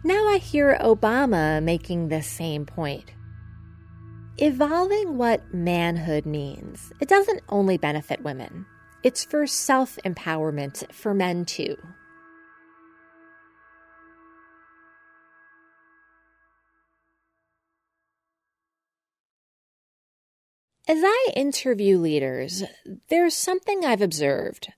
Now 0.02 0.28
I 0.28 0.38
hear 0.38 0.78
Obama 0.80 1.62
making 1.62 2.08
the 2.08 2.22
same 2.22 2.64
point. 2.64 3.12
Evolving 4.38 5.16
what 5.16 5.54
manhood 5.54 6.26
means, 6.26 6.92
it 7.00 7.08
doesn't 7.08 7.40
only 7.48 7.78
benefit 7.78 8.22
women, 8.22 8.66
it's 9.02 9.24
for 9.24 9.46
self 9.46 9.96
empowerment 10.04 10.92
for 10.92 11.14
men 11.14 11.46
too. 11.46 11.74
As 20.86 20.98
I 21.02 21.28
interview 21.34 21.96
leaders, 21.96 22.62
there's 23.08 23.34
something 23.34 23.86
I've 23.86 24.02
observed. 24.02 24.68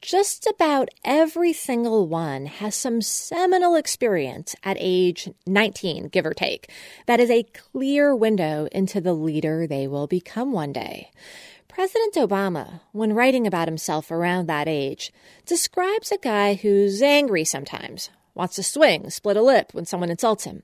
Just 0.00 0.46
about 0.46 0.88
every 1.04 1.52
single 1.52 2.08
one 2.08 2.46
has 2.46 2.74
some 2.74 3.02
seminal 3.02 3.74
experience 3.74 4.56
at 4.64 4.78
age 4.80 5.28
19, 5.46 6.08
give 6.08 6.24
or 6.24 6.32
take, 6.32 6.70
that 7.04 7.20
is 7.20 7.30
a 7.30 7.42
clear 7.42 8.16
window 8.16 8.66
into 8.72 8.98
the 8.98 9.12
leader 9.12 9.66
they 9.66 9.86
will 9.86 10.06
become 10.06 10.52
one 10.52 10.72
day. 10.72 11.10
President 11.68 12.14
Obama, 12.14 12.80
when 12.92 13.12
writing 13.12 13.46
about 13.46 13.68
himself 13.68 14.10
around 14.10 14.46
that 14.46 14.68
age, 14.68 15.12
describes 15.44 16.10
a 16.10 16.16
guy 16.16 16.54
who's 16.54 17.02
angry 17.02 17.44
sometimes, 17.44 18.08
wants 18.34 18.56
to 18.56 18.62
swing, 18.62 19.10
split 19.10 19.36
a 19.36 19.42
lip 19.42 19.74
when 19.74 19.84
someone 19.84 20.08
insults 20.08 20.44
him, 20.44 20.62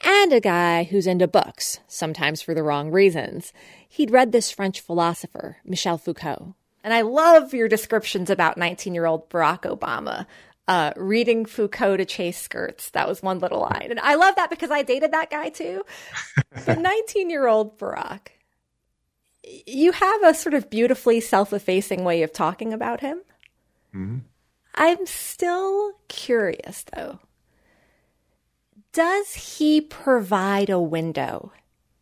and 0.00 0.32
a 0.32 0.38
guy 0.38 0.84
who's 0.84 1.08
into 1.08 1.26
books, 1.26 1.80
sometimes 1.88 2.40
for 2.40 2.54
the 2.54 2.62
wrong 2.62 2.92
reasons. 2.92 3.52
He'd 3.88 4.12
read 4.12 4.30
this 4.30 4.52
French 4.52 4.80
philosopher, 4.80 5.56
Michel 5.64 5.98
Foucault. 5.98 6.54
And 6.84 6.92
I 6.92 7.00
love 7.00 7.54
your 7.54 7.66
descriptions 7.66 8.28
about 8.28 8.58
19 8.58 8.94
year 8.94 9.06
old 9.06 9.28
Barack 9.30 9.62
Obama. 9.62 10.26
Uh, 10.66 10.92
reading 10.96 11.44
Foucault 11.44 11.98
to 11.98 12.06
chase 12.06 12.40
skirts. 12.40 12.88
That 12.90 13.06
was 13.06 13.22
one 13.22 13.38
little 13.38 13.60
line. 13.60 13.88
And 13.90 14.00
I 14.00 14.14
love 14.14 14.36
that 14.36 14.48
because 14.48 14.70
I 14.70 14.82
dated 14.82 15.12
that 15.12 15.30
guy 15.30 15.50
too. 15.50 15.84
but 16.66 16.78
19 16.78 17.28
year 17.28 17.46
old 17.46 17.78
Barack, 17.78 18.28
you 19.66 19.92
have 19.92 20.22
a 20.22 20.32
sort 20.32 20.54
of 20.54 20.70
beautifully 20.70 21.20
self 21.20 21.52
effacing 21.52 22.04
way 22.04 22.22
of 22.22 22.32
talking 22.32 22.72
about 22.72 23.00
him. 23.00 23.20
Mm-hmm. 23.94 24.18
I'm 24.74 25.06
still 25.06 25.92
curious 26.08 26.84
though. 26.94 27.20
Does 28.92 29.34
he 29.34 29.80
provide 29.80 30.70
a 30.70 30.80
window 30.80 31.52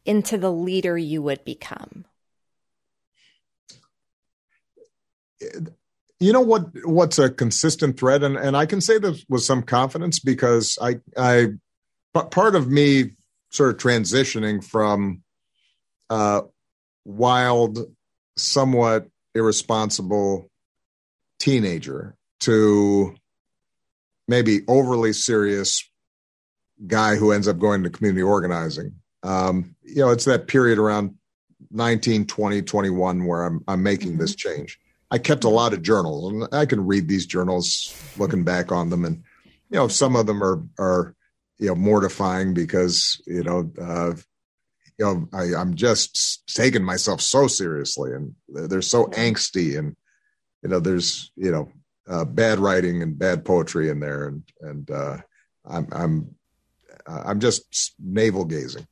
into 0.04 0.38
the 0.38 0.52
leader 0.52 0.96
you 0.96 1.22
would 1.22 1.44
become? 1.44 2.04
You 6.20 6.32
know 6.32 6.40
what? 6.40 6.68
What's 6.84 7.18
a 7.18 7.30
consistent 7.30 7.98
thread, 7.98 8.22
and 8.22 8.36
and 8.36 8.56
I 8.56 8.66
can 8.66 8.80
say 8.80 8.98
this 8.98 9.24
with 9.28 9.42
some 9.42 9.62
confidence 9.62 10.20
because 10.20 10.78
I 10.80 11.00
I 11.16 11.48
but 12.14 12.30
part 12.30 12.54
of 12.54 12.68
me 12.68 13.12
sort 13.50 13.70
of 13.70 13.76
transitioning 13.76 14.64
from 14.64 15.22
uh, 16.10 16.42
wild, 17.04 17.78
somewhat 18.36 19.08
irresponsible 19.34 20.50
teenager 21.38 22.16
to 22.40 23.14
maybe 24.28 24.60
overly 24.68 25.12
serious 25.12 25.88
guy 26.86 27.16
who 27.16 27.32
ends 27.32 27.48
up 27.48 27.58
going 27.58 27.82
to 27.82 27.90
community 27.90 28.22
organizing. 28.22 28.94
Um, 29.22 29.76
you 29.82 30.02
know, 30.02 30.10
it's 30.10 30.24
that 30.24 30.48
period 30.48 30.78
around 30.78 31.14
19, 31.70 32.26
20, 32.26 32.62
21 32.62 33.26
where 33.26 33.44
I'm, 33.44 33.62
I'm 33.68 33.82
making 33.82 34.12
mm-hmm. 34.12 34.20
this 34.20 34.34
change. 34.34 34.78
I 35.12 35.18
kept 35.18 35.44
a 35.44 35.50
lot 35.50 35.74
of 35.74 35.82
journals 35.82 36.32
and 36.32 36.48
I 36.52 36.64
can 36.64 36.86
read 36.86 37.06
these 37.06 37.26
journals 37.26 37.94
looking 38.16 38.44
back 38.44 38.72
on 38.72 38.88
them. 38.88 39.04
And, 39.04 39.22
you 39.68 39.76
know, 39.76 39.86
some 39.86 40.16
of 40.16 40.26
them 40.26 40.42
are, 40.42 40.62
are, 40.78 41.14
you 41.58 41.68
know, 41.68 41.74
mortifying 41.74 42.54
because, 42.54 43.20
you 43.26 43.42
know, 43.42 43.70
uh, 43.78 44.14
you 44.98 45.04
know, 45.04 45.28
I, 45.34 45.54
I'm 45.54 45.74
just 45.74 46.46
taking 46.46 46.82
myself 46.82 47.20
so 47.20 47.46
seriously 47.46 48.12
and 48.14 48.34
they're 48.48 48.80
so 48.80 49.04
angsty 49.08 49.78
and, 49.78 49.94
you 50.62 50.70
know, 50.70 50.80
there's, 50.80 51.30
you 51.36 51.50
know, 51.50 51.70
uh, 52.08 52.24
bad 52.24 52.58
writing 52.58 53.02
and 53.02 53.18
bad 53.18 53.44
poetry 53.44 53.90
in 53.90 54.00
there. 54.00 54.28
And, 54.28 54.42
and, 54.62 54.90
uh, 54.90 55.18
I'm, 55.66 55.88
I'm, 55.92 56.34
I'm 57.06 57.38
just 57.38 57.94
navel 58.02 58.46
gazing. 58.46 58.86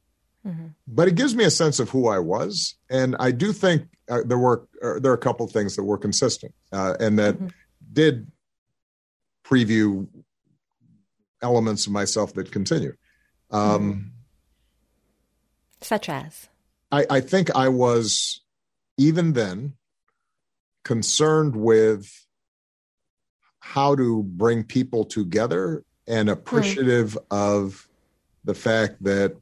Mm-hmm. 0.46 0.68
But 0.88 1.08
it 1.08 1.14
gives 1.14 1.34
me 1.34 1.44
a 1.44 1.50
sense 1.50 1.80
of 1.80 1.90
who 1.90 2.08
I 2.08 2.18
was, 2.18 2.76
and 2.88 3.14
I 3.20 3.30
do 3.30 3.52
think 3.52 3.82
uh, 4.08 4.20
there 4.24 4.38
were 4.38 4.66
uh, 4.82 4.98
there 4.98 5.12
are 5.12 5.14
a 5.14 5.18
couple 5.18 5.44
of 5.44 5.52
things 5.52 5.76
that 5.76 5.84
were 5.84 5.98
consistent 5.98 6.54
uh, 6.72 6.94
and 6.98 7.18
that 7.18 7.34
mm-hmm. 7.34 7.48
did 7.92 8.30
preview 9.44 10.08
elements 11.42 11.86
of 11.86 11.92
myself 11.92 12.32
that 12.34 12.50
continue. 12.52 12.94
Um, 13.50 13.92
mm-hmm. 13.92 14.00
Such 15.82 16.08
as, 16.08 16.48
I, 16.92 17.06
I 17.08 17.20
think 17.20 17.54
I 17.54 17.68
was 17.68 18.42
even 18.98 19.32
then 19.32 19.74
concerned 20.84 21.56
with 21.56 22.26
how 23.60 23.94
to 23.94 24.22
bring 24.22 24.64
people 24.64 25.04
together 25.04 25.84
and 26.06 26.28
hmm. 26.28 26.32
appreciative 26.32 27.16
of 27.30 27.88
the 28.44 28.54
fact 28.54 29.02
that 29.04 29.36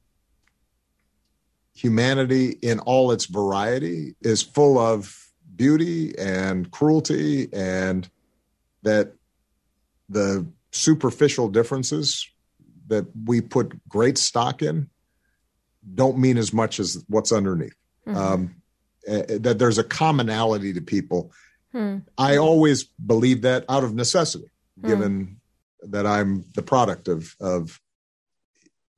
humanity 1.79 2.59
in 2.61 2.81
all 2.81 3.13
its 3.13 3.27
variety 3.27 4.17
is 4.21 4.43
full 4.43 4.79
of 4.79 5.17
beauty 5.55 6.13
and 6.19 6.71
cruelty 6.73 7.49
and 7.53 8.11
that 8.83 9.13
the 10.09 10.45
superficial 10.73 11.49
differences 11.49 12.29
that 12.89 13.07
we 13.25 13.41
put 13.41 13.79
great 13.89 14.19
stock 14.19 14.61
in 14.61 14.89
don't 15.95 16.19
mean 16.19 16.37
as 16.37 16.53
much 16.53 16.81
as 16.81 17.05
what's 17.09 17.31
underneath 17.31 17.77
mm-hmm. 18.07 18.17
um, 18.17 18.57
uh, 19.09 19.23
that 19.39 19.61
there's 19.61 19.79
a 19.79 19.85
commonality 19.85 20.73
to 20.73 20.81
people 20.81 21.31
hmm. 21.73 21.99
i 22.19 22.37
always 22.37 22.85
believe 22.85 23.43
that 23.43 23.65
out 23.69 23.85
of 23.85 23.95
necessity 23.95 24.51
hmm. 24.81 24.89
given 24.89 25.41
that 25.83 26.07
i'm 26.07 26.45
the 26.55 26.63
product 26.63 27.07
of 27.07 27.37
of 27.41 27.81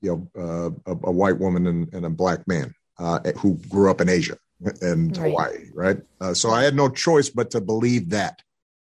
you 0.01 0.28
know 0.34 0.40
uh, 0.86 0.92
a, 0.92 0.96
a, 1.05 1.12
white 1.12 1.38
woman 1.38 1.66
and, 1.66 1.92
and 1.92 2.07
a 2.07 2.11
black 2.11 2.46
man 2.46 2.74
uh, 2.98 3.20
who 3.38 3.57
grew 3.68 3.90
up 3.90 4.01
in 4.01 4.09
Asia 4.09 4.36
and 4.80 5.16
right. 5.16 5.30
Hawaii, 5.30 5.70
right? 5.74 5.98
Uh, 6.20 6.34
so 6.34 6.51
I 6.51 6.62
had 6.62 6.74
no 6.74 6.88
choice 6.88 7.30
but 7.30 7.51
to 7.53 7.61
believe 7.61 8.11
that, 8.11 8.42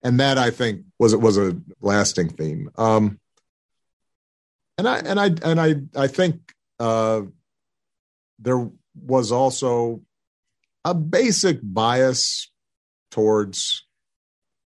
and 0.03 0.21
that 0.21 0.39
I 0.39 0.51
think 0.51 0.83
was 0.99 1.15
was 1.17 1.39
a 1.39 1.57
lasting 1.81 2.31
theme. 2.31 2.71
Um, 2.77 3.19
and 4.79 4.89
I 4.89 4.99
and 4.99 5.21
I 5.21 5.27
and 5.43 5.61
I 5.61 5.75
I 5.97 6.07
think 6.07 6.53
uh, 6.79 7.23
there 8.39 8.71
was 8.95 9.33
also 9.33 10.03
a 10.85 10.95
basic 10.95 11.59
bias 11.63 12.51
towards 13.11 13.87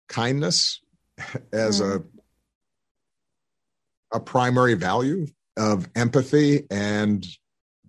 kindness 0.10 0.82
as 1.54 1.82
mm. 1.82 1.96
a 1.96 2.04
a 4.16 4.20
primary 4.20 4.76
value 4.76 5.26
of 5.58 5.88
empathy 5.96 6.66
and 6.72 7.26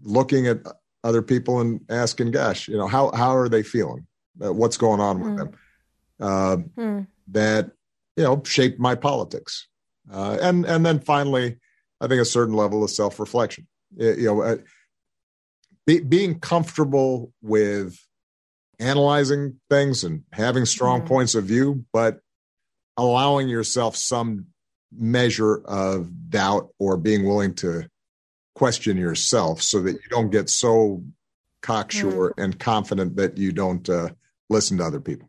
looking 0.03 0.47
at 0.47 0.59
other 1.03 1.23
people 1.23 1.61
and 1.61 1.81
asking, 1.89 2.31
gosh, 2.31 2.69
you 2.69 2.77
know, 2.77 2.87
how, 2.87 3.11
how 3.13 3.37
are 3.37 3.49
they 3.49 3.63
feeling? 3.63 4.07
Uh, 4.43 4.53
what's 4.53 4.77
going 4.77 5.01
on 5.01 5.21
with 5.21 5.33
mm. 5.33 5.37
them? 5.37 5.51
Uh, 6.21 6.57
mm. 6.77 7.07
That, 7.29 7.71
you 8.17 8.25
know, 8.25 8.43
shaped 8.45 8.79
my 8.79 8.95
politics. 8.95 9.69
Uh, 10.13 10.39
and, 10.41 10.65
and 10.65 10.85
then 10.85 11.01
finally, 11.01 11.59
I 12.01 12.07
think 12.07 12.21
a 12.21 12.27
certain 12.27 12.55
level 12.55 12.83
of 12.85 12.91
self 12.91 13.19
reflection, 13.19 13.67
you 13.97 14.25
know, 14.25 14.43
uh, 14.43 14.57
be, 15.87 16.01
being 16.01 16.41
comfortable 16.41 17.33
with 17.43 17.99
analyzing 18.79 19.61
things 19.71 20.05
and 20.05 20.25
having 20.33 20.65
strong 20.65 21.03
mm. 21.03 21.07
points 21.07 21.35
of 21.35 21.45
view, 21.45 21.85
but 21.93 22.21
allowing 22.97 23.49
yourself 23.49 23.97
some 23.97 24.47
measure 24.97 25.57
of 25.65 26.31
doubt 26.31 26.71
or 26.79 26.97
being 26.97 27.25
willing 27.25 27.55
to 27.55 27.89
question 28.55 28.97
yourself 28.97 29.61
so 29.61 29.81
that 29.83 29.93
you 29.93 30.09
don't 30.11 30.31
get 30.31 30.49
so 30.49 31.03
cocksure 31.61 32.31
mm. 32.31 32.45
and 32.45 32.59
confident 32.59 33.17
that 33.17 33.39
you 33.39 33.53
don't 33.53 33.89
uh, 33.89 34.11
listen 34.49 34.79
to 34.79 34.85
other 34.85 35.01
people. 35.01 35.29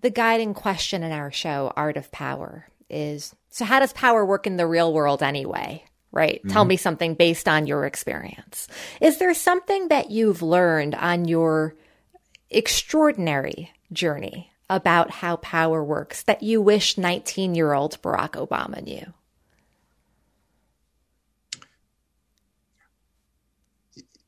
The 0.00 0.10
guiding 0.10 0.54
question 0.54 1.02
in 1.02 1.10
our 1.10 1.32
show, 1.32 1.72
Art 1.74 1.96
of 1.96 2.12
Power, 2.12 2.68
is 2.88 3.34
so 3.50 3.64
how 3.64 3.80
does 3.80 3.92
power 3.92 4.24
work 4.24 4.46
in 4.46 4.56
the 4.56 4.66
real 4.66 4.92
world 4.92 5.22
anyway? 5.22 5.82
Right? 6.12 6.40
Mm-hmm. 6.40 6.50
Tell 6.50 6.64
me 6.64 6.76
something 6.76 7.14
based 7.14 7.48
on 7.48 7.66
your 7.66 7.84
experience. 7.84 8.68
Is 9.00 9.18
there 9.18 9.34
something 9.34 9.88
that 9.88 10.10
you've 10.10 10.42
learned 10.42 10.94
on 10.94 11.26
your 11.26 11.74
extraordinary 12.50 13.72
journey 13.92 14.52
about 14.68 15.10
how 15.10 15.36
power 15.36 15.82
works 15.82 16.22
that 16.24 16.42
you 16.42 16.60
wish 16.60 16.98
19 16.98 17.54
year 17.54 17.72
old 17.72 18.00
Barack 18.02 18.32
Obama 18.32 18.82
knew? 18.82 19.12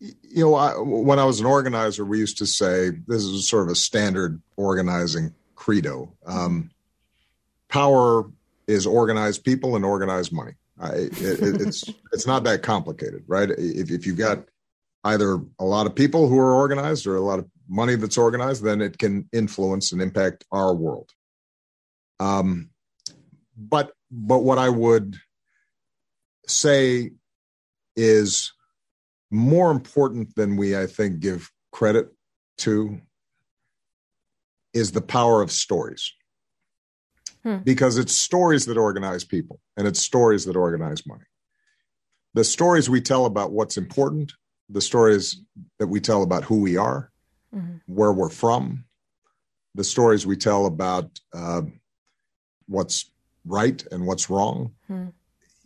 You 0.01 0.45
know, 0.45 0.55
I, 0.55 0.74
when 0.78 1.18
I 1.18 1.24
was 1.24 1.41
an 1.41 1.47
organizer, 1.47 2.05
we 2.05 2.18
used 2.18 2.39
to 2.39 2.47
say 2.47 2.91
this 3.09 3.24
is 3.24 3.49
sort 3.49 3.64
of 3.64 3.72
a 3.72 3.74
standard 3.74 4.41
organizing 4.57 5.34
credo. 5.57 6.12
Um, 6.24 6.70
power 7.68 8.30
is 8.68 8.86
organized 8.86 9.45
people 9.45 9.74
and 9.74 9.84
organized 9.84 10.32
money. 10.32 10.53
I, 10.80 10.91
it, 10.91 11.12
it's 11.20 11.84
it's 12.12 12.26
not 12.26 12.45
that 12.45 12.62
complicated, 12.62 13.24
right? 13.26 13.51
If, 13.51 13.91
if 13.91 14.07
you've 14.07 14.18
got 14.18 14.45
either 15.05 15.41
a 15.59 15.64
lot 15.64 15.86
of 15.86 15.95
people 15.95 16.28
who 16.28 16.39
are 16.39 16.55
organized 16.55 17.07
or 17.07 17.16
a 17.16 17.20
lot 17.20 17.39
of 17.39 17.47
money 17.69 17.97
that's 17.97 18.19
organized, 18.19 18.62
then 18.62 18.81
it 18.81 18.99
can 18.99 19.29
influence 19.33 19.93
and 19.93 20.01
impact 20.01 20.45
our 20.51 20.75
world. 20.75 21.11
Um, 22.21 22.71
but 23.57 23.93
but 24.11 24.39
what 24.39 24.59
I 24.59 24.69
would 24.69 25.16
say 26.47 27.11
is 27.97 28.53
more 29.31 29.71
important 29.71 30.35
than 30.35 30.57
we 30.57 30.77
I 30.77 30.87
think 30.87 31.21
give 31.21 31.51
credit 31.73 32.09
to 32.59 33.01
is 34.73 34.93
the 34.93 35.03
power 35.03 35.43
of 35.43 35.53
stories. 35.53 36.12
Hmm. 37.43 37.59
Because 37.59 37.99
it's 37.99 38.14
stories 38.14 38.66
that 38.66 38.77
organize 38.77 39.25
people 39.25 39.61
and 39.77 39.87
it's 39.87 40.01
stories 40.01 40.45
that 40.47 40.57
organize 40.57 41.07
money. 41.07 41.25
The 42.35 42.45
stories 42.45 42.91
we 42.91 43.01
tell 43.01 43.27
about 43.27 43.53
what's 43.53 43.77
important, 43.77 44.33
the 44.69 44.81
stories 44.81 45.41
that 45.79 45.87
we 45.87 46.01
tell 46.01 46.23
about 46.23 46.45
who 46.45 46.61
we 46.61 46.77
are, 46.77 47.11
Mm-hmm. 47.55 47.77
where 47.87 48.13
we're 48.13 48.29
from, 48.29 48.85
the 49.75 49.83
stories 49.85 50.27
we 50.27 50.37
tell 50.37 50.67
about 50.67 51.19
uh, 51.33 51.63
what's 52.67 53.11
right 53.47 53.83
and 53.91 54.07
what's 54.07 54.29
wrong, 54.29 54.75
Hmm. 54.87 55.07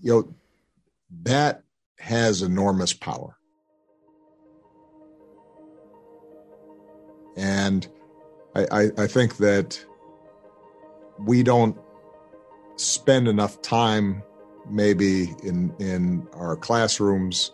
you 0.01 0.13
know, 0.13 0.35
that 1.25 1.65
has 1.99 2.41
enormous 2.43 2.93
power. 2.93 3.37
And 7.37 7.87
I, 8.55 8.67
I, 8.71 8.91
I 8.99 9.07
think 9.07 9.39
that 9.39 9.85
we 11.19 11.43
don't 11.43 11.77
spend 12.77 13.27
enough 13.27 13.61
time, 13.63 14.23
maybe 14.71 15.35
in 15.43 15.75
in 15.79 16.29
our 16.35 16.57
classrooms, 16.57 17.53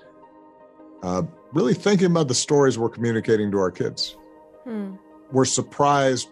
uh, 1.02 1.22
really 1.52 1.74
thinking 1.74 2.06
about 2.06 2.28
the 2.28 2.34
stories 2.34 2.78
we're 2.78 2.88
communicating 2.88 3.50
to 3.52 3.58
our 3.58 3.70
kids. 3.70 4.16
Hmm. 4.64 4.94
We're 5.32 5.44
surprised 5.44 6.28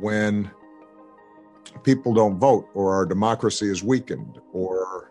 when 0.00 0.50
people 1.82 2.14
don't 2.14 2.38
vote 2.38 2.68
or 2.74 2.94
our 2.94 3.04
democracy 3.06 3.70
is 3.70 3.82
weakened 3.82 4.40
or 4.52 5.10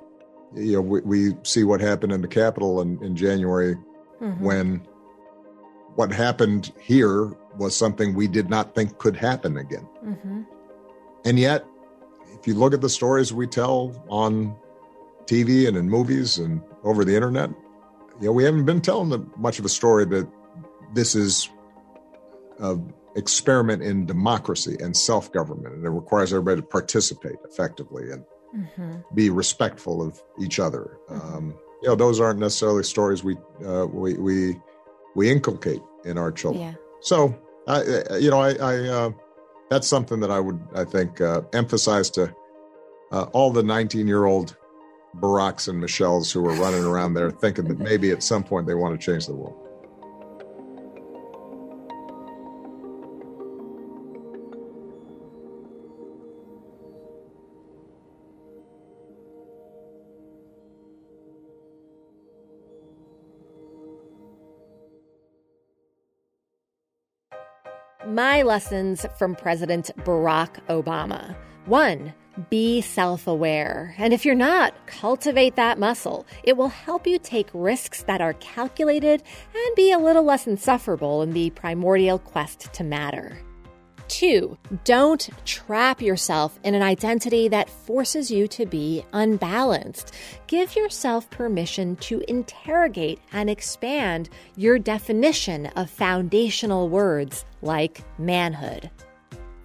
you 0.55 0.73
know 0.73 0.81
we, 0.81 1.01
we 1.01 1.35
see 1.43 1.63
what 1.63 1.79
happened 1.81 2.11
in 2.11 2.21
the 2.21 2.27
capitol 2.27 2.81
in, 2.81 3.01
in 3.03 3.15
january 3.15 3.75
Mhm. 4.21 4.39
when 4.39 4.81
what 5.95 6.11
happened 6.11 6.71
here 6.79 7.33
was 7.57 7.75
something 7.75 8.15
we 8.15 8.27
did 8.27 8.49
not 8.49 8.73
think 8.73 8.97
could 8.97 9.15
happen 9.17 9.57
again 9.57 9.87
Mm-hmm. 10.05 10.41
and 11.25 11.37
yet 11.39 11.65
if 12.39 12.47
you 12.47 12.53
look 12.55 12.73
at 12.73 12.79
the 12.81 12.89
stories 12.89 13.33
we 13.33 13.45
tell 13.47 13.93
on 14.09 14.55
tv 15.25 15.67
and 15.67 15.75
in 15.77 15.89
movies 15.89 16.37
and 16.37 16.61
over 16.83 17.03
the 17.03 17.13
internet 17.15 17.49
you 18.19 18.27
know 18.27 18.31
we 18.31 18.43
haven't 18.43 18.65
been 18.65 18.81
telling 18.81 19.29
much 19.37 19.59
of 19.59 19.65
a 19.65 19.69
story 19.69 20.05
that 20.05 20.27
this 20.93 21.15
is 21.15 21.49
a 22.59 22.77
experiment 23.15 23.81
in 23.81 24.05
democracy 24.05 24.75
and 24.81 24.95
self-government 24.95 25.73
and 25.73 25.85
it 25.85 25.89
requires 25.89 26.33
everybody 26.33 26.61
to 26.61 26.67
participate 26.67 27.37
effectively 27.49 28.11
and 28.11 28.23
Mm-hmm. 28.55 28.99
be 29.13 29.29
respectful 29.29 30.01
of 30.01 30.21
each 30.41 30.59
other 30.61 30.97
um, 31.09 31.53
you 31.81 31.89
know 31.89 31.95
those 31.95 32.21
aren't 32.21 32.39
necessarily 32.39 32.83
stories 32.83 33.21
we 33.21 33.35
uh, 33.65 33.85
we 33.85 34.13
we 34.13 34.55
we 35.13 35.29
inculcate 35.29 35.81
in 36.05 36.17
our 36.17 36.31
children 36.31 36.63
Yeah. 36.63 36.73
so 37.01 37.37
I, 37.67 37.81
I- 38.11 38.17
you 38.17 38.29
know, 38.29 38.39
I, 38.39 38.51
I 38.53 38.77
uh, 38.87 39.09
that's 39.69 39.87
something 39.89 40.21
that 40.21 40.31
I 40.31 40.39
would, 40.39 40.59
I 40.73 40.85
think, 40.85 41.19
uh, 41.19 41.41
emphasize 41.51 42.09
to 42.11 42.33
uh, 43.11 43.23
all 43.33 43.51
the 43.51 43.63
19 43.63 44.07
year 44.07 44.23
old 44.25 44.55
Baracks 45.19 45.67
and 45.67 45.81
Michelles 45.81 46.31
who 46.31 46.45
are 46.47 46.53
running 46.53 46.83
around 46.83 47.13
there 47.13 47.31
thinking 47.31 47.65
that 47.65 47.79
maybe 47.79 48.11
at 48.11 48.23
some 48.23 48.43
point 48.43 48.67
they 48.67 48.75
want 48.75 48.99
to 48.99 49.05
change 49.05 49.27
the 49.27 49.33
world. 49.33 49.65
My 68.07 68.43
lessons 68.43 69.05
from 69.17 69.35
President 69.35 69.89
Barack 70.05 70.63
Obama. 70.67 71.35
One, 71.65 72.13
be 72.49 72.81
self 72.81 73.27
aware. 73.27 73.95
And 73.97 74.13
if 74.13 74.25
you're 74.25 74.35
not, 74.35 74.73
cultivate 74.85 75.55
that 75.55 75.79
muscle. 75.79 76.25
It 76.43 76.57
will 76.57 76.67
help 76.67 77.07
you 77.07 77.17
take 77.17 77.49
risks 77.53 78.03
that 78.03 78.21
are 78.21 78.33
calculated 78.33 79.23
and 79.53 79.75
be 79.75 79.91
a 79.91 79.97
little 79.97 80.23
less 80.23 80.45
insufferable 80.45 81.21
in 81.21 81.31
the 81.31 81.49
primordial 81.51 82.19
quest 82.19 82.71
to 82.73 82.83
matter. 82.83 83.37
Two, 84.07 84.57
don't 84.83 85.27
trap 85.45 86.01
yourself 86.01 86.59
in 86.63 86.75
an 86.75 86.83
identity 86.83 87.47
that 87.47 87.69
forces 87.69 88.29
you 88.29 88.47
to 88.49 88.67
be 88.67 89.03
unbalanced. 89.13 90.13
Give 90.45 90.75
yourself 90.75 91.27
permission 91.31 91.95
to 91.97 92.21
interrogate 92.27 93.19
and 93.33 93.49
expand 93.49 94.29
your 94.55 94.77
definition 94.77 95.65
of 95.75 95.89
foundational 95.89 96.87
words 96.87 97.45
like 97.63 98.03
manhood. 98.19 98.91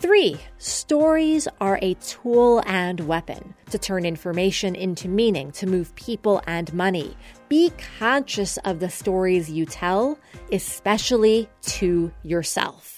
Three, 0.01 0.38
stories 0.57 1.46
are 1.61 1.78
a 1.82 1.92
tool 1.92 2.62
and 2.64 3.01
weapon 3.01 3.55
to 3.68 3.78
turn 3.78 4.07
information 4.07 4.74
into 4.74 5.09
meaning, 5.09 5.53
to 5.53 5.66
move 5.66 5.94
people 5.94 6.40
and 6.46 6.72
money. 6.72 7.14
Be 7.51 7.70
conscious 7.98 8.57
of 8.64 8.80
the 8.80 8.88
stories 8.88 9.51
you 9.51 9.66
tell, 9.66 10.18
especially 10.51 11.51
to 11.62 12.11
yourself. 12.22 12.96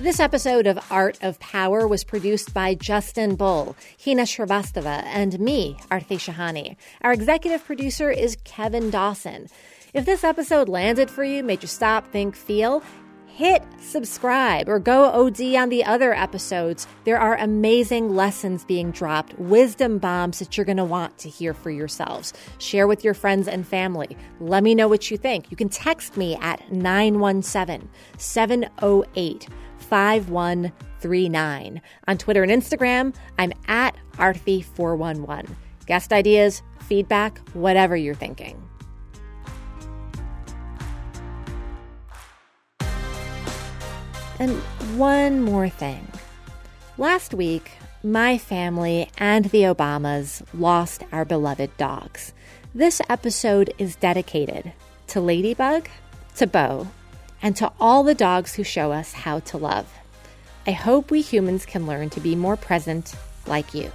This 0.00 0.18
episode 0.18 0.66
of 0.66 0.78
Art 0.90 1.18
of 1.20 1.38
Power 1.40 1.86
was 1.86 2.04
produced 2.04 2.54
by 2.54 2.74
Justin 2.74 3.34
Bull, 3.34 3.76
Hina 4.02 4.22
Shrivastava, 4.22 5.04
and 5.04 5.38
me, 5.38 5.76
Aarti 5.90 6.16
Shahani. 6.16 6.76
Our 7.02 7.12
executive 7.12 7.62
producer 7.66 8.10
is 8.10 8.38
Kevin 8.44 8.88
Dawson. 8.88 9.48
If 9.92 10.06
this 10.06 10.24
episode 10.24 10.70
landed 10.70 11.10
for 11.10 11.22
you, 11.22 11.42
made 11.42 11.60
you 11.60 11.68
stop, 11.68 12.06
think, 12.06 12.34
feel, 12.34 12.82
hit 13.26 13.62
subscribe 13.78 14.70
or 14.70 14.78
go 14.78 15.04
OD 15.04 15.54
on 15.54 15.68
the 15.68 15.84
other 15.84 16.14
episodes. 16.14 16.86
There 17.04 17.18
are 17.18 17.36
amazing 17.36 18.16
lessons 18.16 18.64
being 18.64 18.92
dropped, 18.92 19.38
wisdom 19.38 19.98
bombs 19.98 20.38
that 20.38 20.56
you're 20.56 20.64
going 20.64 20.78
to 20.78 20.84
want 20.84 21.18
to 21.18 21.28
hear 21.28 21.52
for 21.52 21.70
yourselves. 21.70 22.32
Share 22.56 22.86
with 22.86 23.04
your 23.04 23.14
friends 23.14 23.48
and 23.48 23.68
family. 23.68 24.16
Let 24.40 24.62
me 24.62 24.74
know 24.74 24.88
what 24.88 25.10
you 25.10 25.18
think. 25.18 25.50
You 25.50 25.58
can 25.58 25.68
text 25.68 26.16
me 26.16 26.36
at 26.40 26.72
917 26.72 27.86
708 28.16 29.48
5139. 29.90 31.82
On 32.08 32.18
Twitter 32.18 32.42
and 32.42 32.50
Instagram, 32.50 33.14
I'm 33.38 33.52
at 33.68 33.96
Aarti411. 34.12 35.50
Guest 35.86 36.12
ideas, 36.12 36.62
feedback, 36.80 37.38
whatever 37.54 37.96
you're 37.96 38.14
thinking. 38.14 38.62
And 44.38 44.52
one 44.96 45.42
more 45.42 45.68
thing. 45.68 46.06
Last 46.96 47.34
week, 47.34 47.72
my 48.02 48.38
family 48.38 49.10
and 49.18 49.44
the 49.46 49.64
Obamas 49.64 50.42
lost 50.54 51.02
our 51.12 51.26
beloved 51.26 51.76
dogs. 51.76 52.32
This 52.74 53.02
episode 53.10 53.74
is 53.78 53.96
dedicated 53.96 54.72
to 55.08 55.20
Ladybug, 55.20 55.88
to 56.36 56.46
Bo, 56.46 56.86
and 57.42 57.56
to 57.56 57.72
all 57.80 58.02
the 58.02 58.14
dogs 58.14 58.54
who 58.54 58.64
show 58.64 58.92
us 58.92 59.12
how 59.12 59.40
to 59.40 59.56
love. 59.56 59.86
I 60.66 60.72
hope 60.72 61.10
we 61.10 61.22
humans 61.22 61.64
can 61.66 61.86
learn 61.86 62.10
to 62.10 62.20
be 62.20 62.34
more 62.34 62.56
present 62.56 63.14
like 63.46 63.74
you. 63.74 63.90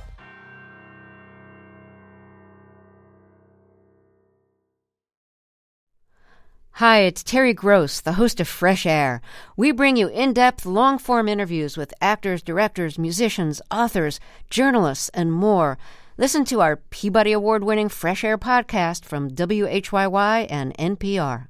Hi, 6.80 7.00
it's 7.00 7.24
Terry 7.24 7.54
Gross, 7.54 8.02
the 8.02 8.14
host 8.14 8.42
of 8.42 8.50
Fresh 8.50 8.86
Air. 8.86 9.22
We 9.56 9.72
bring 9.72 9.96
you 9.96 10.10
in 10.10 10.34
depth, 10.34 10.66
long 10.66 10.98
form 10.98 11.30
interviews 11.30 11.78
with 11.78 11.94
actors, 12.02 12.42
directors, 12.42 13.00
musicians, 13.00 13.62
authors, 13.72 14.20
journalists, 14.50 15.08
and 15.14 15.32
more. 15.32 15.78
Listen 16.18 16.44
to 16.46 16.60
our 16.60 16.76
Peabody 16.76 17.32
Award 17.32 17.64
winning 17.64 17.88
Fresh 17.88 18.26
Air 18.26 18.38
podcast 18.38 19.06
from 19.06 19.32
WHYY 19.32 20.48
and 20.50 20.76
NPR. 20.78 21.48